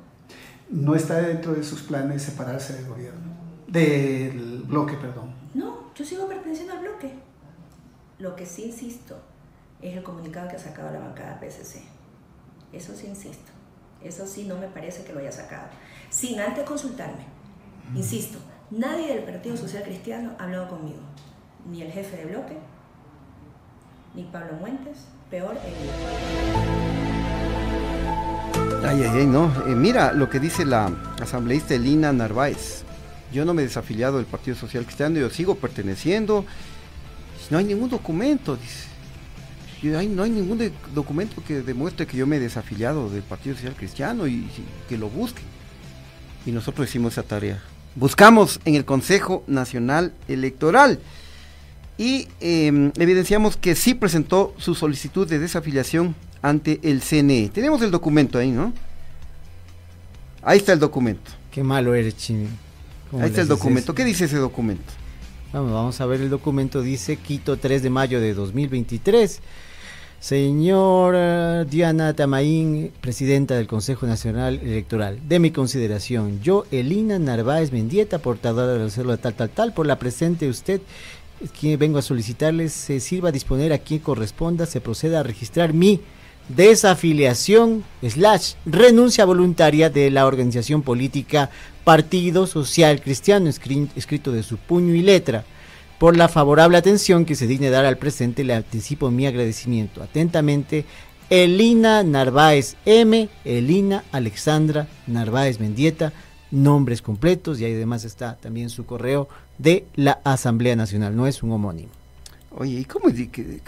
¿No 0.69 0.93
está 0.93 1.21
dentro 1.21 1.53
de 1.53 1.63
sus 1.63 1.81
planes 1.81 2.21
separarse 2.21 2.73
del 2.73 2.87
gobierno? 2.87 3.31
Del 3.67 4.63
bloque, 4.67 4.95
perdón. 4.95 5.33
No, 5.53 5.93
yo 5.95 6.05
sigo 6.05 6.27
perteneciendo 6.27 6.73
al 6.73 6.79
bloque. 6.79 7.13
Lo 8.19 8.35
que 8.35 8.45
sí 8.45 8.65
insisto, 8.65 9.17
es 9.81 9.95
el 9.95 10.03
comunicado 10.03 10.49
que 10.49 10.57
ha 10.57 10.59
sacado 10.59 10.91
la 10.91 10.99
bancada 10.99 11.39
PSC. 11.39 11.81
Eso 12.73 12.93
sí 12.95 13.07
insisto. 13.07 13.51
Eso 14.03 14.27
sí 14.27 14.45
no 14.45 14.57
me 14.57 14.67
parece 14.67 15.03
que 15.03 15.13
lo 15.13 15.19
haya 15.19 15.31
sacado. 15.31 15.67
Sin 16.09 16.39
antes 16.39 16.63
consultarme. 16.63 17.25
Insisto, 17.95 18.39
nadie 18.69 19.13
del 19.13 19.23
Partido 19.23 19.57
Social 19.57 19.83
Cristiano 19.83 20.35
ha 20.37 20.43
hablado 20.43 20.69
conmigo. 20.69 20.99
Ni 21.69 21.81
el 21.81 21.91
jefe 21.91 22.17
de 22.17 22.25
bloque, 22.25 22.57
ni 24.15 24.23
Pablo 24.23 24.53
Muentes, 24.53 25.05
peor 25.29 25.57
el 25.57 25.73
Ay, 28.85 29.03
ay, 29.03 29.19
ay, 29.19 29.27
no. 29.27 29.51
Eh, 29.67 29.75
mira 29.75 30.13
lo 30.13 30.29
que 30.29 30.39
dice 30.39 30.65
la 30.65 30.91
asambleísta 31.21 31.73
Elina 31.73 32.13
Narváez. 32.13 32.83
Yo 33.33 33.43
no 33.43 33.53
me 33.53 33.61
he 33.61 33.65
desafiliado 33.65 34.17
del 34.17 34.25
Partido 34.25 34.55
Social 34.55 34.85
Cristiano, 34.85 35.19
yo 35.19 35.29
sigo 35.29 35.55
perteneciendo. 35.55 36.45
No 37.49 37.57
hay 37.57 37.65
ningún 37.65 37.89
documento, 37.89 38.55
dice 38.55 38.89
no 39.87 40.23
hay 40.23 40.29
ningún 40.29 40.71
documento 40.93 41.41
que 41.45 41.61
demuestre 41.61 42.05
que 42.05 42.17
yo 42.17 42.27
me 42.27 42.37
he 42.37 42.39
desafiliado 42.39 43.09
del 43.09 43.23
Partido 43.23 43.55
Social 43.55 43.75
Cristiano 43.75 44.27
y, 44.27 44.47
que 44.87 44.97
lo 44.97 45.09
busque. 45.09 45.41
Y 46.45 46.51
nosotros 46.51 46.89
hicimos 46.89 47.13
esa 47.13 47.23
tarea. 47.23 47.61
Buscamos 47.95 48.59
en 48.65 48.75
el 48.75 48.85
Consejo 48.85 49.43
Nacional 49.47 50.13
Electoral 50.27 50.99
y 51.97 52.27
em, 52.39 52.91
evidenciamos 52.97 53.57
que 53.57 53.75
sí 53.75 53.93
presentó 53.93 54.53
su 54.57 54.75
solicitud 54.75 55.27
de 55.27 55.39
desafiliación 55.39 56.15
ante 56.41 56.79
el 56.83 57.01
CNE. 57.01 57.49
Tenemos 57.49 57.81
el 57.81 57.91
documento 57.91 58.37
ahí, 58.37 58.51
¿no? 58.51 58.73
Ahí 60.41 60.59
está 60.59 60.73
el 60.73 60.79
documento. 60.79 61.31
Qué 61.51 61.63
malo 61.63 61.93
eres, 61.93 62.15
Chini. 62.15 62.47
Ahí 63.13 63.29
está 63.29 63.41
el 63.41 63.47
documento. 63.47 63.93
¿Qué 63.93 64.05
dice 64.05 64.25
ese 64.25 64.37
documento? 64.37 64.93
Vamos, 65.51 65.71
vamos 65.71 66.01
a 66.01 66.05
ver 66.05 66.21
el 66.21 66.29
documento. 66.29 66.81
Dice 66.81 67.17
Quito 67.17 67.57
3 67.57 67.83
de 67.83 67.89
mayo 67.89 68.21
de 68.21 68.33
2023. 68.33 69.41
Señora 70.19 71.63
Diana 71.63 72.13
Tamaín, 72.13 72.91
presidenta 72.99 73.55
del 73.55 73.67
Consejo 73.67 74.05
Nacional 74.05 74.59
Electoral, 74.61 75.17
de 75.25 75.39
mi 75.39 75.51
consideración, 75.51 76.41
yo, 76.41 76.65
Elina 76.71 77.17
Narváez 77.17 77.71
Mendieta, 77.71 78.19
portadora 78.19 78.73
de 78.73 78.79
la 78.79 78.89
célula 78.89 79.15
tal, 79.15 79.33
tal, 79.35 79.49
tal, 79.49 79.73
por 79.73 79.87
la 79.87 79.97
presente 79.97 80.49
usted, 80.49 80.81
quien 81.57 81.79
vengo 81.79 81.99
a 81.99 82.01
solicitarles, 82.01 82.73
se 82.73 82.99
sirva 82.99 83.29
a 83.29 83.31
disponer 83.31 83.71
a 83.71 83.77
quien 83.77 84.01
corresponda, 84.01 84.65
se 84.65 84.81
proceda 84.81 85.21
a 85.21 85.23
registrar 85.23 85.73
mi 85.73 86.01
desafiliación 86.49 87.85
slash 88.01 88.55
renuncia 88.65 89.23
voluntaria 89.23 89.89
de 89.89 90.11
la 90.11 90.27
organización 90.27 90.81
política 90.81 91.49
Partido 91.85 92.45
Social 92.45 93.01
Cristiano, 93.01 93.49
escrito 93.49 94.33
de 94.33 94.43
su 94.43 94.57
puño 94.57 94.95
y 94.95 95.01
letra 95.01 95.45
por 95.99 96.15
la 96.15 96.29
favorable 96.29 96.77
atención 96.77 97.25
que 97.25 97.35
se 97.35 97.45
digne 97.45 97.69
dar 97.69 97.85
al 97.85 97.97
presente, 97.97 98.43
le 98.45 98.55
anticipo 98.55 99.11
mi 99.11 99.27
agradecimiento. 99.27 100.01
Atentamente, 100.01 100.85
Elina 101.29 102.01
Narváez 102.03 102.77
M, 102.85 103.29
Elina 103.43 104.05
Alexandra 104.11 104.87
Narváez 105.07 105.59
Mendieta, 105.59 106.13
nombres 106.51 107.01
completos 107.01 107.59
y 107.59 107.65
ahí 107.65 107.73
además 107.73 108.05
está 108.05 108.37
también 108.37 108.69
su 108.69 108.85
correo 108.85 109.27
de 109.57 109.85
la 109.95 110.19
Asamblea 110.23 110.75
Nacional, 110.75 111.15
no 111.15 111.27
es 111.27 111.43
un 111.43 111.51
homónimo. 111.51 111.89
Oye, 112.57 112.79
¿y 112.79 112.85
cómo, 112.85 113.13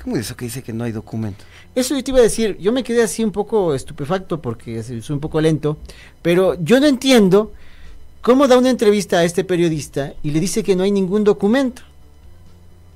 cómo 0.02 0.16
es 0.16 0.26
eso 0.26 0.36
que 0.36 0.46
dice 0.46 0.64
que 0.64 0.74
no 0.74 0.86
hay 0.86 0.92
documento? 0.92 1.44
Eso 1.76 1.96
yo 1.96 2.04
te 2.04 2.12
iba 2.12 2.20
a 2.20 2.24
decir, 2.24 2.58
yo 2.60 2.72
me 2.72 2.84
quedé 2.84 3.04
así 3.04 3.24
un 3.24 3.32
poco 3.32 3.76
estupefacto 3.76 4.42
porque 4.42 4.82
soy 4.82 5.04
un 5.10 5.20
poco 5.20 5.40
lento, 5.40 5.78
pero 6.22 6.56
yo 6.64 6.80
no 6.80 6.88
entiendo 6.88 7.52
cómo 8.22 8.48
da 8.48 8.58
una 8.58 8.70
entrevista 8.70 9.20
a 9.20 9.24
este 9.24 9.44
periodista 9.44 10.14
y 10.24 10.32
le 10.32 10.40
dice 10.40 10.64
que 10.64 10.76
no 10.76 10.84
hay 10.84 10.92
ningún 10.92 11.24
documento. 11.24 11.84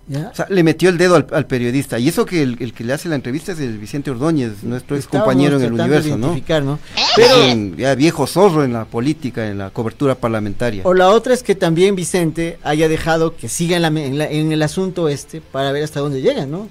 O 0.07 0.35
sea, 0.35 0.45
le 0.49 0.61
metió 0.61 0.89
el 0.89 0.99
dedo 0.99 1.15
al, 1.15 1.47
periodista. 1.47 1.97
Y 1.97 2.09
eso 2.09 2.25
que 2.25 2.43
el, 2.43 2.73
que 2.73 2.83
le 2.83 2.93
hace 2.93 3.09
la 3.09 3.15
entrevista 3.15 3.53
es 3.53 3.59
el 3.59 3.79
Vicente 3.79 4.11
Ordóñez, 4.11 4.63
nuestro 4.63 4.95
ex 4.95 5.07
compañero 5.07 5.57
en 5.57 5.63
el 5.63 5.73
universo, 5.73 6.15
¿no? 6.17 6.35
¿no? 6.61 6.79
Pero 7.15 7.75
ya 7.75 7.95
viejo 7.95 8.27
zorro 8.27 8.63
en 8.63 8.73
la 8.73 8.85
política, 8.85 9.47
en 9.47 9.57
la 9.57 9.71
cobertura 9.71 10.13
parlamentaria. 10.13 10.83
O 10.85 10.93
la 10.93 11.09
otra 11.09 11.33
es 11.33 11.41
que 11.41 11.55
también 11.55 11.95
Vicente 11.95 12.59
haya 12.63 12.87
dejado 12.87 13.35
que 13.35 13.49
siga 13.49 13.77
en, 13.77 14.21
en 14.21 14.51
el 14.51 14.61
asunto 14.61 15.09
este 15.09 15.41
para 15.41 15.71
ver 15.71 15.83
hasta 15.83 16.01
dónde 16.01 16.21
llega, 16.21 16.45
¿no? 16.45 16.69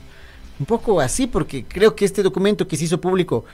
Un 0.60 0.66
poco 0.66 1.00
así, 1.00 1.26
porque 1.26 1.64
creo 1.64 1.96
que 1.96 2.04
este 2.04 2.22
documento 2.22 2.68
que 2.68 2.76
se 2.76 2.84
hizo 2.84 3.00
público 3.00 3.44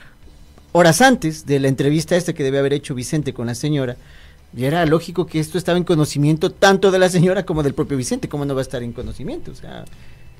horas 0.73 1.01
antes 1.01 1.45
de 1.45 1.59
la 1.59 1.67
entrevista 1.67 2.15
esta 2.15 2.33
que 2.33 2.43
debe 2.43 2.59
haber 2.59 2.73
hecho 2.73 2.93
Vicente 2.93 3.33
con 3.33 3.47
la 3.47 3.55
señora, 3.55 3.97
y 4.55 4.65
era 4.65 4.85
lógico 4.85 5.25
que 5.25 5.39
esto 5.39 5.57
estaba 5.57 5.77
en 5.77 5.83
conocimiento 5.83 6.51
tanto 6.51 6.91
de 6.91 6.99
la 6.99 7.09
señora 7.09 7.45
como 7.45 7.63
del 7.63 7.73
propio 7.73 7.97
Vicente. 7.97 8.27
¿Cómo 8.27 8.45
no 8.45 8.53
va 8.53 8.61
a 8.61 8.63
estar 8.63 8.83
en 8.83 8.91
conocimiento? 8.91 9.51
O 9.51 9.55
sea, 9.55 9.85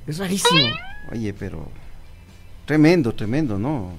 es 0.05 0.17
rarísimo. 0.17 0.67
Oye, 1.11 1.33
pero 1.33 1.69
tremendo, 2.65 3.13
tremendo, 3.13 3.57
¿no? 3.57 3.91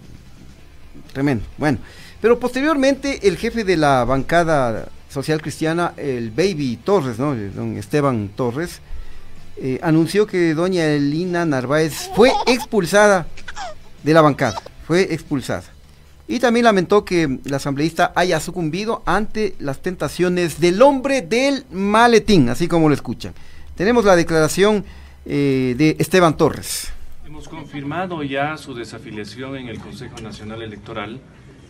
Tremendo. 1.12 1.44
Bueno, 1.56 1.78
pero 2.20 2.38
posteriormente 2.38 3.26
el 3.26 3.38
jefe 3.38 3.64
de 3.64 3.76
la 3.76 4.04
bancada 4.04 4.88
social 5.08 5.40
cristiana, 5.40 5.94
el 5.96 6.30
Baby 6.30 6.78
Torres, 6.84 7.18
¿no? 7.18 7.34
Don 7.34 7.76
Esteban 7.78 8.30
Torres, 8.34 8.80
eh, 9.56 9.78
anunció 9.82 10.26
que 10.26 10.54
doña 10.54 10.86
Elina 10.86 11.44
Narváez 11.46 12.10
fue 12.14 12.32
expulsada 12.46 13.26
de 14.02 14.12
la 14.12 14.20
bancada. 14.20 14.60
Fue 14.86 15.12
expulsada. 15.14 15.71
Y 16.28 16.38
también 16.38 16.64
lamentó 16.64 17.04
que 17.04 17.38
la 17.44 17.56
asambleísta 17.56 18.12
haya 18.14 18.38
sucumbido 18.40 19.02
ante 19.06 19.54
las 19.58 19.82
tentaciones 19.82 20.60
del 20.60 20.80
hombre 20.80 21.20
del 21.22 21.64
maletín, 21.70 22.48
así 22.48 22.68
como 22.68 22.88
lo 22.88 22.94
escuchan. 22.94 23.34
Tenemos 23.76 24.04
la 24.04 24.16
declaración 24.16 24.84
eh, 25.26 25.74
de 25.76 25.96
Esteban 25.98 26.36
Torres. 26.36 26.92
Hemos 27.26 27.48
confirmado 27.48 28.22
ya 28.22 28.56
su 28.56 28.74
desafiliación 28.74 29.56
en 29.56 29.68
el 29.68 29.78
Consejo 29.78 30.20
Nacional 30.20 30.62
Electoral. 30.62 31.20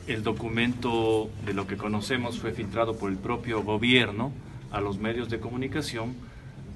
El 0.06 0.22
documento 0.22 1.30
de 1.46 1.54
lo 1.54 1.66
que 1.66 1.76
conocemos 1.76 2.38
fue 2.38 2.52
filtrado 2.52 2.96
por 2.96 3.10
el 3.10 3.16
propio 3.16 3.62
gobierno 3.62 4.32
a 4.70 4.80
los 4.80 4.98
medios 4.98 5.28
de 5.30 5.38
comunicación, 5.38 6.14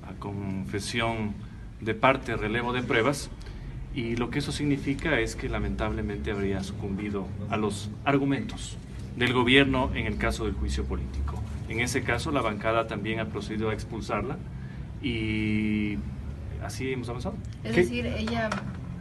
a 0.08 0.18
confesión 0.18 1.34
de 1.80 1.94
parte, 1.94 2.36
relevo 2.36 2.72
de 2.72 2.82
pruebas 2.82 3.28
y 3.96 4.14
lo 4.14 4.28
que 4.28 4.40
eso 4.40 4.52
significa 4.52 5.18
es 5.18 5.36
que 5.36 5.48
lamentablemente 5.48 6.30
habría 6.30 6.62
sucumbido 6.62 7.26
a 7.48 7.56
los 7.56 7.90
argumentos 8.04 8.76
del 9.16 9.32
gobierno 9.32 9.90
en 9.94 10.04
el 10.04 10.18
caso 10.18 10.44
del 10.44 10.52
juicio 10.52 10.84
político. 10.84 11.42
En 11.70 11.80
ese 11.80 12.02
caso, 12.02 12.30
la 12.30 12.42
bancada 12.42 12.86
también 12.86 13.20
ha 13.20 13.24
procedido 13.24 13.70
a 13.70 13.72
expulsarla 13.72 14.36
y 15.02 15.96
así 16.62 16.92
hemos 16.92 17.08
avanzado. 17.08 17.36
Es 17.64 17.74
decir, 17.74 18.04
ella 18.04 18.50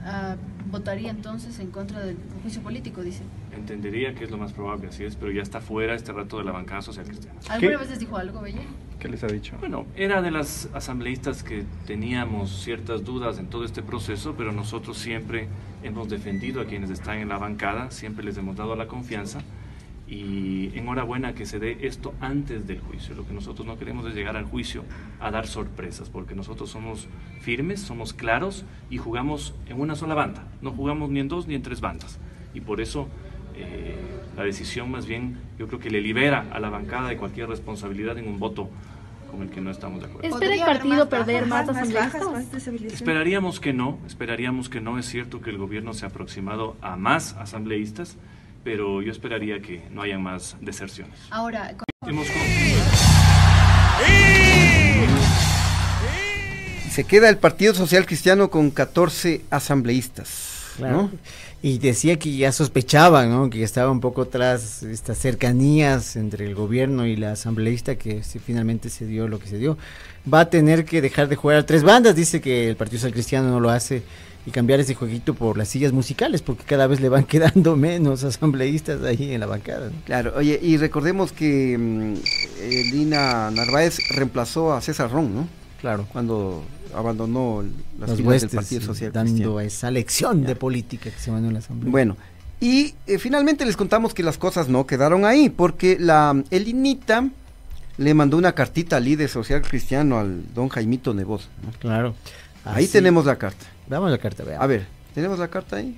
uh, 0.05 0.71
votaría 0.71 1.09
entonces 1.09 1.59
en 1.59 1.71
contra 1.71 1.99
del 1.99 2.17
juicio 2.41 2.61
político, 2.61 3.01
dice. 3.01 3.23
Entendería 3.55 4.13
que 4.15 4.23
es 4.23 4.31
lo 4.31 4.37
más 4.37 4.53
probable, 4.53 4.87
así 4.87 5.03
es, 5.03 5.15
pero 5.15 5.31
ya 5.31 5.41
está 5.41 5.61
fuera 5.61 5.95
este 5.95 6.11
rato 6.11 6.37
de 6.37 6.43
la 6.43 6.51
bancada 6.51 6.81
social 6.81 7.05
cristiana. 7.05 7.39
¿Alguna 7.49 7.77
vez 7.77 7.89
les 7.89 7.99
dijo 7.99 8.17
algo, 8.17 8.41
Bella? 8.41 8.61
¿Qué 8.99 9.09
les 9.09 9.23
ha 9.23 9.27
dicho? 9.27 9.55
Bueno, 9.59 9.85
era 9.95 10.21
de 10.21 10.31
las 10.31 10.69
asambleístas 10.73 11.43
que 11.43 11.65
teníamos 11.85 12.63
ciertas 12.63 13.03
dudas 13.03 13.39
en 13.39 13.47
todo 13.47 13.65
este 13.65 13.81
proceso, 13.81 14.35
pero 14.37 14.51
nosotros 14.51 14.97
siempre 14.97 15.47
hemos 15.83 16.09
defendido 16.09 16.61
a 16.61 16.65
quienes 16.65 16.89
están 16.89 17.19
en 17.19 17.29
la 17.29 17.37
bancada, 17.37 17.91
siempre 17.91 18.23
les 18.23 18.37
hemos 18.37 18.55
dado 18.55 18.75
la 18.75 18.87
confianza 18.87 19.41
y 20.07 20.71
enhorabuena 20.77 21.33
que 21.33 21.45
se 21.45 21.59
dé 21.59 21.77
esto 21.81 22.13
antes 22.19 22.67
del 22.67 22.79
juicio. 22.79 23.15
Lo 23.15 23.25
que 23.25 23.33
nosotros 23.33 23.65
no 23.65 23.77
queremos 23.77 24.05
es 24.07 24.13
llegar 24.13 24.37
al 24.37 24.45
juicio 24.45 24.83
a 25.19 25.31
dar 25.31 25.47
sorpresas, 25.47 26.09
porque 26.09 26.35
nosotros 26.35 26.69
somos 26.69 27.07
firmes, 27.41 27.79
somos 27.79 28.13
claros 28.13 28.65
y 28.89 28.97
jugamos 28.97 29.55
en 29.67 29.79
una 29.79 29.95
sola 29.95 30.13
banda. 30.13 30.43
No 30.61 30.71
jugamos 30.71 31.09
ni 31.09 31.19
en 31.19 31.27
dos 31.27 31.47
ni 31.47 31.55
en 31.55 31.63
tres 31.63 31.81
bandas. 31.81 32.19
Y 32.53 32.61
por 32.61 32.81
eso 32.81 33.07
eh, 33.55 33.95
la 34.35 34.43
decisión 34.43 34.91
más 34.91 35.05
bien 35.05 35.37
yo 35.57 35.67
creo 35.67 35.79
que 35.79 35.89
le 35.89 36.01
libera 36.01 36.45
a 36.51 36.59
la 36.59 36.69
bancada 36.69 37.09
de 37.09 37.17
cualquier 37.17 37.49
responsabilidad 37.49 38.17
en 38.17 38.27
un 38.27 38.37
voto 38.37 38.69
con 39.31 39.41
el 39.41 39.49
que 39.49 39.61
no 39.61 39.71
estamos 39.71 40.01
de 40.01 40.07
acuerdo. 40.07 40.27
¿Espera 40.27 40.53
el 40.53 40.61
partido 40.61 41.09
perder 41.09 41.45
más, 41.45 41.67
asambleístas? 41.67 42.93
Esperaríamos 42.93 43.59
que 43.59 43.73
no, 43.73 43.99
esperaríamos 44.05 44.69
que 44.69 44.81
no. 44.81 44.97
Es 44.99 45.07
cierto 45.07 45.41
que 45.41 45.49
el 45.49 45.57
gobierno 45.57 45.93
se 45.93 46.05
ha 46.05 46.09
aproximado 46.09 46.75
a 46.81 46.95
más 46.95 47.33
asambleístas, 47.33 48.17
pero 48.65 49.03
yo 49.03 49.11
esperaría 49.11 49.61
que 49.61 49.83
no 49.91 50.01
haya 50.01 50.17
más 50.17 50.57
deserciones. 50.59 51.13
Ahora, 51.29 51.77
Se 56.89 57.03
queda 57.03 57.29
el 57.29 57.37
Partido 57.37 57.75
Social 57.75 58.07
Cristiano 58.07 58.49
con 58.49 58.71
14 58.71 59.43
asambleístas. 59.51 60.53
Y 61.61 61.77
decía 61.77 62.17
que 62.17 62.35
ya 62.35 62.51
sospechaban, 62.51 63.29
¿no? 63.29 63.49
que 63.49 63.63
estaba 63.63 63.91
un 63.91 63.99
poco 63.99 64.27
tras 64.27 64.81
estas 64.83 65.19
cercanías 65.19 66.15
entre 66.15 66.45
el 66.45 66.55
gobierno 66.55 67.05
y 67.05 67.15
la 67.15 67.33
asambleísta, 67.33 67.95
que 67.95 68.23
finalmente 68.23 68.89
se 68.89 69.05
dio 69.05 69.27
lo 69.27 69.39
que 69.39 69.47
se 69.47 69.57
dio. 69.57 69.77
Va 70.31 70.41
a 70.41 70.49
tener 70.49 70.85
que 70.85 71.01
dejar 71.01 71.27
de 71.27 71.35
jugar 71.35 71.57
a 71.57 71.65
tres 71.65 71.83
bandas, 71.83 72.15
dice 72.15 72.41
que 72.41 72.67
el 72.69 72.75
Partido 72.75 72.99
Social 72.99 73.13
Cristiano 73.13 73.49
no 73.49 73.59
lo 73.59 73.69
hace 73.69 74.03
y 74.45 74.51
cambiar 74.51 74.79
ese 74.79 74.93
jueguito 74.93 75.33
por 75.33 75.57
las 75.57 75.67
sillas 75.67 75.91
musicales, 75.91 76.41
porque 76.41 76.63
cada 76.63 76.87
vez 76.87 77.01
le 77.01 77.09
van 77.09 77.23
quedando 77.25 77.75
menos 77.75 78.23
asambleístas 78.23 79.01
ahí 79.03 79.33
en 79.33 79.39
la 79.39 79.47
bancada. 79.47 79.91
Claro, 80.05 80.33
oye, 80.35 80.59
y 80.61 80.77
recordemos 80.77 81.31
que 81.31 81.77
mm, 81.77 82.13
Lina 82.91 83.49
Narváez 83.51 83.97
reemplazó 84.15 84.73
a 84.73 84.81
César 84.81 85.11
Ron, 85.11 85.35
¿no? 85.35 85.47
Claro. 85.81 86.07
Cuando 86.11 86.63
abandonó 86.95 87.63
las 87.99 88.15
filas 88.15 88.41
del 88.41 88.49
Partido 88.51 88.81
Social 88.81 89.11
dando 89.11 89.59
esa 89.59 89.91
lección 89.91 90.43
de 90.43 90.55
política 90.55 91.09
que 91.09 91.19
se 91.19 91.31
mandó 91.31 91.47
en 91.47 91.53
la 91.53 91.59
asamblea. 91.59 91.91
Bueno, 91.91 92.15
y 92.59 92.93
eh, 93.05 93.17
finalmente 93.17 93.65
les 93.65 93.75
contamos 93.75 94.13
que 94.13 94.23
las 94.23 94.37
cosas 94.37 94.69
no 94.69 94.87
quedaron 94.87 95.25
ahí, 95.25 95.49
porque 95.49 95.97
la 95.99 96.41
Elinita 96.51 97.29
le 97.97 98.13
mandó 98.13 98.37
una 98.37 98.53
cartita 98.53 98.97
al 98.97 99.05
líder 99.05 99.29
social 99.29 99.61
cristiano, 99.61 100.19
al 100.19 100.53
don 100.53 100.69
Jaimito 100.69 101.13
Nebos. 101.13 101.49
Claro. 101.79 102.15
Ahí 102.63 102.87
tenemos 102.87 103.25
la 103.25 103.37
carta. 103.37 103.65
Vamos 103.87 104.07
a 104.07 104.11
la 104.11 104.17
carta, 104.17 104.43
A 104.59 104.67
ver, 104.67 104.87
¿tenemos 105.13 105.37
la 105.37 105.47
carta 105.47 105.77
ahí? 105.77 105.95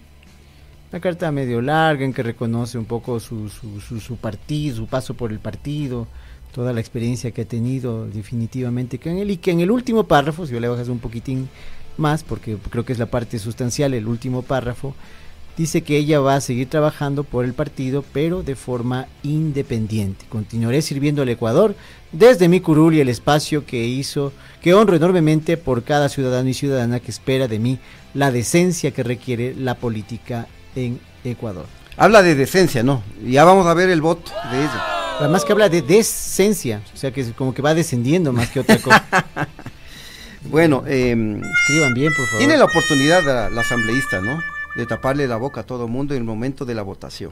Una 0.92 1.00
carta 1.00 1.32
medio 1.32 1.62
larga 1.62 2.06
en 2.06 2.14
que 2.14 2.24
reconoce 2.24 2.78
un 2.78 2.86
poco 2.86 3.20
su, 3.20 3.50
su, 3.50 4.00
su, 4.00 4.16
partido, 4.18 4.76
su 4.76 4.88
paso 4.88 5.14
por 5.14 5.32
el 5.32 5.40
partido, 5.40 6.08
toda 6.54 6.74
la 6.74 6.80
experiencia 6.80 7.32
que 7.32 7.42
ha 7.42 7.46
tenido 7.46 8.08
definitivamente 8.08 9.00
con 9.00 9.18
él 9.18 9.32
y 9.32 9.38
que 9.38 9.52
en 9.52 9.60
el 9.60 9.72
último 9.72 10.06
párrafo, 10.06 10.46
si 10.46 10.54
yo 10.54 10.60
le 10.60 10.68
bajas 10.68 10.88
un 10.88 11.00
poquitín 11.00 11.50
más, 11.98 12.24
porque 12.24 12.58
creo 12.70 12.86
que 12.86 12.94
es 12.94 13.00
la 13.00 13.08
parte 13.08 13.40
sustancial, 13.40 13.94
el 13.94 14.08
último 14.08 14.44
párrafo, 14.44 14.96
dice 15.58 15.82
que 15.82 15.98
ella 15.98 16.20
va 16.20 16.36
a 16.36 16.42
seguir 16.42 16.70
trabajando 16.70 17.24
por 17.24 17.44
el 17.44 17.54
partido, 17.54 18.06
pero 18.14 18.44
de 18.44 18.56
forma 18.56 19.08
independiente. 19.24 20.26
Continuaré 20.30 20.84
sirviendo 20.84 21.24
al 21.24 21.30
Ecuador 21.30 21.76
desde 22.12 22.48
mi 22.48 22.62
curul 22.62 22.94
y 22.94 23.02
el 23.02 23.10
espacio 23.10 23.66
que 23.66 23.86
hizo, 23.86 24.32
que 24.62 24.76
honro 24.76 24.96
enormemente 24.96 25.58
por 25.58 25.84
cada 25.84 26.10
ciudadano 26.10 26.48
y 26.48 26.54
ciudadana 26.54 27.00
que 27.00 27.12
espera 27.12 27.48
de 27.48 27.60
mí 27.60 27.80
la 28.14 28.32
decencia 28.32 28.92
que 28.92 29.04
requiere 29.04 29.56
la 29.56 29.76
política 29.76 30.48
en 30.76 31.00
Ecuador. 31.24 31.66
Habla 31.98 32.22
de 32.22 32.36
decencia, 32.36 32.84
¿no? 32.84 33.02
Ya 33.26 33.44
vamos 33.44 33.66
a 33.66 33.74
ver 33.74 33.90
el 33.90 34.02
voto 34.02 34.32
de 34.52 34.60
ella. 34.60 34.84
Además 35.20 35.44
que 35.44 35.52
habla 35.52 35.68
de 35.68 35.82
decencia, 35.82 36.84
o 36.94 36.98
sea 36.98 37.12
que 37.12 37.22
es 37.22 37.32
como 37.36 37.56
que 37.56 37.64
va 37.64 37.74
descendiendo 37.74 38.32
más 38.32 38.52
que 38.52 38.60
otra 38.60 38.78
cosa. 38.78 39.04
bueno, 40.44 40.84
em, 40.86 41.42
escriban 41.42 41.96
bien, 41.96 42.14
por 42.16 42.28
favor. 42.28 42.38
Tiene 42.38 42.56
la 42.56 42.66
oportunidad 42.66 43.24
la, 43.24 43.50
la 43.50 43.62
asambleísta, 43.62 44.22
¿no? 44.22 44.40
De 44.78 44.86
taparle 44.86 45.28
la 45.28 45.38
boca 45.38 45.62
a 45.62 45.66
todo 45.66 45.88
mundo 45.88 46.14
en 46.14 46.20
el 46.20 46.24
momento 46.24 46.64
de 46.64 46.76
la 46.76 46.84
votación. 46.84 47.32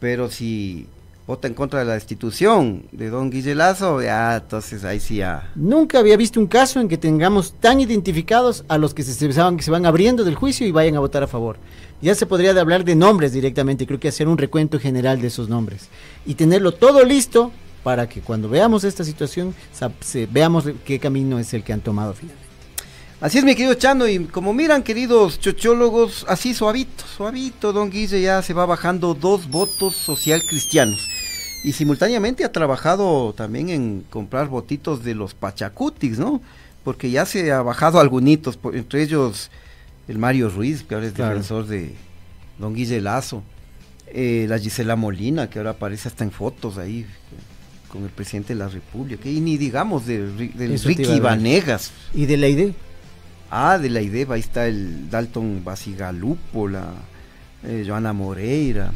Pero 0.00 0.28
si 0.28 0.86
vota 1.26 1.48
en 1.48 1.54
contra 1.54 1.78
de 1.78 1.84
la 1.86 1.94
destitución 1.94 2.82
de 2.90 3.08
don 3.08 3.30
Guille 3.30 3.54
Lazo, 3.54 4.02
ya 4.02 4.36
entonces 4.36 4.84
ahí 4.84 5.00
sí 5.00 5.16
ya. 5.16 5.50
Nunca 5.54 6.00
había 6.00 6.16
visto 6.16 6.40
un 6.40 6.48
caso 6.48 6.80
en 6.80 6.88
que 6.88 6.98
tengamos 6.98 7.54
tan 7.60 7.80
identificados 7.80 8.64
a 8.68 8.76
los 8.76 8.92
que 8.92 9.04
se, 9.04 9.28
que 9.28 9.62
se 9.62 9.70
van 9.70 9.86
abriendo 9.86 10.24
del 10.24 10.34
juicio 10.34 10.66
y 10.66 10.72
vayan 10.72 10.96
a 10.96 11.00
votar 11.00 11.22
a 11.22 11.28
favor. 11.28 11.56
Ya 12.02 12.14
se 12.14 12.26
podría 12.26 12.50
hablar 12.60 12.84
de 12.84 12.96
nombres 12.96 13.32
directamente, 13.32 13.86
creo 13.86 14.00
que 14.00 14.08
hacer 14.08 14.28
un 14.28 14.36
recuento 14.36 14.78
general 14.78 15.20
de 15.20 15.28
esos 15.28 15.48
nombres 15.48 15.88
y 16.26 16.34
tenerlo 16.34 16.72
todo 16.72 17.04
listo 17.04 17.52
para 17.84 18.08
que 18.08 18.20
cuando 18.20 18.48
veamos 18.48 18.82
esta 18.82 19.04
situación 19.04 19.54
veamos 20.30 20.64
qué 20.84 20.98
camino 20.98 21.38
es 21.38 21.54
el 21.54 21.62
que 21.62 21.72
han 21.72 21.80
tomado 21.80 22.14
finalmente. 22.14 22.43
Así 23.20 23.38
es, 23.38 23.44
mi 23.44 23.54
querido 23.54 23.74
Chano, 23.74 24.06
y 24.08 24.24
como 24.24 24.52
miran, 24.52 24.82
queridos 24.82 25.38
chochólogos, 25.38 26.26
así 26.28 26.52
suavito, 26.52 27.04
suavito, 27.16 27.72
don 27.72 27.90
Guille 27.90 28.20
ya 28.20 28.42
se 28.42 28.52
va 28.52 28.66
bajando 28.66 29.14
dos 29.14 29.48
votos 29.48 29.94
social 29.94 30.42
cristianos. 30.42 31.08
Y 31.62 31.72
simultáneamente 31.72 32.44
ha 32.44 32.52
trabajado 32.52 33.32
también 33.32 33.70
en 33.70 34.04
comprar 34.10 34.48
votitos 34.48 35.02
de 35.04 35.14
los 35.14 35.32
Pachacutis, 35.32 36.18
¿no? 36.18 36.42
Porque 36.82 37.10
ya 37.10 37.24
se 37.24 37.50
ha 37.52 37.62
bajado 37.62 38.00
algunos, 38.00 38.58
entre 38.74 39.02
ellos 39.02 39.50
el 40.08 40.18
Mario 40.18 40.50
Ruiz, 40.50 40.82
que 40.82 40.94
ahora 40.94 41.06
es 41.06 41.14
defensor 41.14 41.66
de 41.66 41.94
Don 42.58 42.74
Guille 42.74 43.00
Lazo, 43.00 43.42
eh, 44.08 44.44
la 44.48 44.58
Gisela 44.58 44.96
Molina, 44.96 45.48
que 45.48 45.58
ahora 45.58 45.70
aparece 45.70 46.08
hasta 46.08 46.24
en 46.24 46.30
fotos 46.30 46.76
ahí 46.76 47.06
con 47.88 48.02
el 48.02 48.10
presidente 48.10 48.52
de 48.52 48.58
la 48.58 48.68
República, 48.68 49.28
y 49.28 49.40
ni 49.40 49.56
digamos 49.56 50.04
de, 50.04 50.26
Ricky 50.84 51.20
Vanegas. 51.20 51.92
¿Y 52.12 52.26
de 52.26 52.36
la? 52.36 52.48
Ah, 53.56 53.78
de 53.78 53.88
la 53.88 54.02
ID, 54.02 54.28
ahí 54.32 54.40
está 54.40 54.66
el 54.66 55.08
Dalton 55.08 55.62
Basigalupo, 55.64 56.66
la 56.66 56.92
eh, 57.62 57.84
Joana 57.86 58.12
Moreira. 58.12 58.90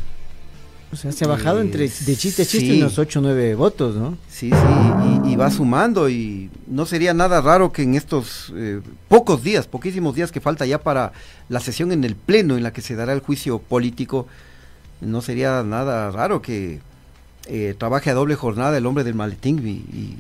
O 0.90 0.96
sea, 0.96 1.12
se 1.12 1.24
ha 1.24 1.28
bajado 1.28 1.61
entre 1.61 1.82
de 1.82 2.16
chiste 2.16 2.42
a 2.42 2.44
chiste 2.44 2.76
unos 2.76 2.98
8 2.98 3.20
o 3.20 3.22
9 3.22 3.54
votos, 3.54 3.94
¿no? 3.94 4.18
Sí, 4.28 4.50
sí, 4.50 5.30
y, 5.30 5.36
va 5.36 5.48
sumando 5.52 6.11
y 6.11 6.50
no 6.66 6.86
sería 6.86 7.14
nada 7.14 7.40
raro 7.40 7.70
que 7.70 7.82
en 7.82 7.94
estos 7.94 8.52
eh, 8.56 8.80
pocos 9.06 9.44
días, 9.44 9.68
poquísimos 9.68 10.16
días 10.16 10.32
que 10.32 10.40
falta 10.40 10.66
ya 10.66 10.82
para 10.82 11.12
la 11.48 11.61
sesión 11.61 11.92
en 11.92 12.02
el 12.02 12.16
Pleno 12.16 12.56
en 12.56 12.64
la 12.64 12.72
que 12.72 12.80
se 12.80 12.96
dará 12.96 13.12
el 13.12 13.20
juicio 13.20 13.61
político, 13.61 14.26
no 15.00 15.22
sería 15.22 15.62
nada 15.62 16.11
raro 16.11 16.42
que 16.42 16.80
eh, 17.46 17.76
trabaje 17.78 18.11
a 18.11 18.14
doble 18.14 18.34
jornada 18.34 18.76
el 18.76 18.86
hombre 18.86 19.04
del 19.04 19.14
maletín 19.14 19.64
y, 19.64 20.16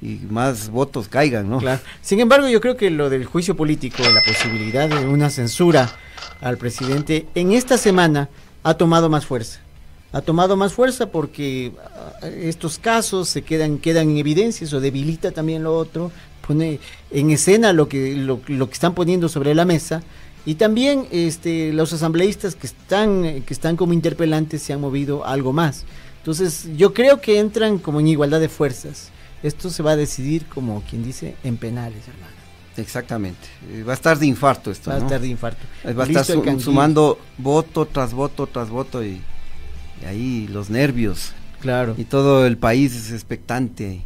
más 0.00 0.70
votos 0.70 1.08
caigan, 1.08 1.48
¿no? 1.50 1.58
Claro. 1.58 1.80
Sin 2.00 2.20
embargo, 2.20 2.48
yo 2.48 2.60
creo 2.60 2.76
que 2.76 2.90
lo 2.90 3.10
del 3.10 3.24
juicio 3.24 3.56
político, 3.56 4.02
la 4.02 4.22
posibilidad 4.22 4.88
de 4.88 5.06
una 5.06 5.30
censura 5.30 5.90
al 6.40 6.56
presidente, 6.56 7.26
en 7.34 7.52
esta 7.52 7.76
semana 7.76 8.28
ha 8.62 8.74
tomado 8.74 9.08
más 9.08 9.26
fuerza 9.26 9.60
ha 10.12 10.20
tomado 10.22 10.56
más 10.56 10.72
fuerza 10.72 11.06
porque 11.06 11.72
ah, 11.94 12.26
estos 12.26 12.78
casos 12.78 13.28
se 13.28 13.42
quedan, 13.42 13.78
quedan 13.78 14.10
en 14.10 14.18
evidencia, 14.18 14.64
eso 14.64 14.80
debilita 14.80 15.30
también 15.30 15.62
lo 15.62 15.76
otro, 15.76 16.10
pone 16.46 16.80
en 17.10 17.30
escena 17.30 17.72
lo 17.72 17.88
que, 17.88 18.16
lo, 18.16 18.40
que 18.42 18.72
están 18.72 18.94
poniendo 18.94 19.28
sobre 19.28 19.54
la 19.54 19.64
mesa 19.64 20.02
y 20.44 20.56
también 20.56 21.06
este, 21.10 21.72
los 21.72 21.92
asambleístas 21.92 22.56
que 22.56 22.66
están, 22.66 23.42
que 23.42 23.54
están 23.54 23.76
como 23.76 23.92
interpelantes 23.92 24.62
se 24.62 24.72
han 24.72 24.80
movido 24.80 25.24
algo 25.24 25.52
más. 25.52 25.84
Entonces 26.18 26.68
yo 26.76 26.92
creo 26.92 27.20
que 27.20 27.38
entran 27.38 27.78
como 27.78 28.00
en 28.00 28.08
igualdad 28.08 28.40
de 28.40 28.48
fuerzas. 28.48 29.10
Esto 29.42 29.70
se 29.70 29.82
va 29.82 29.92
a 29.92 29.96
decidir 29.96 30.46
como 30.46 30.82
quien 30.82 31.02
dice 31.02 31.34
en 31.44 31.56
penales, 31.56 32.06
hermano. 32.08 32.32
Exactamente. 32.76 33.48
Eh, 33.70 33.82
va 33.82 33.92
a 33.92 33.94
estar 33.94 34.18
de 34.18 34.26
infarto 34.26 34.70
esto. 34.70 34.90
Va 34.90 34.96
a 34.96 35.00
estar 35.00 35.20
de 35.20 35.28
infarto. 35.28 35.62
Eh, 35.84 35.92
va 35.92 36.04
a 36.04 36.06
estar 36.06 36.24
sumando 36.60 37.18
voto 37.38 37.86
tras 37.86 38.12
voto 38.12 38.46
tras 38.46 38.70
voto 38.70 39.04
y 39.04 39.20
y 40.02 40.06
ahí 40.06 40.48
los 40.48 40.70
nervios. 40.70 41.32
Claro. 41.60 41.94
Y 41.98 42.04
todo 42.04 42.46
el 42.46 42.56
país 42.56 42.94
es 42.94 43.12
expectante. 43.12 44.02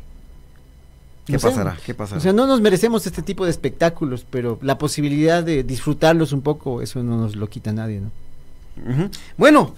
¿Qué 1.26 1.38
pasará? 1.38 1.78
¿Qué 1.84 1.94
pasará? 1.94 2.18
O 2.18 2.20
sea, 2.20 2.32
no 2.32 2.46
nos 2.46 2.60
merecemos 2.60 3.06
este 3.06 3.22
tipo 3.22 3.44
de 3.44 3.50
espectáculos, 3.50 4.26
pero 4.28 4.58
la 4.60 4.76
posibilidad 4.76 5.42
de 5.42 5.62
disfrutarlos 5.62 6.32
un 6.32 6.42
poco, 6.42 6.82
eso 6.82 7.02
no 7.02 7.16
nos 7.16 7.36
lo 7.36 7.48
quita 7.48 7.72
nadie, 7.72 8.00
¿no? 8.00 8.10
Bueno, 9.36 9.74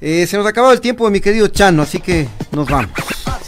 eh, 0.00 0.26
se 0.26 0.36
nos 0.36 0.46
ha 0.46 0.50
acabado 0.50 0.72
el 0.72 0.80
tiempo, 0.80 1.08
mi 1.10 1.20
querido 1.20 1.48
Chano, 1.48 1.82
así 1.82 2.00
que 2.00 2.28
nos 2.52 2.68
vamos. 2.68 2.92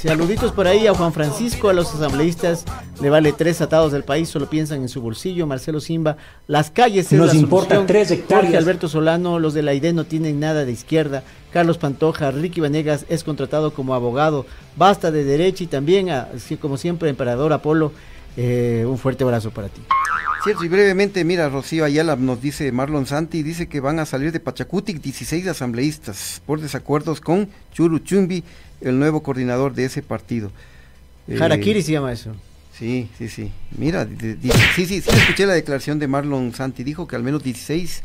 Saluditos 0.02 0.52
por 0.52 0.68
ahí 0.68 0.86
a 0.86 0.94
Juan 0.94 1.12
Francisco, 1.12 1.68
a 1.68 1.72
los 1.72 1.92
asambleístas, 1.92 2.64
le 3.00 3.10
vale 3.10 3.32
tres 3.32 3.60
atados 3.60 3.90
del 3.90 4.04
país, 4.04 4.28
solo 4.28 4.48
piensan 4.48 4.82
en 4.82 4.88
su 4.88 5.02
bolsillo. 5.02 5.44
Marcelo 5.44 5.80
Simba, 5.80 6.16
las 6.46 6.70
calles 6.70 7.10
Nos 7.10 7.34
importa 7.34 7.84
tres 7.84 8.12
hectáreas. 8.12 8.44
Jorge 8.44 8.56
Alberto 8.56 8.88
Solano, 8.88 9.40
los 9.40 9.54
de 9.54 9.62
la 9.62 9.74
ID 9.74 9.92
no 9.92 10.04
tienen 10.04 10.38
nada 10.38 10.64
de 10.64 10.70
izquierda. 10.70 11.24
Carlos 11.52 11.78
Pantoja, 11.78 12.30
Ricky 12.30 12.60
Vanegas 12.60 13.06
es 13.08 13.24
contratado 13.24 13.74
como 13.74 13.92
abogado. 13.92 14.46
Basta 14.76 15.10
de 15.10 15.24
derecha 15.24 15.64
y 15.64 15.66
también, 15.66 16.08
como 16.60 16.76
siempre, 16.76 17.10
Emperador 17.10 17.52
Apolo, 17.52 17.92
eh, 18.36 18.84
un 18.86 18.98
fuerte 18.98 19.24
abrazo 19.24 19.50
para 19.50 19.68
ti. 19.68 19.82
Cierto, 20.44 20.64
y 20.64 20.68
brevemente, 20.68 21.24
mira, 21.24 21.48
Rocío 21.48 21.84
Ayala 21.84 22.14
nos 22.14 22.40
dice, 22.40 22.70
Marlon 22.70 23.06
Santi 23.06 23.42
dice 23.42 23.68
que 23.68 23.80
van 23.80 23.98
a 23.98 24.06
salir 24.06 24.30
de 24.30 24.38
Pachacutic 24.38 25.00
16 25.02 25.48
asambleístas 25.48 26.40
por 26.46 26.60
desacuerdos 26.60 27.20
con 27.20 27.48
Churu 27.72 27.98
Chumbi 27.98 28.44
el 28.80 28.98
nuevo 28.98 29.22
coordinador 29.22 29.74
de 29.74 29.84
ese 29.84 30.02
partido. 30.02 30.50
Harakiri 31.40 31.80
eh, 31.80 31.82
se 31.82 31.92
llama 31.92 32.12
eso. 32.12 32.34
Sí, 32.78 33.08
sí, 33.18 33.28
sí. 33.28 33.50
Mira, 33.76 34.06
sí, 34.06 34.86
sí, 34.86 34.86
sí, 34.86 35.10
escuché 35.10 35.46
la 35.46 35.54
declaración 35.54 35.98
de 35.98 36.06
Marlon 36.06 36.54
Santi. 36.54 36.84
Dijo 36.84 37.08
que 37.08 37.16
al 37.16 37.24
menos 37.24 37.42
16 37.42 38.02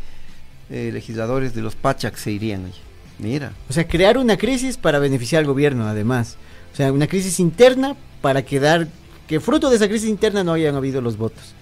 eh, 0.72 0.90
legisladores 0.92 1.54
de 1.54 1.62
los 1.62 1.76
Pachac 1.76 2.16
se 2.16 2.32
irían 2.32 2.66
allí. 2.66 2.82
Mira. 3.20 3.54
O 3.70 3.74
sea, 3.74 3.88
crear 3.88 4.18
una 4.18 4.38
crisis 4.38 4.78
para 4.78 4.98
beneficiar 4.98 5.42
al 5.42 5.46
gobierno, 5.46 5.88
además. 5.88 6.38
O 6.74 6.76
sea, 6.76 6.92
una 6.92 7.06
crisis 7.08 7.40
interna 7.40 7.96
para 8.22 8.42
quedar, 8.42 8.88
que 9.28 9.40
fruto 9.40 9.70
de 9.70 9.76
esa 9.76 9.88
crisis 9.88 10.10
interna 10.10 10.44
no 10.44 10.54
hayan 10.54 10.76
habido 10.76 11.02
los 11.02 11.18
votos. 11.18 11.54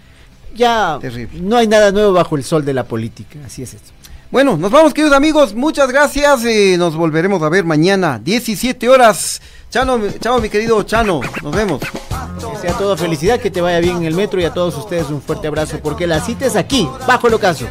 Ya 0.55 0.99
no 1.33 1.57
hay 1.57 1.67
nada 1.67 1.91
nuevo 1.91 2.13
bajo 2.13 2.37
el 2.37 2.43
sol 2.43 2.63
de 2.63 2.73
la 2.73 2.85
política. 2.85 3.39
Así 3.45 3.61
es 3.63 3.73
esto. 3.73 3.91
Bueno, 4.31 4.55
nos 4.55 4.71
vamos, 4.71 4.93
queridos 4.93 5.13
amigos. 5.13 5.53
Muchas 5.53 5.89
gracias. 5.89 6.45
y 6.45 6.77
nos 6.77 6.95
volveremos 6.95 7.43
a 7.43 7.49
ver 7.49 7.65
mañana, 7.65 8.17
17 8.17 8.87
horas. 8.87 9.41
Chano, 9.69 9.99
chao, 10.21 10.39
mi 10.39 10.47
querido 10.47 10.81
Chano. 10.83 11.19
Nos 11.43 11.53
vemos. 11.53 11.81
Que 11.81 12.57
sea 12.61 12.73
todo 12.77 12.95
felicidad, 12.95 13.41
que 13.41 13.51
te 13.51 13.59
vaya 13.59 13.79
bien 13.79 13.97
en 13.97 14.05
el 14.05 14.15
metro 14.15 14.39
y 14.39 14.45
a 14.45 14.53
todos 14.53 14.77
ustedes 14.77 15.09
un 15.09 15.21
fuerte 15.21 15.47
abrazo, 15.47 15.79
porque 15.83 16.07
la 16.07 16.21
cita 16.21 16.45
es 16.45 16.55
aquí, 16.55 16.87
bajo 17.05 17.27
el 17.27 17.33
ocaso. 17.33 17.67